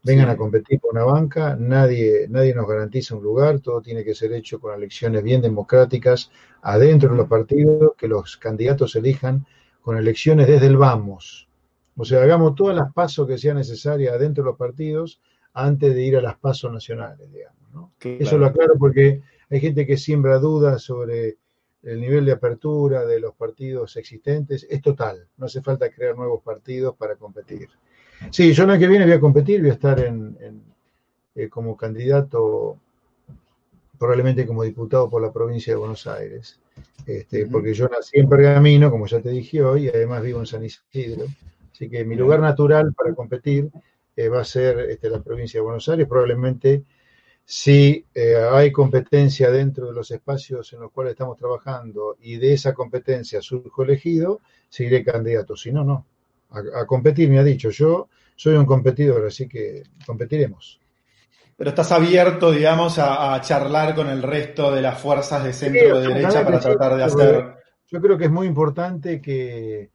vengan 0.03 0.31
a 0.31 0.37
competir 0.37 0.81
con 0.81 0.97
una 0.97 1.05
banca, 1.05 1.57
nadie, 1.59 2.27
nadie 2.29 2.55
nos 2.55 2.69
garantiza 2.69 3.17
un 3.17 3.23
lugar, 3.23 3.61
todo 3.61 3.81
tiene 3.81 4.05
que 4.05 4.15
ser 4.15 4.33
hecho 4.33 4.61
con 4.61 4.75
elecciones 4.75 5.23
bien 5.23 5.41
democráticas 5.41 6.31
adentro 6.63 7.11
de 7.11 7.17
los 7.17 7.29
partidos, 7.29 7.93
que 7.97 8.07
los 8.09 8.37
candidatos 8.37 8.95
elijan 8.97 9.47
con 9.85 9.99
elecciones 9.99 10.49
desde 10.49 10.67
el 10.67 10.79
vamos. 10.79 11.47
O 11.95 12.07
sea, 12.07 12.23
hagamos 12.23 12.55
todas 12.55 12.75
las 12.75 12.91
pasos 12.95 13.29
que 13.29 13.37
sean 13.37 13.59
necesarias 13.59 14.19
dentro 14.19 14.43
de 14.43 14.49
los 14.49 14.57
partidos 14.57 15.21
antes 15.53 15.95
de 15.95 16.03
ir 16.03 16.17
a 16.17 16.23
las 16.23 16.39
pasos 16.39 16.73
nacionales, 16.73 17.31
digamos. 17.31 17.71
¿no? 17.71 17.93
Eso 18.01 18.39
lo 18.39 18.47
aclaro 18.47 18.79
porque 18.79 19.21
hay 19.51 19.61
gente 19.61 19.87
que 19.87 19.99
siembra 19.99 20.39
dudas 20.39 20.81
sobre 20.81 21.37
el 21.83 22.01
nivel 22.01 22.25
de 22.25 22.33
apertura 22.33 23.05
de 23.05 23.21
los 23.21 23.35
partidos 23.35 23.95
existentes. 23.99 24.67
Es 24.71 24.81
total, 24.81 25.29
no 25.37 25.45
hace 25.45 25.61
falta 25.61 25.91
crear 25.91 26.17
nuevos 26.17 26.43
partidos 26.43 26.97
para 26.97 27.17
competir. 27.17 27.69
Sí, 28.31 28.55
yo 28.55 28.65
el 28.65 28.71
año 28.71 28.81
que 28.81 28.89
viene 28.89 29.05
voy 29.05 29.15
a 29.15 29.21
competir, 29.21 29.61
voy 29.61 29.69
a 29.69 29.75
estar 29.75 30.01
en, 30.01 30.63
eh, 31.35 31.51
como 31.51 31.77
candidato, 31.77 32.79
probablemente 33.99 34.47
como 34.47 34.63
diputado 34.63 35.11
por 35.11 35.21
la 35.21 35.31
provincia 35.31 35.75
de 35.75 35.79
Buenos 35.79 36.07
Aires, 36.07 36.59
este, 37.07 37.47
porque 37.47 37.75
yo 37.75 37.89
nací 37.89 38.19
en 38.19 38.29
Pergamino, 38.29 38.91
como 38.91 39.07
ya 39.07 39.21
te 39.21 39.31
dije 39.31 39.63
hoy, 39.63 39.87
y 39.87 39.89
además 39.89 40.23
vivo 40.23 40.41
en 40.41 40.47
San 40.47 40.65
Isidro. 40.65 41.27
Así 41.73 41.89
que 41.89 42.05
mi 42.05 42.17
lugar 42.17 42.41
natural 42.41 42.95
para 42.95 43.15
competir 43.15 43.69
eh, 44.17 44.29
va 44.29 44.41
a 44.41 44.45
ser 44.45 44.79
este, 44.91 45.11
la 45.11 45.23
provincia 45.23 45.59
de 45.59 45.65
Buenos 45.65 45.89
Aires, 45.89 46.07
probablemente 46.09 46.85
si 47.45 48.07
eh, 48.15 48.37
hay 48.51 48.73
competencia 48.73 49.51
dentro 49.51 49.89
de 49.89 49.93
los 49.93 50.11
espacios 50.11 50.73
en 50.73 50.81
los 50.81 50.91
cuales 50.91 51.13
estamos 51.13 51.37
trabajando 51.37 52.17
y 52.21 52.37
de 52.37 52.55
esa 52.55 52.73
competencia 52.73 53.43
surjo 53.43 53.83
elegido, 53.83 54.41
seguiré 54.69 55.05
candidato. 55.05 55.57
Si 55.57 55.71
no, 55.71 55.85
no. 55.85 56.07
A, 56.51 56.87
competir, 56.87 57.29
me 57.29 57.39
ha 57.39 57.45
dicho. 57.45 57.71
Yo 57.71 58.09
soy 58.37 58.55
un 58.55 58.65
competidor, 58.65 59.27
así 59.27 59.49
que 59.49 59.83
competiremos. 60.07 60.81
Pero 61.57 61.71
estás 61.71 61.93
abierto, 61.93 62.51
digamos, 62.51 62.99
a, 62.99 63.41
charlar 63.41 63.95
con 63.95 64.09
el 64.09 64.23
resto 64.23 64.73
de 64.73 64.83
las 64.83 65.01
fuerzas 65.01 65.45
de 65.45 65.53
centro 65.53 66.01
de 66.01 66.09
derecha 66.09 66.45
para 66.45 66.59
tratar 66.59 66.97
de 66.97 67.05
hacer. 67.05 67.55
Yo 67.87 68.01
creo 68.01 68.19
que 68.19 68.25
es 68.25 68.31
muy 68.31 68.47
importante 68.47 69.21
que, 69.21 69.91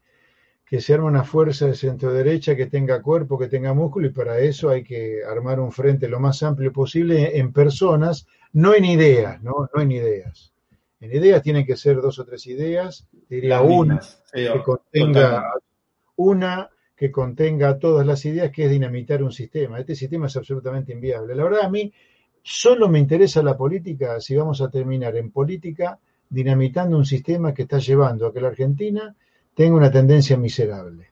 que 0.70 0.82
se 0.82 0.94
arme 0.94 1.08
una 1.08 1.24
fuerza 1.24 1.66
de 1.66 1.74
centro 1.74 2.14
derecha 2.14 2.56
que 2.56 2.68
tenga 2.68 3.02
cuerpo, 3.02 3.40
que 3.40 3.48
tenga 3.48 3.74
músculo, 3.74 4.08
y 4.08 4.12
para 4.12 4.38
eso 4.40 4.70
hay 4.70 4.84
que 4.84 5.22
armar 5.28 5.60
un 5.60 5.72
frente 5.72 6.08
lo 6.08 6.20
más 6.20 6.44
amplio 6.44 6.72
posible 6.72 7.38
en 7.38 7.52
personas, 7.52 8.28
no 8.54 8.76
en 8.76 8.86
ideas, 8.86 9.42
¿no? 9.42 9.68
No 9.74 9.82
en 9.82 9.92
ideas. 9.92 10.54
En 11.00 11.12
ideas 11.12 11.42
tienen 11.42 11.66
que 11.66 11.76
ser 11.76 12.02
dos 12.02 12.20
o 12.20 12.26
tres 12.26 12.46
ideas, 12.46 13.08
diría 13.28 13.62
una 13.62 14.00
que 14.32 14.62
contenga 14.64 15.54
una 16.18 16.70
que 17.00 17.12
contenga 17.12 17.80
todas 17.80 18.06
las 18.06 18.26
ideas, 18.26 18.52
que 18.52 18.66
es 18.66 18.70
dinamitar 18.70 19.24
un 19.24 19.32
sistema. 19.32 19.80
Este 19.80 19.96
sistema 19.96 20.28
es 20.28 20.36
absolutamente 20.36 20.92
inviable. 20.92 21.34
La 21.34 21.46
verdad, 21.46 21.62
a 21.62 21.70
mí 21.70 21.94
solo 22.44 22.90
me 22.90 23.00
interesa 23.00 23.42
la 23.42 23.56
política 23.56 24.20
si 24.20 24.36
vamos 24.36 24.60
a 24.60 24.70
terminar 24.70 25.16
en 25.16 25.32
política 25.32 25.98
dinamitando 26.30 26.98
un 26.98 27.06
sistema 27.06 27.54
que 27.54 27.62
está 27.62 27.80
llevando 27.80 28.28
a 28.28 28.34
que 28.34 28.42
la 28.42 28.50
Argentina 28.50 29.16
tengo 29.54 29.78
una 29.78 29.90
tendencia 29.90 30.36
miserable. 30.36 31.08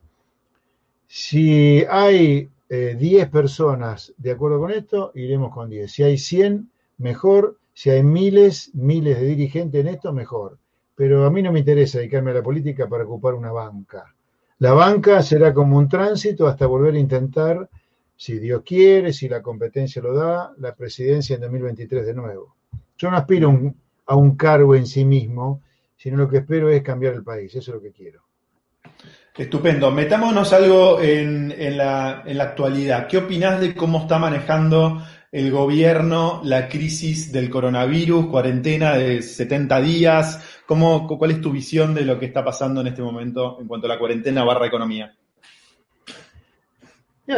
Si 1.07 1.85
hay 1.89 2.49
10 2.67 2.99
eh, 3.23 3.27
personas 3.27 4.13
de 4.17 4.31
acuerdo 4.31 4.59
con 4.59 4.71
esto, 4.71 5.13
iremos 5.15 5.53
con 5.53 5.69
10. 5.69 5.89
Si 5.89 6.03
hay 6.03 6.17
100, 6.17 6.69
mejor. 6.97 7.59
Si 7.73 7.91
hay 7.91 8.03
miles, 8.03 8.71
miles 8.73 9.21
de 9.21 9.25
dirigentes 9.25 9.79
en 9.79 9.87
esto, 9.87 10.11
mejor. 10.11 10.57
Pero 10.95 11.23
a 11.23 11.31
mí 11.31 11.41
no 11.41 11.53
me 11.53 11.59
interesa 11.59 11.99
dedicarme 11.99 12.31
a 12.31 12.33
la 12.33 12.43
política 12.43 12.89
para 12.89 13.05
ocupar 13.05 13.35
una 13.35 13.53
banca. 13.53 14.16
La 14.59 14.73
banca 14.73 15.21
será 15.21 15.53
como 15.53 15.77
un 15.77 15.87
tránsito 15.87 16.47
hasta 16.47 16.65
volver 16.65 16.95
a 16.95 16.99
intentar, 16.99 17.69
si 18.15 18.39
Dios 18.39 18.63
quiere, 18.65 19.13
si 19.13 19.29
la 19.29 19.41
competencia 19.41 20.01
lo 20.01 20.15
da, 20.15 20.51
la 20.57 20.73
presidencia 20.73 21.35
en 21.35 21.41
2023 21.41 22.05
de 22.05 22.13
nuevo. 22.15 22.55
Yo 22.97 23.11
no 23.11 23.17
aspiro 23.17 23.73
a 24.07 24.15
un 24.15 24.35
cargo 24.35 24.75
en 24.75 24.87
sí 24.87 25.05
mismo, 25.05 25.61
sino 25.95 26.17
lo 26.17 26.27
que 26.27 26.37
espero 26.37 26.69
es 26.69 26.81
cambiar 26.81 27.13
el 27.13 27.23
país. 27.23 27.53
Eso 27.53 27.71
es 27.71 27.75
lo 27.75 27.81
que 27.81 27.91
quiero. 27.91 28.21
Estupendo. 29.35 29.91
Metámonos 29.91 30.51
algo 30.51 30.99
en, 30.99 31.77
la, 31.77 32.23
actualidad. 32.39 33.07
¿Qué 33.07 33.17
opinás 33.17 33.59
de 33.61 33.75
cómo 33.75 34.01
está 34.01 34.17
manejando 34.17 35.03
el 35.37 35.51
gobierno 35.51 36.41
la 36.43 36.67
crisis 36.67 37.31
del 37.31 37.51
coronavirus, 37.51 38.25
cuarentena 38.25 38.95
de 38.95 39.21
70 39.21 39.81
días? 39.81 40.43
¿Cómo, 40.65 41.07
¿Cuál 41.07 41.29
es 41.29 41.41
tu 41.41 41.51
visión 41.51 41.93
de 41.93 42.01
lo 42.01 42.17
que 42.17 42.25
está 42.25 42.43
pasando 42.43 42.81
en 42.81 42.87
este 42.87 43.03
momento 43.03 43.59
en 43.61 43.67
cuanto 43.67 43.85
a 43.85 43.89
la 43.89 43.99
cuarentena 43.99 44.43
barra 44.43 44.65
economía? 44.65 45.15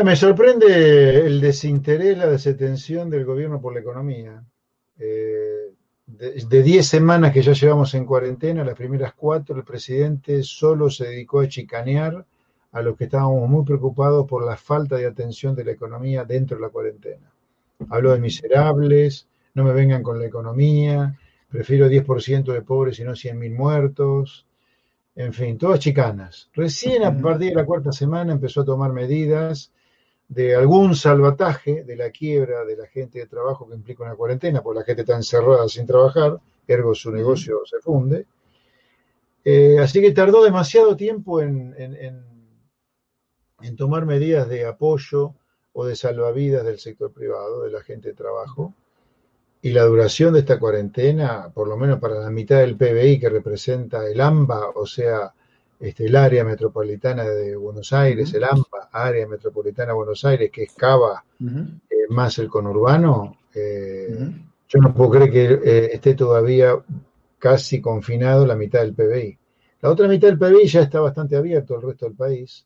me 0.06 0.16
sorprende 0.16 1.26
el 1.26 1.41
desinterés, 1.41 2.18
la 2.18 2.28
desatención 2.28 3.10
del 3.10 3.26
gobierno 3.26 3.60
por 3.60 3.74
la 3.74 3.82
economía. 3.82 4.43
Eh, 4.97 5.74
de 6.06 6.64
10 6.64 6.88
semanas 6.88 7.34
que 7.34 7.41
ya 7.41 7.52
llevamos 7.52 7.93
en 7.95 8.06
cuarentena, 8.06 8.64
las 8.64 8.76
primeras 8.76 9.14
cuatro, 9.14 9.58
el 9.58 9.66
presidente 9.66 10.41
solo 10.43 10.89
se 10.89 11.06
dedicó 11.06 11.41
a 11.41 11.50
chicanear 11.50 12.26
a 12.72 12.82
los 12.82 12.95
que 12.95 13.06
estábamos 13.06 13.50
muy 13.50 13.66
preocupados 13.66 14.26
por 14.26 14.45
la 14.45 14.56
falta 14.56 14.95
de 14.95 15.06
atención 15.06 15.54
de 15.54 15.66
la 15.66 15.72
economía 15.72 16.24
dentro 16.24 16.56
de 16.56 16.62
la 16.62 16.70
cuarentena. 16.70 17.30
Habló 17.88 18.12
de 18.12 18.20
miserables, 18.20 19.28
no 19.54 19.64
me 19.64 19.74
vengan 19.74 20.04
con 20.04 20.20
la 20.20 20.26
economía, 20.26 21.18
prefiero 21.50 21.88
10% 21.88 22.52
de 22.52 22.62
pobres 22.62 23.00
y 23.00 23.04
no 23.04 23.12
100.000 23.12 23.56
muertos, 23.56 24.46
en 25.16 25.34
fin, 25.34 25.58
todas 25.58 25.80
chicanas. 25.80 26.50
Recién 26.54 27.04
a 27.04 27.18
partir 27.18 27.50
de 27.50 27.56
la 27.56 27.66
cuarta 27.66 27.92
semana 27.92 28.34
empezó 28.34 28.62
a 28.62 28.66
tomar 28.66 28.94
medidas 28.94 29.72
de 30.30 30.56
algún 30.56 30.96
salvataje 30.96 31.84
de 31.84 31.96
la 31.96 32.12
quiebra 32.12 32.64
de 32.64 32.78
la 32.78 32.88
gente 32.88 33.20
de 33.20 33.26
trabajo 33.26 33.68
que 33.68 33.76
implica 33.76 34.04
una 34.04 34.16
cuarentena, 34.16 34.62
porque 34.62 34.80
la 34.80 34.86
gente 34.86 35.02
está 35.02 35.16
encerrada 35.16 35.68
sin 35.68 35.88
trabajar, 35.88 36.40
ergo 36.68 36.94
su 36.94 37.12
negocio 37.12 37.62
se 37.66 37.80
funde. 37.80 38.28
Eh, 39.44 39.80
así 39.80 40.02
que 40.02 40.12
tardó 40.12 40.44
demasiado 40.44 40.96
tiempo 40.96 41.42
en, 41.42 41.74
en, 41.78 43.76
tomar 43.76 44.06
medidas 44.06 44.48
de 44.48 44.66
apoyo 44.66 45.34
o 45.74 45.86
de 45.86 45.96
salvavidas 45.96 46.66
del 46.66 46.80
sector 46.80 47.12
privado, 47.12 47.64
de 47.64 47.72
la 47.72 47.82
gente 47.82 48.10
de 48.10 48.16
trabajo. 48.16 48.74
Y 49.62 49.72
la 49.72 49.84
duración 49.84 50.34
de 50.34 50.40
esta 50.40 50.58
cuarentena, 50.58 51.52
por 51.54 51.68
lo 51.68 51.76
menos 51.76 52.00
para 52.00 52.16
la 52.16 52.30
mitad 52.30 52.60
del 52.60 52.78
PBI 52.78 53.20
que 53.20 53.30
representa 53.30 54.08
el 54.08 54.22
AMBA, 54.22 54.70
o 54.76 54.86
sea, 54.86 55.34
este, 55.80 56.06
el 56.06 56.16
área 56.16 56.44
metropolitana 56.44 57.24
de 57.24 57.56
Buenos 57.56 57.94
Aires, 57.94 58.34
el 58.34 58.44
AMPA, 58.44 58.90
área 58.92 59.28
metropolitana 59.28 59.90
de 59.90 59.96
Buenos 59.96 60.26
Aires, 60.26 60.50
que 60.52 60.64
excava 60.64 61.24
eh, 61.42 62.08
más 62.10 62.38
el 62.40 62.50
conurbano, 62.50 63.38
eh, 63.54 64.30
yo 64.68 64.80
no 64.80 64.94
puedo 64.94 65.12
creer 65.12 65.32
que 65.32 65.46
eh, 65.46 65.90
esté 65.94 66.14
todavía 66.16 66.74
casi 67.38 67.82
confinado 67.82 68.46
la 68.46 68.56
mitad 68.56 68.82
del 68.82 68.94
PBI. 68.94 69.38
La 69.82 69.90
otra 69.90 70.08
mitad 70.08 70.28
del 70.28 70.38
PBI 70.38 70.68
ya 70.68 70.82
está 70.82 71.00
bastante 71.00 71.36
abierto 71.36 71.76
al 71.76 71.82
resto 71.82 72.06
del 72.06 72.16
país, 72.16 72.66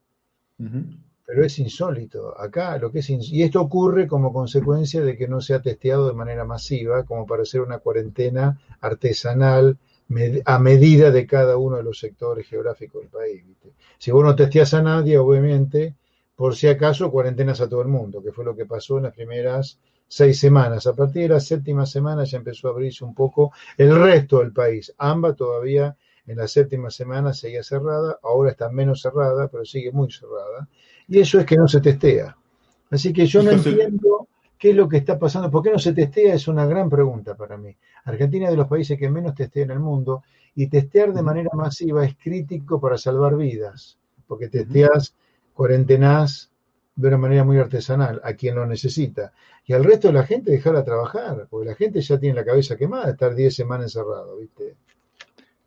pero 1.25 1.45
es 1.45 1.57
insólito. 1.59 2.39
Acá 2.39 2.77
lo 2.77 2.91
que 2.91 2.99
es 2.99 3.09
y 3.09 3.43
esto 3.43 3.61
ocurre 3.61 4.07
como 4.07 4.33
consecuencia 4.33 5.01
de 5.01 5.17
que 5.17 5.27
no 5.27 5.41
se 5.41 5.53
ha 5.53 5.61
testeado 5.61 6.07
de 6.07 6.13
manera 6.13 6.45
masiva, 6.45 7.03
como 7.03 7.25
para 7.25 7.43
hacer 7.43 7.61
una 7.61 7.79
cuarentena 7.79 8.59
artesanal 8.81 9.77
a 10.45 10.59
medida 10.59 11.11
de 11.11 11.25
cada 11.25 11.57
uno 11.57 11.77
de 11.77 11.83
los 11.83 11.97
sectores 11.97 12.47
geográficos 12.47 13.01
del 13.01 13.09
país. 13.09 13.43
Si 13.97 14.11
vos 14.11 14.23
no 14.23 14.35
testeas 14.35 14.73
a 14.73 14.81
nadie, 14.81 15.17
obviamente, 15.17 15.95
por 16.35 16.55
si 16.55 16.67
acaso, 16.67 17.11
cuarentenas 17.11 17.61
a 17.61 17.69
todo 17.69 17.81
el 17.81 17.87
mundo, 17.87 18.21
que 18.21 18.31
fue 18.31 18.43
lo 18.45 18.55
que 18.55 18.65
pasó 18.65 18.97
en 18.97 19.03
las 19.03 19.13
primeras 19.13 19.79
seis 20.07 20.39
semanas. 20.39 20.85
A 20.87 20.93
partir 20.93 21.23
de 21.23 21.29
la 21.29 21.39
séptima 21.39 21.85
semana 21.85 22.23
ya 22.25 22.37
empezó 22.37 22.67
a 22.67 22.71
abrirse 22.71 23.03
un 23.03 23.15
poco 23.15 23.51
el 23.77 23.97
resto 23.97 24.39
del 24.39 24.51
país. 24.51 24.93
AMBA 24.97 25.33
todavía 25.33 25.95
en 26.25 26.37
la 26.37 26.47
séptima 26.47 26.89
semana 26.89 27.33
seguía 27.33 27.63
cerrada, 27.63 28.19
ahora 28.23 28.51
está 28.51 28.69
menos 28.69 29.01
cerrada, 29.01 29.47
pero 29.47 29.65
sigue 29.65 29.91
muy 29.91 30.11
cerrada. 30.11 30.67
Y 31.07 31.19
eso 31.19 31.39
es 31.39 31.45
que 31.45 31.57
no 31.57 31.67
se 31.67 31.81
testea. 31.81 32.35
Así 32.89 33.11
que 33.11 33.25
yo 33.25 33.41
no 33.43 33.51
entiendo 33.51 34.27
¿Qué 34.63 34.69
es 34.69 34.77
lo 34.77 34.87
que 34.87 34.95
está 34.95 35.19
pasando? 35.19 35.51
¿Por 35.51 35.61
qué 35.61 35.71
no 35.71 35.77
se 35.77 35.91
testea? 35.91 36.35
Es 36.35 36.47
una 36.47 36.65
gran 36.65 36.89
pregunta 36.89 37.35
para 37.35 37.57
mí. 37.57 37.75
Argentina 38.05 38.45
es 38.45 38.51
de 38.51 38.55
los 38.55 38.69
países 38.69 38.97
que 38.97 39.09
menos 39.09 39.35
testea 39.35 39.65
en 39.65 39.71
el 39.71 39.81
mundo 39.81 40.23
y 40.55 40.67
testear 40.67 41.11
de 41.11 41.21
manera 41.21 41.49
masiva 41.51 42.05
es 42.05 42.15
crítico 42.15 42.79
para 42.79 42.97
salvar 42.97 43.35
vidas, 43.35 43.97
porque 44.25 44.47
testeas, 44.47 45.15
cuarentenás 45.53 46.49
de 46.95 47.07
una 47.09 47.17
manera 47.17 47.43
muy 47.43 47.57
artesanal 47.57 48.21
a 48.23 48.35
quien 48.35 48.55
lo 48.55 48.65
necesita. 48.65 49.33
Y 49.65 49.73
al 49.73 49.83
resto 49.83 50.07
de 50.07 50.13
la 50.13 50.23
gente 50.23 50.51
dejarla 50.51 50.85
trabajar, 50.85 51.45
porque 51.49 51.67
la 51.67 51.75
gente 51.75 51.99
ya 51.99 52.17
tiene 52.17 52.37
la 52.37 52.45
cabeza 52.45 52.77
quemada 52.77 53.07
de 53.07 53.11
estar 53.11 53.35
10 53.35 53.53
semanas 53.53 53.87
encerrado, 53.87 54.37
¿viste? 54.37 54.77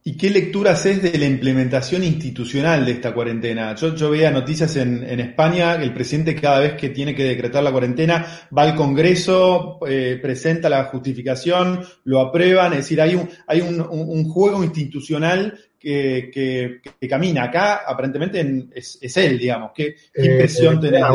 ¿Y 0.08 0.16
qué 0.16 0.30
lectura 0.30 0.70
haces 0.70 1.02
de 1.02 1.18
la 1.18 1.26
implementación 1.26 2.04
institucional 2.04 2.86
de 2.86 2.92
esta 2.92 3.12
cuarentena? 3.12 3.74
Yo, 3.74 4.08
veía 4.08 4.30
noticias 4.30 4.76
en, 4.76 5.02
España, 5.18 5.74
el 5.74 5.92
presidente 5.92 6.36
cada 6.36 6.60
vez 6.60 6.74
que 6.74 6.90
tiene 6.90 7.12
que 7.12 7.24
decretar 7.24 7.60
la 7.64 7.72
cuarentena 7.72 8.24
va 8.56 8.62
al 8.62 8.76
Congreso, 8.76 9.80
eh, 9.84 10.16
presenta 10.22 10.68
la 10.68 10.84
justificación, 10.84 11.84
lo 12.04 12.20
aprueban, 12.20 12.72
es 12.74 12.78
decir, 12.78 13.00
hay 13.00 13.16
un, 13.16 13.28
hay 13.48 13.62
un, 13.62 14.28
juego 14.28 14.62
institucional 14.62 15.58
que, 15.76 16.80
camina. 17.10 17.42
Acá 17.42 17.82
aparentemente 17.84 18.68
es, 18.76 19.16
él, 19.16 19.36
digamos. 19.36 19.72
¿Qué, 19.74 19.96
eh, 20.14 20.24
impresión 20.24 20.80
tenés? 20.80 21.02
Ah, 21.02 21.14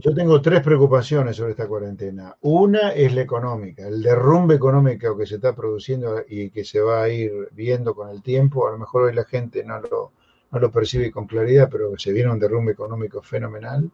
yo 0.00 0.14
tengo 0.14 0.40
tres 0.40 0.62
preocupaciones 0.62 1.36
sobre 1.36 1.52
esta 1.52 1.66
cuarentena. 1.66 2.36
Una 2.42 2.90
es 2.90 3.12
la 3.14 3.22
económica, 3.22 3.86
el 3.86 4.02
derrumbe 4.02 4.54
económico 4.54 5.16
que 5.16 5.26
se 5.26 5.36
está 5.36 5.54
produciendo 5.54 6.22
y 6.28 6.50
que 6.50 6.64
se 6.64 6.80
va 6.80 7.02
a 7.02 7.08
ir 7.08 7.48
viendo 7.52 7.94
con 7.94 8.10
el 8.10 8.22
tiempo. 8.22 8.68
A 8.68 8.72
lo 8.72 8.78
mejor 8.78 9.04
hoy 9.04 9.14
la 9.14 9.24
gente 9.24 9.64
no 9.64 9.80
lo, 9.80 10.12
no 10.52 10.58
lo 10.58 10.70
percibe 10.70 11.10
con 11.10 11.26
claridad, 11.26 11.68
pero 11.70 11.98
se 11.98 12.12
viene 12.12 12.30
un 12.30 12.38
derrumbe 12.38 12.72
económico 12.72 13.22
fenomenal. 13.22 13.90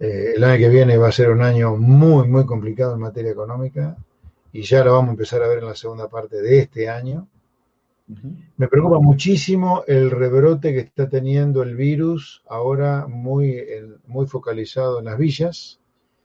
Eh, 0.00 0.34
el 0.36 0.44
año 0.44 0.58
que 0.58 0.68
viene 0.68 0.96
va 0.96 1.08
a 1.08 1.12
ser 1.12 1.30
un 1.30 1.42
año 1.42 1.76
muy, 1.76 2.26
muy 2.26 2.44
complicado 2.44 2.94
en 2.94 3.00
materia 3.00 3.32
económica 3.32 3.96
y 4.52 4.62
ya 4.62 4.84
lo 4.84 4.94
vamos 4.94 5.08
a 5.08 5.12
empezar 5.12 5.42
a 5.42 5.48
ver 5.48 5.58
en 5.58 5.66
la 5.66 5.76
segunda 5.76 6.08
parte 6.08 6.40
de 6.42 6.58
este 6.58 6.88
año. 6.88 7.28
Me 8.56 8.68
preocupa 8.68 8.98
muchísimo 9.00 9.84
el 9.86 10.10
rebrote 10.10 10.72
que 10.72 10.80
está 10.80 11.08
teniendo 11.08 11.62
el 11.62 11.76
virus, 11.76 12.42
ahora 12.48 13.06
muy, 13.06 13.62
muy 14.06 14.26
focalizado 14.26 14.98
en 14.98 15.04
las 15.06 15.18
villas, 15.18 15.80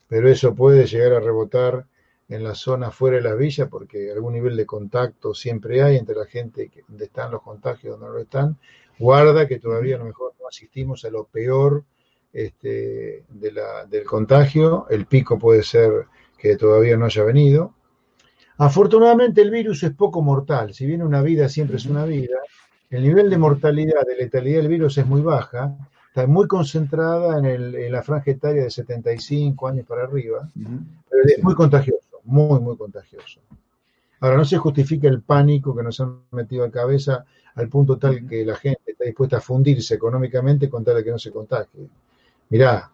pero 0.07 0.29
eso 0.29 0.55
puede 0.55 0.85
llegar 0.87 1.13
a 1.13 1.19
rebotar 1.19 1.85
en 2.29 2.43
la 2.43 2.55
zona 2.55 2.89
fuera 2.89 3.17
de 3.17 3.23
las 3.23 3.37
villas, 3.37 3.67
porque 3.69 4.11
algún 4.11 4.33
nivel 4.33 4.55
de 4.55 4.65
contacto 4.65 5.33
siempre 5.33 5.81
hay 5.81 5.97
entre 5.97 6.15
la 6.15 6.25
gente 6.25 6.69
que, 6.69 6.83
donde 6.87 7.05
están 7.05 7.31
los 7.31 7.41
contagios, 7.41 7.91
donde 7.91 8.07
no 8.07 8.13
lo 8.13 8.21
están. 8.21 8.57
Guarda 8.97 9.47
que 9.47 9.59
todavía 9.59 9.95
a 9.95 9.99
lo 9.99 10.05
mejor 10.05 10.33
no 10.39 10.47
asistimos 10.47 11.03
a 11.03 11.09
lo 11.09 11.25
peor 11.25 11.83
este, 12.31 13.25
del 13.29 14.05
contagio, 14.05 14.87
el 14.89 15.05
pico 15.05 15.37
puede 15.37 15.63
ser 15.63 16.05
que 16.37 16.55
todavía 16.55 16.97
no 16.97 17.05
haya 17.05 17.23
venido. 17.23 17.75
Afortunadamente 18.57 19.41
el 19.41 19.51
virus 19.51 19.83
es 19.83 19.91
poco 19.91 20.21
mortal, 20.21 20.73
si 20.73 20.85
bien 20.85 21.01
una 21.01 21.21
vida 21.21 21.49
siempre 21.49 21.77
es 21.77 21.85
una 21.85 22.05
vida, 22.05 22.37
el 22.89 23.03
nivel 23.03 23.29
de 23.29 23.37
mortalidad, 23.37 24.05
de 24.05 24.15
letalidad 24.15 24.57
del 24.57 24.67
virus 24.67 24.97
es 24.99 25.05
muy 25.05 25.21
baja, 25.21 25.75
está 26.07 26.27
muy 26.27 26.47
concentrada 26.47 27.39
en, 27.39 27.45
el, 27.45 27.75
en 27.75 27.91
la 27.91 28.03
franja 28.03 28.31
etaria 28.31 28.63
de 28.63 28.69
75 28.69 29.67
años 29.67 29.87
para 29.87 30.03
arriba, 30.03 30.47
pero 31.09 31.23
es 31.25 31.43
muy 31.43 31.55
contagioso, 31.55 32.21
muy, 32.23 32.59
muy 32.59 32.77
contagioso. 32.77 33.41
Ahora, 34.19 34.37
no 34.37 34.45
se 34.45 34.57
justifica 34.57 35.09
el 35.09 35.21
pánico 35.21 35.75
que 35.75 35.83
nos 35.83 35.99
han 35.99 36.19
metido 36.31 36.63
en 36.63 36.71
cabeza 36.71 37.25
al 37.55 37.67
punto 37.67 37.97
tal 37.97 38.25
que 38.25 38.45
la 38.45 38.55
gente 38.55 38.91
está 38.91 39.03
dispuesta 39.03 39.37
a 39.37 39.41
fundirse 39.41 39.95
económicamente 39.95 40.69
con 40.69 40.83
tal 40.83 40.95
de 40.95 41.03
que 41.03 41.11
no 41.11 41.19
se 41.19 41.31
contagie. 41.31 41.89
Mirá, 42.49 42.89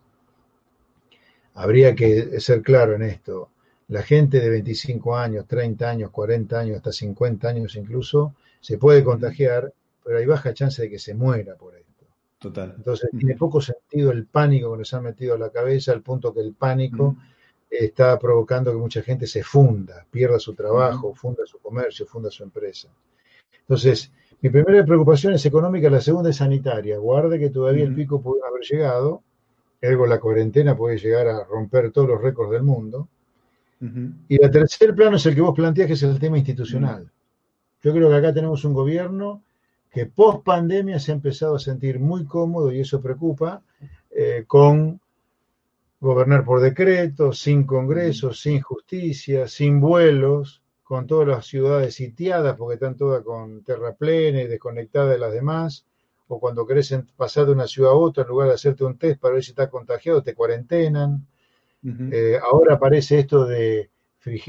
habría 1.54 1.94
que 1.94 2.40
ser 2.40 2.62
claro 2.62 2.96
en 2.96 3.04
esto. 3.04 3.50
La 3.90 4.04
gente 4.04 4.40
de 4.40 4.50
25 4.50 5.16
años, 5.16 5.46
30 5.48 5.90
años, 5.90 6.12
40 6.12 6.60
años, 6.60 6.78
hasta 6.78 6.92
50 6.92 7.48
años 7.50 7.76
incluso, 7.76 8.36
se 8.60 8.78
puede 8.78 9.04
contagiar, 9.04 9.74
pero 10.04 10.18
hay 10.18 10.26
baja 10.26 10.54
chance 10.54 10.82
de 10.82 10.90
que 10.90 11.00
se 11.00 11.14
muera 11.14 11.56
por 11.56 11.76
esto. 11.76 12.06
Total. 12.38 12.74
Entonces, 12.78 13.10
tiene 13.18 13.36
poco 13.36 13.60
sentido 13.60 14.12
el 14.12 14.26
pánico 14.26 14.72
que 14.72 14.78
nos 14.80 14.94
han 14.94 15.04
metido 15.04 15.36
a 15.36 15.38
la 15.38 15.50
cabeza, 15.50 15.92
al 15.92 16.02
punto 16.02 16.34
que 16.34 16.40
el 16.40 16.54
pánico 16.54 17.18
está 17.70 18.18
provocando 18.18 18.72
que 18.72 18.78
mucha 18.78 19.02
gente 19.02 19.28
se 19.28 19.44
funda, 19.44 20.06
pierda 20.10 20.40
su 20.40 20.54
trabajo, 20.54 21.14
funda 21.14 21.46
su 21.46 21.60
comercio, 21.60 22.06
funda 22.06 22.32
su 22.32 22.44
empresa. 22.44 22.90
Entonces, 23.60 24.12
mi 24.42 24.50
primera 24.50 24.86
preocupación 24.86 25.34
es 25.34 25.46
económica, 25.46 25.90
la 25.90 26.02
segunda 26.02 26.30
es 26.30 26.38
sanitaria. 26.38 26.98
Guarde 26.98 27.38
que 27.38 27.50
todavía 27.50 27.84
el 27.84 27.94
pico 27.94 28.22
puede 28.22 28.42
haber 28.48 28.62
llegado, 28.62 29.22
Ergo, 29.82 30.06
la 30.06 30.20
cuarentena 30.20 30.76
puede 30.76 30.98
llegar 30.98 31.28
a 31.28 31.44
romper 31.46 31.92
todos 31.92 32.10
los 32.10 32.22
récords 32.22 32.52
del 32.52 32.64
mundo. 32.64 33.08
Y 33.82 34.44
el 34.44 34.52
tercer 34.52 34.94
plano 34.94 35.16
es 35.16 35.26
el 35.26 35.36
que 35.36 35.42
vos 35.42 35.56
planteás, 35.56 35.88
que 35.88 35.94
es 35.94 36.04
el 36.04 36.20
tema 36.20 36.38
institucional. 36.38 37.10
Yo 37.82 37.94
creo 37.94 38.10
que 38.10 38.16
acá 38.16 38.34
tenemos 38.34 38.66
un 38.66 38.74
gobierno 38.74 39.42
que 39.90 40.06
post 40.06 40.44
pandemia 40.44 41.00
se 41.00 41.12
ha 41.12 41.16
empezado 41.16 41.56
a 41.56 41.60
sentir 41.60 42.00
muy 42.00 42.26
cómodo, 42.26 42.72
y 42.72 42.82
eso 42.82 43.02
preocupa, 43.02 43.62
eh, 44.12 44.44
con 44.46 45.00
gobernar 46.00 46.46
por 46.46 46.62
decreto, 46.62 47.34
sin 47.34 47.66
congresos, 47.66 48.42
sin 48.42 48.62
justicia, 48.62 49.48
sin 49.48 49.80
vuelos, 49.80 50.62
con 50.84 51.06
todas 51.08 51.28
las 51.28 51.46
ciudades 51.46 51.96
sitiadas, 51.96 52.56
porque 52.58 52.76
están 52.76 52.96
todas 52.96 53.24
con 53.24 53.64
terraplén 53.64 54.36
y 54.38 54.48
desconectadas 54.48 55.12
de 55.12 55.20
las 55.20 55.34
demás, 55.34 55.86
o 56.28 56.40
cuando 56.40 56.66
querés 56.66 56.96
pasar 57.16 57.46
de 57.46 57.54
una 57.54 57.68
ciudad 57.68 57.92
a 57.92 57.96
otra, 57.96 58.24
en 58.24 58.30
lugar 58.30 58.48
de 58.48 58.56
hacerte 58.56 58.84
un 58.84 58.98
test 58.98 59.20
para 59.20 59.36
ver 59.36 59.44
si 59.44 59.52
estás 59.52 59.70
contagiado, 59.70 60.22
te 60.22 60.36
cuarentenan. 60.36 61.26
Eh, 61.84 62.38
ahora 62.42 62.76
aparece 62.76 63.20
esto 63.20 63.46
de, 63.46 63.90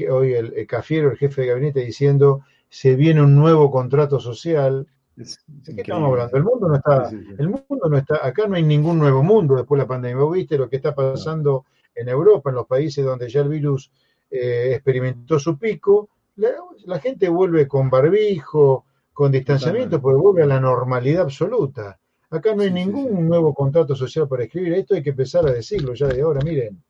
hoy 0.09 0.33
el, 0.33 0.67
Cafiero, 0.67 1.11
el 1.11 1.17
jefe 1.17 1.41
de 1.41 1.47
gabinete, 1.47 1.79
diciendo, 1.81 2.41
se 2.69 2.95
viene 2.95 3.21
un 3.21 3.35
nuevo 3.35 3.71
contrato 3.71 4.19
social. 4.19 4.87
¿De 5.15 5.75
qué 5.75 5.81
estamos 5.81 6.09
hablando? 6.09 6.37
El 6.37 6.43
mundo 6.43 6.67
no 6.67 6.75
está, 6.75 7.09
el 7.09 7.49
mundo 7.49 7.89
no 7.89 7.97
está, 7.97 8.25
acá 8.25 8.47
no 8.47 8.55
hay 8.55 8.63
ningún 8.63 8.97
nuevo 8.97 9.23
mundo 9.23 9.55
después 9.55 9.77
de 9.77 9.83
la 9.83 9.87
pandemia. 9.87 10.23
¿Vos 10.23 10.33
viste 10.33 10.57
lo 10.57 10.69
que 10.69 10.77
está 10.77 10.93
pasando 10.93 11.65
en 11.95 12.09
Europa, 12.09 12.49
en 12.49 12.55
los 12.57 12.67
países 12.67 13.05
donde 13.05 13.29
ya 13.29 13.41
el 13.41 13.49
virus 13.49 13.91
eh, 14.29 14.71
experimentó 14.73 15.39
su 15.39 15.57
pico? 15.57 16.09
la, 16.35 16.99
gente 16.99 17.29
vuelve 17.29 17.67
con 17.67 17.89
barbijo, 17.89 18.85
con 19.13 19.31
distanciamiento, 19.31 20.01
porque 20.01 20.21
vuelve 20.21 20.43
a 20.43 20.47
la 20.47 20.59
normalidad 20.59 21.23
absoluta. 21.23 21.99
Acá 22.29 22.55
no 22.55 22.63
hay 22.63 22.71
ningún 22.71 23.27
nuevo 23.27 23.53
contrato 23.53 23.95
social 23.95 24.27
para 24.27 24.43
escribir. 24.43 24.73
Esto 24.73 24.95
hay 24.95 25.03
que 25.03 25.09
empezar 25.09 25.45
a 25.45 25.51
decirlo 25.51 25.93
ya 25.93 26.07
de 26.07 26.21
ahora. 26.21 26.39
Miren, 26.43 26.81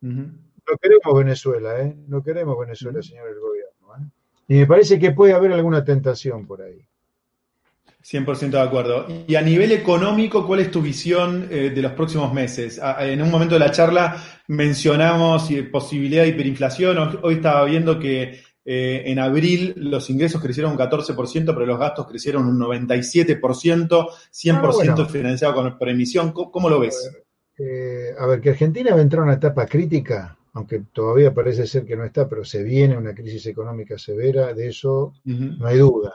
no 0.00 0.76
queremos 0.80 1.18
Venezuela, 1.18 1.80
¿eh? 1.80 1.96
No 2.06 2.22
queremos 2.22 2.58
Venezuela, 2.58 3.02
señor 3.02 3.28
el 3.28 3.40
gobierno. 3.40 4.06
¿eh? 4.06 4.10
Y 4.48 4.54
me 4.58 4.66
parece 4.66 4.98
que 4.98 5.12
puede 5.12 5.32
haber 5.32 5.52
alguna 5.52 5.84
tentación 5.84 6.46
por 6.46 6.62
ahí. 6.62 6.88
100% 8.02 8.50
de 8.50 8.60
acuerdo. 8.60 9.06
Y 9.26 9.34
a 9.34 9.42
nivel 9.42 9.72
económico, 9.72 10.46
¿cuál 10.46 10.60
es 10.60 10.70
tu 10.70 10.80
visión 10.80 11.48
eh, 11.50 11.70
de 11.74 11.82
los 11.82 11.92
próximos 11.92 12.32
meses? 12.32 12.80
En 13.00 13.20
un 13.20 13.30
momento 13.30 13.54
de 13.54 13.60
la 13.60 13.70
charla 13.70 14.22
mencionamos 14.46 15.50
eh, 15.50 15.64
posibilidad 15.64 16.22
de 16.22 16.30
hiperinflación. 16.30 17.18
Hoy 17.22 17.34
estaba 17.34 17.64
viendo 17.64 17.98
que 17.98 18.40
eh, 18.64 19.02
en 19.06 19.18
abril 19.18 19.74
los 19.76 20.08
ingresos 20.10 20.40
crecieron 20.40 20.72
un 20.72 20.78
14%, 20.78 21.44
pero 21.46 21.66
los 21.66 21.78
gastos 21.78 22.06
crecieron 22.06 22.46
un 22.46 22.58
97%, 22.58 23.40
100% 23.40 25.00
ah, 25.00 25.06
financiado 25.06 25.78
por 25.78 25.88
emisión. 25.88 26.32
¿Cómo, 26.32 26.70
lo 26.70 26.80
ves? 26.80 27.10
Eh, 27.58 28.14
a 28.16 28.26
ver, 28.26 28.40
que 28.40 28.50
Argentina 28.50 28.92
va 28.92 28.98
a 28.98 29.02
entrar 29.02 29.22
a 29.22 29.24
una 29.24 29.34
etapa 29.34 29.66
crítica, 29.66 30.36
aunque 30.52 30.82
todavía 30.92 31.34
parece 31.34 31.66
ser 31.66 31.84
que 31.84 31.96
no 31.96 32.04
está, 32.04 32.28
pero 32.28 32.44
se 32.44 32.62
viene 32.62 32.96
una 32.96 33.14
crisis 33.14 33.46
económica 33.46 33.98
severa, 33.98 34.54
de 34.54 34.68
eso 34.68 35.14
no 35.24 35.66
hay 35.66 35.78
duda. 35.78 36.14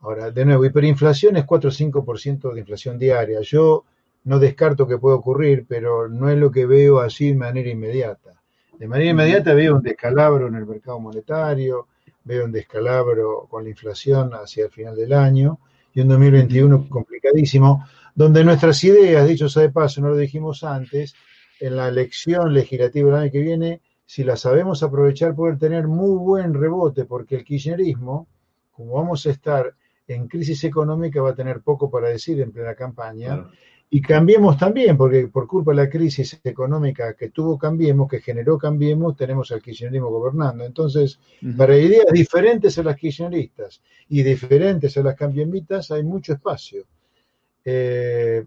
Ahora, 0.00 0.30
de 0.30 0.44
nuevo, 0.44 0.64
hiperinflación 0.64 1.36
es 1.36 1.44
4 1.44 1.68
o 1.68 1.72
5% 1.72 2.52
de 2.52 2.60
inflación 2.60 2.98
diaria. 2.98 3.40
Yo 3.40 3.84
no 4.24 4.38
descarto 4.38 4.86
que 4.86 4.98
pueda 4.98 5.16
ocurrir, 5.16 5.66
pero 5.68 6.08
no 6.08 6.28
es 6.30 6.38
lo 6.38 6.50
que 6.50 6.66
veo 6.66 7.00
así 7.00 7.28
de 7.28 7.34
manera 7.34 7.68
inmediata. 7.68 8.40
De 8.78 8.86
manera 8.86 9.10
inmediata 9.10 9.54
veo 9.54 9.76
un 9.76 9.82
descalabro 9.82 10.46
en 10.46 10.54
el 10.54 10.66
mercado 10.66 11.00
monetario, 11.00 11.88
veo 12.22 12.44
un 12.44 12.52
descalabro 12.52 13.46
con 13.50 13.64
la 13.64 13.70
inflación 13.70 14.32
hacia 14.34 14.66
el 14.66 14.70
final 14.70 14.94
del 14.94 15.12
año 15.12 15.58
y 15.94 16.00
un 16.00 16.08
2021 16.08 16.88
complicadísimo, 16.88 17.84
donde 18.18 18.42
nuestras 18.42 18.82
ideas, 18.82 19.28
dicho 19.28 19.48
sea 19.48 19.62
de 19.62 19.70
paso, 19.70 20.00
no 20.00 20.08
lo 20.08 20.16
dijimos 20.16 20.64
antes, 20.64 21.14
en 21.60 21.76
la 21.76 21.86
elección 21.86 22.52
legislativa 22.52 23.10
del 23.10 23.20
año 23.20 23.30
que 23.30 23.40
viene, 23.40 23.80
si 24.06 24.24
la 24.24 24.36
sabemos 24.36 24.82
aprovechar, 24.82 25.36
puede 25.36 25.56
tener 25.56 25.86
muy 25.86 26.18
buen 26.18 26.52
rebote, 26.52 27.04
porque 27.04 27.36
el 27.36 27.44
kirchnerismo, 27.44 28.26
como 28.72 28.94
vamos 28.94 29.24
a 29.24 29.30
estar 29.30 29.72
en 30.08 30.26
crisis 30.26 30.64
económica, 30.64 31.22
va 31.22 31.30
a 31.30 31.34
tener 31.36 31.60
poco 31.60 31.88
para 31.88 32.08
decir 32.08 32.40
en 32.40 32.50
plena 32.50 32.74
campaña. 32.74 33.46
Y 33.88 34.02
Cambiemos 34.02 34.58
también, 34.58 34.96
porque 34.96 35.28
por 35.28 35.46
culpa 35.46 35.70
de 35.70 35.76
la 35.76 35.88
crisis 35.88 36.40
económica 36.42 37.14
que 37.14 37.30
tuvo 37.30 37.56
Cambiemos, 37.56 38.08
que 38.08 38.20
generó 38.20 38.58
Cambiemos, 38.58 39.14
tenemos 39.16 39.52
al 39.52 39.62
kirchnerismo 39.62 40.10
gobernando. 40.10 40.64
Entonces, 40.64 41.20
para 41.56 41.78
ideas 41.78 42.06
diferentes 42.12 42.76
a 42.78 42.82
las 42.82 42.96
kirchneristas 42.96 43.80
y 44.08 44.24
diferentes 44.24 44.96
a 44.96 45.04
las 45.04 45.14
cambiemitas, 45.14 45.92
hay 45.92 46.02
mucho 46.02 46.32
espacio. 46.32 46.84
Eh, 47.70 48.44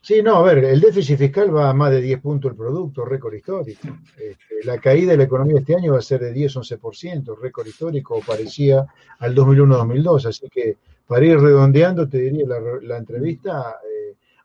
sí, 0.00 0.22
no, 0.22 0.36
a 0.36 0.42
ver, 0.42 0.64
el 0.64 0.80
déficit 0.80 1.18
fiscal 1.18 1.54
va 1.54 1.70
a 1.70 1.74
más 1.74 1.90
de 1.90 2.00
10 2.00 2.20
puntos 2.20 2.50
el 2.50 2.56
producto, 2.56 3.04
récord 3.04 3.34
histórico. 3.34 3.88
Este, 4.16 4.64
la 4.64 4.78
caída 4.78 5.12
de 5.12 5.18
la 5.18 5.24
economía 5.24 5.60
este 5.60 5.76
año 5.76 5.92
va 5.92 5.98
a 5.98 6.02
ser 6.02 6.20
de 6.20 6.34
10-11%, 6.34 7.38
récord 7.40 7.66
histórico, 7.66 8.20
parecía 8.26 8.86
al 9.18 9.34
2001-2002. 9.34 10.26
Así 10.26 10.48
que, 10.48 10.76
para 11.06 11.24
ir 11.24 11.38
redondeando, 11.38 12.08
te 12.08 12.18
diría 12.18 12.46
la, 12.82 12.96
entrevista. 12.96 13.76
Eh, 13.84 14.02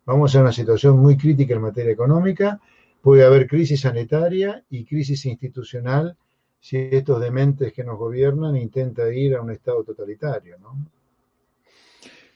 Vamos 0.07 0.33
a 0.33 0.39
una 0.39 0.53
situación 0.53 0.97
muy 0.99 1.17
crítica 1.17 1.53
en 1.53 1.61
materia 1.61 1.91
económica. 1.91 2.61
Puede 3.01 3.25
haber 3.25 3.45
crisis 3.45 3.81
sanitaria 3.81 4.63
y 4.69 4.85
crisis 4.85 5.25
institucional 5.25 6.15
si 6.61 6.77
estos 6.77 7.19
dementes 7.19 7.73
que 7.73 7.83
nos 7.83 7.97
gobiernan 7.97 8.55
intentan 8.55 9.13
ir 9.13 9.35
a 9.35 9.41
un 9.41 9.51
estado 9.51 9.83
totalitario. 9.83 10.57
¿no? 10.59 10.77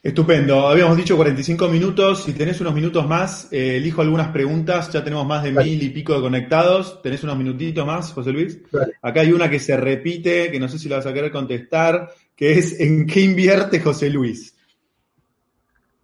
Estupendo. 0.03 0.67
Habíamos 0.67 0.97
dicho 0.97 1.15
45 1.15 1.67
minutos. 1.67 2.23
Si 2.23 2.33
tenés 2.33 2.59
unos 2.59 2.73
minutos 2.73 3.07
más, 3.07 3.47
eh, 3.51 3.77
elijo 3.77 4.01
algunas 4.01 4.29
preguntas. 4.29 4.91
Ya 4.91 5.03
tenemos 5.03 5.25
más 5.27 5.43
de 5.43 5.51
mil 5.51 5.81
y 5.81 5.89
pico 5.89 6.13
de 6.15 6.21
conectados. 6.21 7.01
¿Tenés 7.01 7.23
unos 7.23 7.37
minutitos 7.37 7.85
más, 7.85 8.11
José 8.11 8.31
Luis? 8.31 8.59
Acá 9.01 9.21
hay 9.21 9.31
una 9.31 9.49
que 9.49 9.59
se 9.59 9.77
repite, 9.77 10.51
que 10.51 10.59
no 10.59 10.67
sé 10.67 10.79
si 10.79 10.89
la 10.89 10.97
vas 10.97 11.05
a 11.05 11.13
querer 11.13 11.31
contestar, 11.31 12.09
que 12.35 12.53
es 12.53 12.79
¿en 12.79 13.05
qué 13.05 13.21
invierte 13.21 13.79
José 13.79 14.09
Luis? 14.09 14.55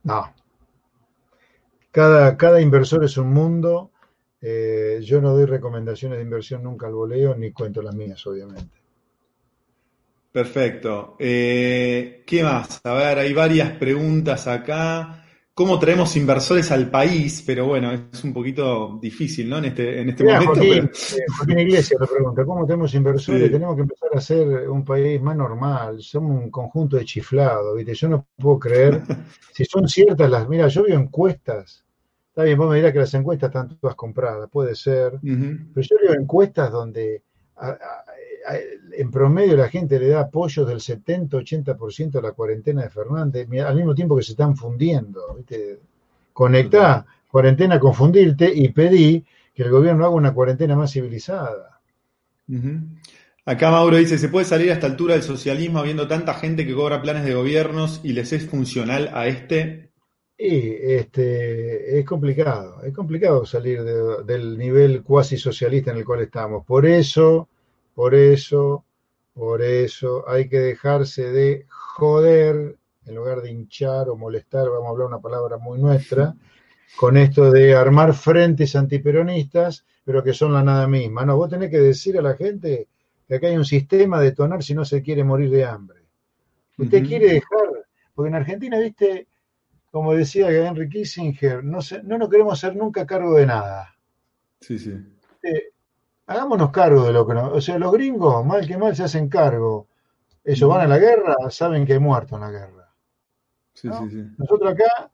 No, 0.04 0.32
cada, 1.98 2.38
cada 2.38 2.62
inversor 2.62 3.04
es 3.04 3.18
un 3.18 3.34
mundo. 3.34 3.90
Eh, 4.40 5.00
yo 5.02 5.20
no 5.20 5.34
doy 5.34 5.46
recomendaciones 5.46 6.20
de 6.20 6.24
inversión 6.24 6.62
nunca 6.62 6.86
al 6.86 6.94
voleo, 6.94 7.36
ni 7.36 7.52
cuento 7.52 7.82
las 7.82 7.96
mías, 7.96 8.24
obviamente. 8.28 8.78
Perfecto. 10.32 11.16
Eh, 11.20 12.24
¿Qué 12.26 12.44
más? 12.44 12.82
A 12.84 12.94
ver, 12.94 13.20
hay 13.20 13.34
varias 13.34 13.72
preguntas 13.72 14.48
acá. 14.48 15.24
cómo 15.58 15.80
traemos 15.80 16.16
inversores 16.16 16.70
al 16.70 16.92
país, 16.92 17.44
pero 17.44 17.66
bueno, 17.66 17.92
es 17.92 18.24
un 18.24 18.32
poquito 18.32 19.00
difícil, 19.02 19.50
¿no? 19.50 19.58
En 19.58 19.66
este, 19.66 20.02
en 20.02 20.10
este 20.10 20.24
momento. 20.24 20.54
Joaquín, 20.54 20.92
pero... 21.48 21.60
Eh, 21.60 21.64
Iglesias 21.64 22.00
lo 22.00 22.06
pregunta, 22.06 22.46
¿cómo 22.46 22.68
tenemos 22.68 22.94
inversores? 22.94 23.52
Tenemos 23.52 23.76
que 23.76 23.82
empezar 23.82 24.10
a 24.14 24.22
ser 24.22 24.70
un 24.70 24.86
país 24.86 25.20
más 25.20 25.36
normal, 25.36 26.00
somos 26.04 26.44
un 26.44 26.52
conjunto 26.52 26.98
de 26.98 27.06
chiflados, 27.06 27.76
¿viste? 27.76 27.96
Yo 27.96 28.08
no 28.08 28.28
puedo 28.38 28.60
creer, 28.60 29.02
si 29.52 29.66
son 29.66 29.88
ciertas 29.88 30.30
las, 30.30 30.48
mira, 30.48 30.68
yo 30.68 30.84
veo 30.84 31.00
encuestas, 31.00 31.84
está 32.30 32.44
bien, 32.44 32.56
vos 32.56 32.70
me 32.70 32.76
dirás 32.76 32.94
que 32.94 33.00
las 33.00 33.14
encuestas 33.16 33.48
están 33.48 33.80
todas 33.80 33.96
compradas, 33.96 34.48
puede 34.52 34.76
ser, 34.76 35.14
pero 35.24 35.82
yo 35.82 35.96
veo 36.04 36.14
encuestas 36.14 36.72
donde 36.72 37.24
en 38.98 39.12
promedio 39.12 39.56
la 39.56 39.70
gente 39.70 40.00
le 40.00 40.10
da 40.10 40.22
apoyo 40.22 40.66
del 40.66 40.78
70-80% 40.78 42.18
a 42.18 42.22
la 42.22 42.32
cuarentena 42.32 42.84
de 42.84 42.90
Fernández, 42.90 43.48
al 43.66 43.76
mismo 43.76 43.94
tiempo 43.94 44.16
que 44.16 44.24
se 44.24 44.32
están 44.32 44.56
fundiendo. 44.56 45.36
¿viste? 45.36 45.80
Conectá 46.34 47.06
cuarentena, 47.30 47.80
confundirte 47.80 48.52
y 48.54 48.70
pedí 48.70 49.24
que 49.54 49.64
el 49.64 49.70
gobierno 49.70 50.06
haga 50.06 50.16
una 50.16 50.34
cuarentena 50.34 50.76
más 50.76 50.92
civilizada. 50.94 51.80
Acá 53.46 53.72
Mauro 53.72 53.98
dice, 53.98 54.18
¿se 54.18 54.30
puede 54.30 54.46
salir 54.46 54.70
a 54.72 54.74
esta 54.74 54.88
altura 54.88 55.14
del 55.14 55.24
socialismo 55.24 55.80
habiendo 55.80 56.08
tanta 56.08 56.34
gente 56.34 56.66
que 56.66 56.76
cobra 56.76 57.02
planes 57.02 57.26
de 57.26 57.34
gobiernos 57.34 58.02
y 58.04 58.14
les 58.14 58.34
es 58.34 58.46
funcional 58.46 59.10
a 59.14 59.28
este? 59.28 59.90
Y 60.38 60.76
este, 60.94 62.00
es 62.00 62.06
complicado, 62.06 62.84
es 62.84 62.94
complicado 62.94 63.46
salir 63.46 63.84
del 63.84 64.58
nivel 64.58 65.02
cuasi 65.02 65.38
socialista 65.38 65.92
en 65.92 65.98
el 65.98 66.06
cual 66.06 66.22
estamos. 66.22 66.64
Por 66.66 66.86
eso 66.86 67.50
por 67.98 68.14
eso, 68.14 68.86
por 69.34 69.64
eso 69.64 70.30
hay 70.30 70.48
que 70.48 70.60
dejarse 70.60 71.32
de 71.32 71.66
joder, 71.68 72.78
en 73.08 73.16
lugar 73.16 73.42
de 73.42 73.50
hinchar 73.50 74.08
o 74.10 74.16
molestar, 74.16 74.70
vamos 74.70 74.86
a 74.86 74.90
hablar 74.92 75.08
una 75.08 75.20
palabra 75.20 75.58
muy 75.58 75.80
nuestra, 75.80 76.36
con 76.96 77.18
esto 77.18 77.50
de 77.50 77.74
armar 77.74 78.14
frentes 78.14 78.76
antiperonistas, 78.76 79.84
pero 80.06 80.24
que 80.24 80.34
son 80.34 80.54
la 80.54 80.62
nada 80.62 80.88
misma. 80.88 81.26
No, 81.26 81.38
vos 81.38 81.50
tenés 81.50 81.72
que 81.72 81.80
decir 81.80 82.20
a 82.20 82.22
la 82.22 82.36
gente 82.36 82.88
que 83.28 83.34
acá 83.34 83.48
hay 83.48 83.58
un 83.58 83.66
sistema 83.66 84.22
de 84.22 84.32
tonar 84.34 84.62
si 84.62 84.76
no 84.76 84.86
se 84.86 85.02
quiere 85.02 85.24
morir 85.24 85.50
de 85.50 85.66
hambre. 85.66 86.02
Usted 86.78 87.04
quiere 87.04 87.34
dejar, 87.34 87.88
porque 88.14 88.30
en 88.30 88.36
Argentina, 88.36 88.78
viste, 88.78 89.28
como 89.90 90.14
decía 90.14 90.52
Henry 90.52 90.88
Kissinger, 90.88 91.64
no, 91.64 91.80
no 92.04 92.18
nos 92.20 92.30
queremos 92.30 92.64
hacer 92.64 92.76
nunca 92.78 93.08
cargo 93.08 93.34
de 93.34 93.48
nada. 93.48 93.96
Sí, 94.62 94.78
sí. 94.78 94.94
Eh, 95.42 95.72
hagámonos 96.28 96.72
cargo 96.72 97.04
de 97.04 97.14
lo 97.14 97.26
que 97.26 97.34
no. 97.34 97.52
O 97.54 97.62
sea, 97.62 97.80
los 97.80 97.92
gringos, 97.92 98.46
mal 98.46 98.68
que 98.68 98.78
mal, 98.78 98.96
se 98.96 99.04
hacen 99.04 99.30
cargo. 99.30 99.88
Ellos 100.44 100.70
van 100.70 100.82
a 100.82 100.88
la 100.88 100.98
guerra, 101.00 101.36
saben 101.50 101.86
que 101.86 101.94
hay 101.94 102.00
muertos 102.00 102.34
en 102.34 102.42
la 102.42 102.52
guerra. 102.52 102.94
Sí, 103.74 103.90
sí, 103.92 104.10
sí. 104.10 104.24
Nosotros 104.38 104.72
acá, 104.72 105.12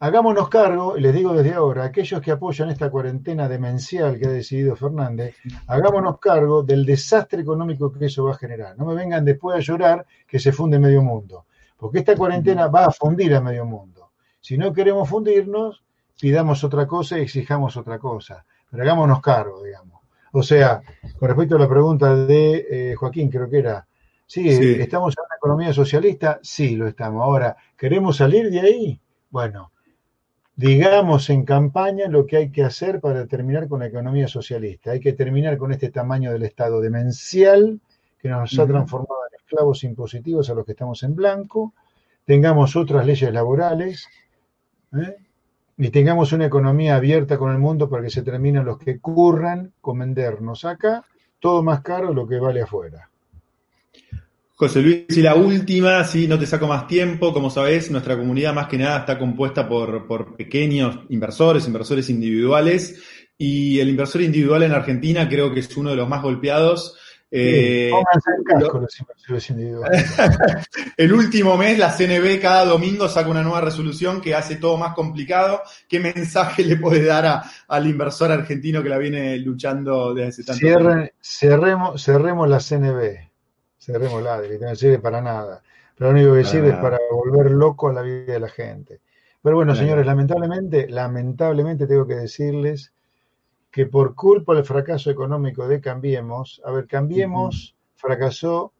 hagámonos 0.00 0.48
cargo, 0.48 0.96
y 0.96 1.00
les 1.00 1.14
digo 1.14 1.32
desde 1.32 1.54
ahora, 1.54 1.84
aquellos 1.84 2.20
que 2.20 2.30
apoyan 2.30 2.70
esta 2.70 2.90
cuarentena 2.90 3.48
demencial 3.48 4.18
que 4.18 4.26
ha 4.26 4.30
decidido 4.30 4.76
Fernández, 4.76 5.36
hagámonos 5.66 6.18
cargo 6.18 6.62
del 6.62 6.84
desastre 6.84 7.40
económico 7.42 7.90
que 7.92 8.06
eso 8.06 8.24
va 8.24 8.32
a 8.32 8.38
generar. 8.38 8.76
No 8.76 8.86
me 8.86 8.94
vengan 8.94 9.24
después 9.24 9.56
a 9.56 9.60
llorar 9.60 10.06
que 10.26 10.38
se 10.38 10.52
funde 10.52 10.78
medio 10.78 11.02
mundo, 11.02 11.46
porque 11.76 11.98
esta 11.98 12.14
cuarentena 12.14 12.68
va 12.68 12.86
a 12.86 12.90
fundir 12.90 13.34
a 13.34 13.40
medio 13.40 13.64
mundo. 13.64 14.12
Si 14.40 14.56
no 14.56 14.72
queremos 14.72 15.08
fundirnos, 15.08 15.82
pidamos 16.20 16.62
otra 16.64 16.86
cosa 16.86 17.18
y 17.18 17.22
exijamos 17.22 17.76
otra 17.76 17.98
cosa, 17.98 18.44
pero 18.70 18.82
hagámonos 18.82 19.20
cargo, 19.20 19.62
digamos. 19.64 19.97
O 20.32 20.42
sea, 20.42 20.82
con 21.18 21.28
respecto 21.28 21.56
a 21.56 21.58
la 21.58 21.68
pregunta 21.68 22.14
de 22.14 22.66
eh, 22.70 22.94
Joaquín, 22.94 23.30
creo 23.30 23.48
que 23.48 23.58
era, 23.58 23.86
¿sí, 24.26 24.48
estamos 24.48 25.14
en 25.16 25.24
una 25.24 25.36
economía 25.36 25.72
socialista? 25.72 26.38
Sí, 26.42 26.76
lo 26.76 26.86
estamos. 26.86 27.22
Ahora, 27.22 27.56
¿queremos 27.76 28.16
salir 28.16 28.50
de 28.50 28.60
ahí? 28.60 29.00
Bueno, 29.30 29.72
digamos 30.58 31.30
en 31.30 31.44
campaña 31.44 32.08
lo 32.08 32.26
que 32.26 32.36
hay 32.36 32.50
que 32.50 32.64
hacer 32.64 33.00
para 33.00 33.26
terminar 33.26 33.68
con 33.68 33.80
la 33.80 33.86
economía 33.86 34.26
socialista. 34.26 34.90
Hay 34.90 35.00
que 35.00 35.12
terminar 35.12 35.56
con 35.56 35.70
este 35.70 35.90
tamaño 35.90 36.32
del 36.32 36.42
Estado 36.42 36.80
demencial 36.80 37.80
que 38.18 38.28
nos 38.28 38.58
ha 38.58 38.66
transformado 38.66 39.20
en 39.30 39.36
esclavos 39.38 39.84
impositivos 39.84 40.50
a 40.50 40.54
los 40.54 40.66
que 40.66 40.72
estamos 40.72 41.02
en 41.04 41.14
blanco. 41.14 41.74
Tengamos 42.24 42.74
otras 42.74 43.06
leyes 43.06 43.32
laborales. 43.32 44.08
¿eh? 44.92 45.16
Y 45.78 45.90
tengamos 45.90 46.32
una 46.32 46.46
economía 46.46 46.96
abierta 46.96 47.38
con 47.38 47.52
el 47.52 47.58
mundo 47.58 47.88
para 47.88 48.02
que 48.02 48.10
se 48.10 48.22
terminen 48.22 48.64
los 48.64 48.78
que 48.78 48.98
curran 48.98 49.72
con 49.80 50.00
vendernos 50.00 50.64
acá 50.64 51.04
todo 51.40 51.62
más 51.62 51.82
caro 51.82 52.12
lo 52.12 52.26
que 52.26 52.38
vale 52.38 52.62
afuera. 52.62 53.08
José 54.54 54.82
Luis, 54.82 55.16
y 55.16 55.22
la 55.22 55.36
última, 55.36 56.02
si 56.02 56.26
no 56.26 56.36
te 56.36 56.44
saco 56.44 56.66
más 56.66 56.88
tiempo, 56.88 57.32
como 57.32 57.48
sabés, 57.48 57.92
nuestra 57.92 58.16
comunidad 58.16 58.52
más 58.52 58.66
que 58.66 58.76
nada 58.76 58.98
está 58.98 59.16
compuesta 59.16 59.68
por, 59.68 60.08
por 60.08 60.34
pequeños 60.34 60.98
inversores, 61.10 61.68
inversores 61.68 62.10
individuales, 62.10 63.00
y 63.38 63.78
el 63.78 63.88
inversor 63.88 64.22
individual 64.22 64.64
en 64.64 64.72
Argentina 64.72 65.28
creo 65.28 65.54
que 65.54 65.60
es 65.60 65.76
uno 65.76 65.90
de 65.90 65.96
los 65.96 66.08
más 66.08 66.22
golpeados 66.22 66.98
eh, 67.30 67.90
el 70.96 71.12
último 71.12 71.58
mes 71.58 71.78
la 71.78 71.94
CNB 71.94 72.40
cada 72.40 72.64
domingo 72.64 73.06
saca 73.06 73.28
una 73.28 73.42
nueva 73.42 73.60
resolución 73.60 74.20
que 74.20 74.34
hace 74.34 74.56
todo 74.56 74.78
más 74.78 74.94
complicado. 74.94 75.60
¿Qué 75.88 76.00
mensaje 76.00 76.64
le 76.64 76.76
puede 76.76 77.04
dar 77.04 77.42
al 77.68 77.86
inversor 77.86 78.32
argentino 78.32 78.82
que 78.82 78.88
la 78.88 78.98
viene 78.98 79.36
luchando 79.38 80.14
desde 80.14 80.28
hace 80.28 80.44
tanto 80.44 80.60
tiempo? 80.60 81.12
Cerremos, 81.20 82.02
cerremos 82.02 82.48
la 82.48 82.60
CNB, 82.60 83.28
cerremos 83.78 84.22
la, 84.22 84.40
que 84.40 84.58
no 84.58 84.74
sirve 84.74 84.98
para 84.98 85.20
nada. 85.20 85.62
Pero 85.96 86.12
lo 86.12 86.18
único 86.18 86.34
que 86.34 86.44
sirve 86.44 86.70
es 86.70 86.76
para 86.76 86.98
volver 87.10 87.50
loco 87.50 87.88
a 87.88 87.92
la 87.92 88.02
vida 88.02 88.32
de 88.32 88.40
la 88.40 88.48
gente. 88.48 89.00
Pero 89.42 89.56
bueno, 89.56 89.74
señores, 89.74 90.06
lamentablemente, 90.06 90.88
lamentablemente 90.88 91.86
tengo 91.86 92.06
que 92.06 92.14
decirles 92.14 92.92
que 93.70 93.86
por 93.86 94.14
culpa 94.14 94.54
del 94.54 94.64
fracaso 94.64 95.10
económico 95.10 95.68
de 95.68 95.80
Cambiemos, 95.80 96.60
a 96.64 96.72
ver, 96.72 96.86
Cambiemos 96.86 97.74
fracasó, 97.94 98.72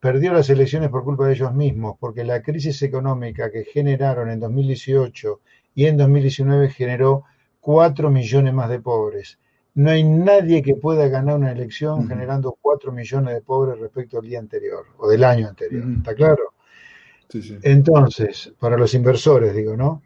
perdió 0.00 0.32
las 0.32 0.48
elecciones 0.50 0.90
por 0.90 1.04
culpa 1.04 1.26
de 1.26 1.34
ellos 1.34 1.52
mismos, 1.52 1.96
porque 1.98 2.24
la 2.24 2.42
crisis 2.42 2.80
económica 2.82 3.50
que 3.50 3.64
generaron 3.64 4.30
en 4.30 4.40
2018 4.40 5.40
y 5.74 5.86
en 5.86 5.96
2019 5.96 6.68
generó 6.70 7.24
4 7.60 8.10
millones 8.10 8.54
más 8.54 8.70
de 8.70 8.80
pobres. 8.80 9.38
No 9.74 9.90
hay 9.90 10.04
nadie 10.04 10.62
que 10.62 10.76
pueda 10.76 11.08
ganar 11.08 11.36
una 11.36 11.52
elección 11.52 12.08
generando 12.08 12.56
4 12.60 12.92
millones 12.92 13.34
de 13.34 13.40
pobres 13.42 13.78
respecto 13.78 14.18
al 14.18 14.26
día 14.26 14.38
anterior 14.38 14.86
o 14.98 15.08
del 15.08 15.24
año 15.24 15.48
anterior. 15.48 15.84
¿Está 15.98 16.14
claro? 16.14 16.54
Entonces, 17.62 18.54
para 18.58 18.78
los 18.78 18.94
inversores, 18.94 19.54
digo, 19.54 19.76
¿no? 19.76 20.02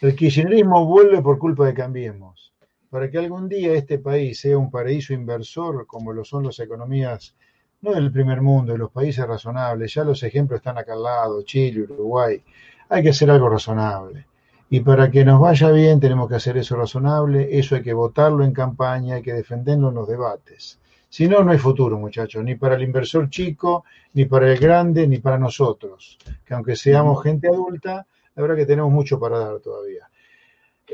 El 0.00 0.16
kirchnerismo 0.16 0.86
vuelve 0.86 1.22
por 1.22 1.38
culpa 1.38 1.66
de 1.66 1.74
Cambiemos 1.74 2.51
para 2.92 3.10
que 3.10 3.16
algún 3.16 3.48
día 3.48 3.72
este 3.72 3.98
país 3.98 4.38
sea 4.38 4.58
un 4.58 4.70
paraíso 4.70 5.14
inversor 5.14 5.86
como 5.86 6.12
lo 6.12 6.26
son 6.26 6.44
las 6.44 6.58
economías, 6.60 7.34
no 7.80 7.92
del 7.92 8.12
primer 8.12 8.42
mundo, 8.42 8.72
de 8.72 8.78
los 8.78 8.90
países 8.90 9.26
razonables, 9.26 9.94
ya 9.94 10.04
los 10.04 10.22
ejemplos 10.22 10.58
están 10.58 10.76
acá 10.76 10.92
al 10.92 11.02
lado, 11.02 11.42
Chile, 11.42 11.84
Uruguay, 11.84 12.42
hay 12.90 13.02
que 13.02 13.08
hacer 13.08 13.30
algo 13.30 13.48
razonable. 13.48 14.26
Y 14.68 14.80
para 14.80 15.10
que 15.10 15.24
nos 15.24 15.40
vaya 15.40 15.70
bien 15.70 16.00
tenemos 16.00 16.28
que 16.28 16.34
hacer 16.34 16.58
eso 16.58 16.76
razonable, 16.76 17.58
eso 17.58 17.76
hay 17.76 17.82
que 17.82 17.94
votarlo 17.94 18.44
en 18.44 18.52
campaña, 18.52 19.14
hay 19.14 19.22
que 19.22 19.32
defenderlo 19.32 19.88
en 19.88 19.94
los 19.94 20.06
debates. 20.06 20.78
Si 21.08 21.26
no, 21.26 21.42
no 21.42 21.50
hay 21.50 21.58
futuro, 21.58 21.96
muchachos, 21.96 22.44
ni 22.44 22.56
para 22.56 22.74
el 22.74 22.82
inversor 22.82 23.30
chico, 23.30 23.86
ni 24.12 24.26
para 24.26 24.52
el 24.52 24.58
grande, 24.58 25.08
ni 25.08 25.16
para 25.16 25.38
nosotros, 25.38 26.18
que 26.44 26.52
aunque 26.52 26.76
seamos 26.76 27.22
gente 27.22 27.48
adulta, 27.48 28.06
la 28.34 28.42
verdad 28.42 28.56
que 28.56 28.66
tenemos 28.66 28.92
mucho 28.92 29.18
para 29.18 29.38
dar 29.38 29.60
todavía. 29.60 30.10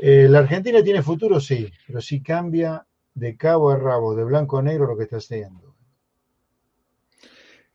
Eh, 0.01 0.27
¿La 0.29 0.39
Argentina 0.39 0.81
tiene 0.81 1.01
futuro? 1.01 1.39
Sí, 1.39 1.69
pero 1.85 1.99
sí 2.01 2.21
cambia 2.21 2.85
de 3.13 3.35
cabo 3.35 3.69
a 3.69 3.77
rabo, 3.77 4.15
de 4.15 4.23
blanco 4.23 4.57
a 4.57 4.63
negro 4.63 4.87
lo 4.87 4.97
que 4.97 5.03
está 5.03 5.17
haciendo. 5.17 5.75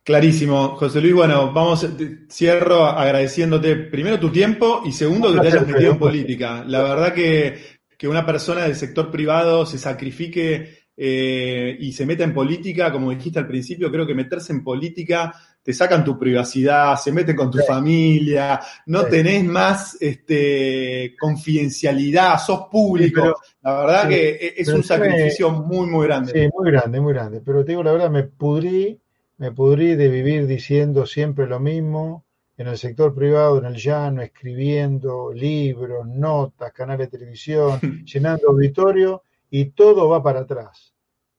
Clarísimo, 0.03 0.75
José 0.75 1.01
Luis. 1.01 1.15
Bueno, 1.15 1.51
vamos, 1.51 1.87
cierro 2.29 2.85
agradeciéndote 2.85 3.75
primero 3.75 4.19
tu 4.19 4.31
tiempo 4.31 4.81
y 4.85 4.91
segundo 4.91 5.33
que 5.33 5.39
te 5.39 5.47
hayas 5.47 5.67
metido 5.67 5.93
en 5.93 5.99
política. 5.99 6.63
La 6.67 6.83
verdad 6.83 7.13
que, 7.13 7.57
que 7.97 8.07
una 8.07 8.25
persona 8.25 8.63
del 8.63 8.75
sector 8.75 9.09
privado 9.09 9.65
se 9.65 9.79
sacrifique 9.79 10.85
eh, 10.95 11.75
y 11.79 11.91
se 11.91 12.05
meta 12.05 12.23
en 12.23 12.33
política, 12.33 12.91
como 12.91 13.09
dijiste 13.09 13.39
al 13.39 13.47
principio, 13.47 13.91
creo 13.91 14.05
que 14.05 14.13
meterse 14.13 14.53
en 14.53 14.63
política 14.63 15.33
te 15.65 15.73
sacan 15.73 16.03
tu 16.03 16.15
privacidad, 16.15 16.95
se 16.95 17.11
meten 17.11 17.35
con 17.35 17.49
tu 17.49 17.57
familia, 17.57 18.59
no 18.85 19.05
tenés 19.05 19.43
más 19.43 19.97
este, 19.99 21.15
confidencialidad, 21.19 22.37
sos 22.37 22.67
público. 22.69 23.41
la 23.63 23.79
verdad 23.79 24.07
que 24.07 24.29
e, 24.29 24.53
es 24.57 24.67
un 24.67 24.83
sacrificio 24.83 25.49
muy, 25.49 25.87
muy 25.87 26.05
grande. 26.05 26.33
Sí, 26.33 26.49
muy 26.55 26.71
grande, 26.71 27.01
muy 27.01 27.13
grande. 27.13 27.41
Pero 27.43 27.65
te 27.65 27.71
digo 27.71 27.81
la 27.81 27.93
verdad, 27.93 28.11
me 28.11 28.25
pudrí, 28.25 29.01
me 29.37 29.51
pudrí 29.53 29.95
de 29.95 30.07
vivir 30.07 30.45
diciendo 30.45 31.07
siempre 31.07 31.47
lo 31.47 31.59
mismo 31.59 32.25
en 32.57 32.67
el 32.67 32.77
sector 32.77 33.15
privado, 33.15 33.57
en 33.57 33.65
el 33.65 33.75
llano, 33.75 34.21
escribiendo 34.21 35.33
libros, 35.33 36.07
notas, 36.07 36.71
canales 36.73 37.09
de 37.09 37.17
televisión, 37.17 37.79
llenando 38.05 38.49
auditorio 38.49 39.23
y 39.49 39.65
todo 39.71 40.09
va 40.09 40.21
para 40.21 40.41
atrás. 40.41 40.93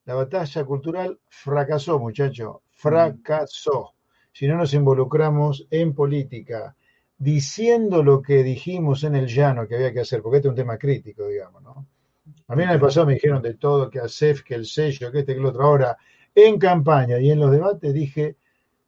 La 0.04 0.14
batalla 0.14 0.64
cultural 0.64 1.16
fracasó, 1.28 2.00
muchacho, 2.00 2.62
fracasó 2.72 3.92
si 4.36 4.46
no 4.46 4.58
nos 4.58 4.74
involucramos 4.74 5.66
en 5.70 5.94
política 5.94 6.76
diciendo 7.16 8.02
lo 8.02 8.20
que 8.20 8.42
dijimos 8.42 9.02
en 9.04 9.16
el 9.16 9.28
llano 9.28 9.66
que 9.66 9.76
había 9.76 9.94
que 9.94 10.00
hacer, 10.00 10.20
porque 10.20 10.36
este 10.36 10.48
es 10.48 10.50
un 10.50 10.56
tema 10.56 10.76
crítico, 10.76 11.26
digamos, 11.26 11.62
¿no? 11.62 11.86
A 12.48 12.54
mí 12.54 12.62
en 12.62 12.68
el 12.68 12.78
pasado 12.78 13.06
me 13.06 13.14
dijeron 13.14 13.40
de 13.40 13.54
todo, 13.54 13.88
que 13.88 13.98
ASEF, 13.98 14.42
que 14.42 14.54
el 14.54 14.66
sello, 14.66 15.10
que 15.10 15.20
este, 15.20 15.32
que 15.32 15.40
el 15.40 15.46
otro. 15.46 15.62
Ahora, 15.62 15.96
en 16.34 16.58
campaña 16.58 17.18
y 17.18 17.30
en 17.30 17.40
los 17.40 17.50
debates 17.50 17.94
dije 17.94 18.36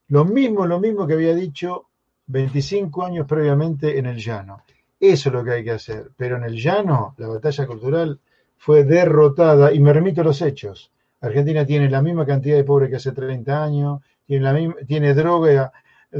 lo 0.09 0.27
mismo, 0.27 0.67
lo 0.67 0.81
mismo 0.81 1.07
que 1.07 1.15
había 1.15 1.35
dicho 1.35 1.87
25 2.27 3.07
años 3.07 3.27
previamente 3.27 3.99
en 3.99 4.05
el 4.05 4.19
llano. 4.19 4.65
Eso 5.01 5.31
es 5.31 5.35
lo 5.35 5.43
que 5.43 5.53
hay 5.53 5.65
que 5.65 5.71
hacer. 5.71 6.11
Pero 6.15 6.37
en 6.37 6.45
el 6.45 6.57
llano, 6.57 7.15
la 7.17 7.29
batalla 7.29 7.67
cultural 7.67 8.21
fue 8.59 8.85
derrotada 8.85 9.73
y 9.73 9.81
me 9.81 9.95
remito 9.95 10.21
a 10.21 10.25
los 10.25 10.43
hechos. 10.43 10.93
Argentina 11.23 11.65
tiene 11.65 11.89
la 11.89 12.03
misma 12.03 12.27
cantidad 12.27 12.57
de 12.57 12.65
pobres 12.65 12.91
que 12.91 12.97
hace 12.97 13.13
30 13.13 13.65
años, 13.65 14.03
tiene, 14.29 14.45
la 14.45 14.53
misma, 14.53 14.75
tiene 14.87 15.15
droga, 15.15 15.73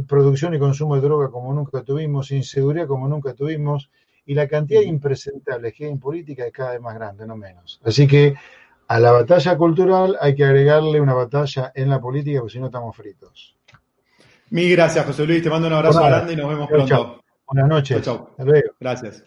producción 0.09 0.55
y 0.55 0.59
consumo 0.59 0.97
de 0.97 1.03
droga 1.03 1.31
como 1.31 1.53
nunca 1.53 1.83
tuvimos, 1.83 2.31
inseguridad 2.31 2.87
como 2.87 3.07
nunca 3.07 3.35
tuvimos, 3.35 3.91
y 4.25 4.35
la 4.35 4.49
cantidad 4.49 4.81
de 4.81 4.87
impresentables 4.87 5.75
que 5.75 5.85
hay 5.85 5.91
en 5.91 6.01
política 6.01 6.47
es 6.47 6.53
cada 6.53 6.73
vez 6.73 6.81
más 6.81 6.95
grande, 6.95 7.27
no 7.27 7.37
menos. 7.37 7.81
Así 7.85 8.07
que 8.07 8.35
a 8.89 8.99
la 8.99 9.13
batalla 9.13 9.57
cultural 9.57 10.17
hay 10.21 10.35
que 10.35 10.45
agregarle 10.45 11.01
una 11.01 11.13
batalla 11.13 11.71
en 11.75 11.91
la 11.91 12.01
política, 12.01 12.41
porque 12.41 12.55
si 12.55 12.61
no 12.61 12.67
estamos 12.67 12.97
fritos. 12.97 13.57
Mil 14.51 14.71
gracias, 14.73 15.05
José 15.05 15.27
Luis. 15.27 15.43
Te 15.43 15.51
mando 15.51 15.69
un 15.69 15.75
abrazo 15.75 16.03
grande 16.03 16.33
y 16.33 16.37
nos 16.37 16.49
vemos 16.49 16.69
pronto. 16.69 17.23
Buenas 17.47 17.69
noches. 17.69 18.03
Chao, 18.03 18.35
Gracias. 18.81 19.25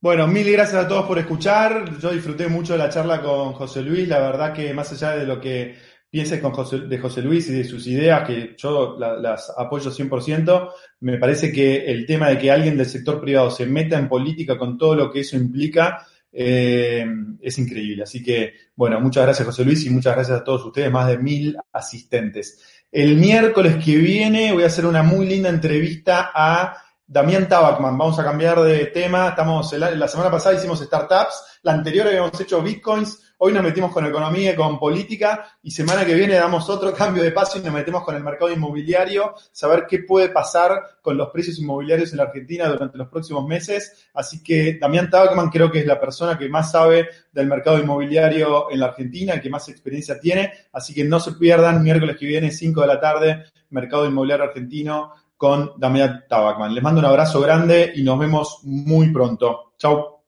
Bueno, 0.00 0.26
mil 0.26 0.50
gracias 0.50 0.84
a 0.84 0.88
todos 0.88 1.06
por 1.06 1.18
escuchar. 1.18 1.98
Yo 1.98 2.10
disfruté 2.10 2.48
mucho 2.48 2.72
de 2.72 2.78
la 2.78 2.88
charla 2.88 3.20
con 3.20 3.52
José 3.52 3.82
Luis. 3.82 4.08
La 4.08 4.20
verdad 4.20 4.52
que 4.52 4.72
más 4.72 4.90
allá 4.92 5.16
de 5.16 5.26
lo 5.26 5.40
que 5.40 5.76
pienses 6.10 6.40
con 6.40 6.52
de 6.88 6.98
José 6.98 7.22
Luis 7.22 7.48
y 7.48 7.52
de 7.52 7.64
sus 7.64 7.86
ideas, 7.86 8.26
que 8.26 8.56
yo 8.58 8.98
las 8.98 9.52
apoyo 9.56 9.90
100%, 9.90 10.70
me 11.00 11.18
parece 11.18 11.52
que 11.52 11.86
el 11.86 12.04
tema 12.04 12.28
de 12.28 12.38
que 12.38 12.50
alguien 12.50 12.76
del 12.76 12.86
sector 12.86 13.20
privado 13.20 13.50
se 13.50 13.64
meta 13.66 13.96
en 13.96 14.08
política 14.08 14.58
con 14.58 14.76
todo 14.76 14.96
lo 14.96 15.10
que 15.10 15.20
eso 15.20 15.36
implica 15.36 16.04
eh, 16.32 17.06
es 17.40 17.58
increíble. 17.58 18.02
Así 18.02 18.22
que, 18.22 18.54
bueno, 18.74 19.00
muchas 19.00 19.24
gracias 19.24 19.46
José 19.46 19.64
Luis 19.64 19.86
y 19.86 19.90
muchas 19.90 20.14
gracias 20.16 20.40
a 20.40 20.44
todos 20.44 20.64
ustedes, 20.64 20.90
más 20.90 21.06
de 21.08 21.18
mil 21.18 21.56
asistentes. 21.72 22.60
El 22.90 23.16
miércoles 23.16 23.82
que 23.82 23.96
viene 23.96 24.52
voy 24.52 24.64
a 24.64 24.66
hacer 24.66 24.86
una 24.86 25.04
muy 25.04 25.26
linda 25.26 25.48
entrevista 25.48 26.32
a 26.34 26.76
Damián 27.06 27.48
Tabacman. 27.48 27.96
Vamos 27.96 28.18
a 28.18 28.24
cambiar 28.24 28.60
de 28.62 28.86
tema. 28.86 29.28
Estamos, 29.28 29.72
la 29.74 30.08
semana 30.08 30.30
pasada 30.30 30.56
hicimos 30.56 30.80
startups, 30.80 31.60
la 31.62 31.72
anterior 31.72 32.08
habíamos 32.08 32.40
hecho 32.40 32.60
bitcoins, 32.62 33.29
Hoy 33.42 33.54
nos 33.54 33.62
metimos 33.62 33.90
con 33.90 34.04
economía 34.04 34.52
y 34.52 34.54
con 34.54 34.78
política 34.78 35.56
y 35.62 35.70
semana 35.70 36.04
que 36.04 36.12
viene 36.12 36.34
damos 36.34 36.68
otro 36.68 36.92
cambio 36.94 37.22
de 37.22 37.32
paso 37.32 37.58
y 37.58 37.62
nos 37.62 37.72
metemos 37.72 38.04
con 38.04 38.14
el 38.14 38.22
mercado 38.22 38.52
inmobiliario, 38.52 39.34
saber 39.50 39.86
qué 39.88 40.00
puede 40.00 40.28
pasar 40.28 40.98
con 41.00 41.16
los 41.16 41.30
precios 41.30 41.58
inmobiliarios 41.58 42.10
en 42.10 42.18
la 42.18 42.24
Argentina 42.24 42.68
durante 42.68 42.98
los 42.98 43.08
próximos 43.08 43.46
meses. 43.46 44.10
Así 44.12 44.42
que 44.42 44.76
Damián 44.78 45.08
Tabacman 45.08 45.48
creo 45.48 45.70
que 45.70 45.78
es 45.78 45.86
la 45.86 45.98
persona 45.98 46.36
que 46.36 46.50
más 46.50 46.70
sabe 46.70 47.08
del 47.32 47.46
mercado 47.46 47.78
inmobiliario 47.78 48.70
en 48.70 48.78
la 48.78 48.88
Argentina, 48.88 49.40
que 49.40 49.48
más 49.48 49.70
experiencia 49.70 50.20
tiene. 50.20 50.52
Así 50.70 50.92
que 50.92 51.04
no 51.04 51.18
se 51.18 51.32
pierdan 51.32 51.82
miércoles 51.82 52.18
que 52.18 52.26
viene, 52.26 52.50
5 52.50 52.82
de 52.82 52.86
la 52.86 53.00
tarde, 53.00 53.44
Mercado 53.70 54.04
Inmobiliario 54.04 54.44
Argentino 54.44 55.14
con 55.38 55.72
Damián 55.78 56.26
Tabacman. 56.28 56.74
Les 56.74 56.84
mando 56.84 56.98
un 56.98 57.06
abrazo 57.06 57.40
grande 57.40 57.90
y 57.94 58.02
nos 58.02 58.18
vemos 58.18 58.58
muy 58.64 59.10
pronto. 59.10 59.72
Chau. 59.78 60.19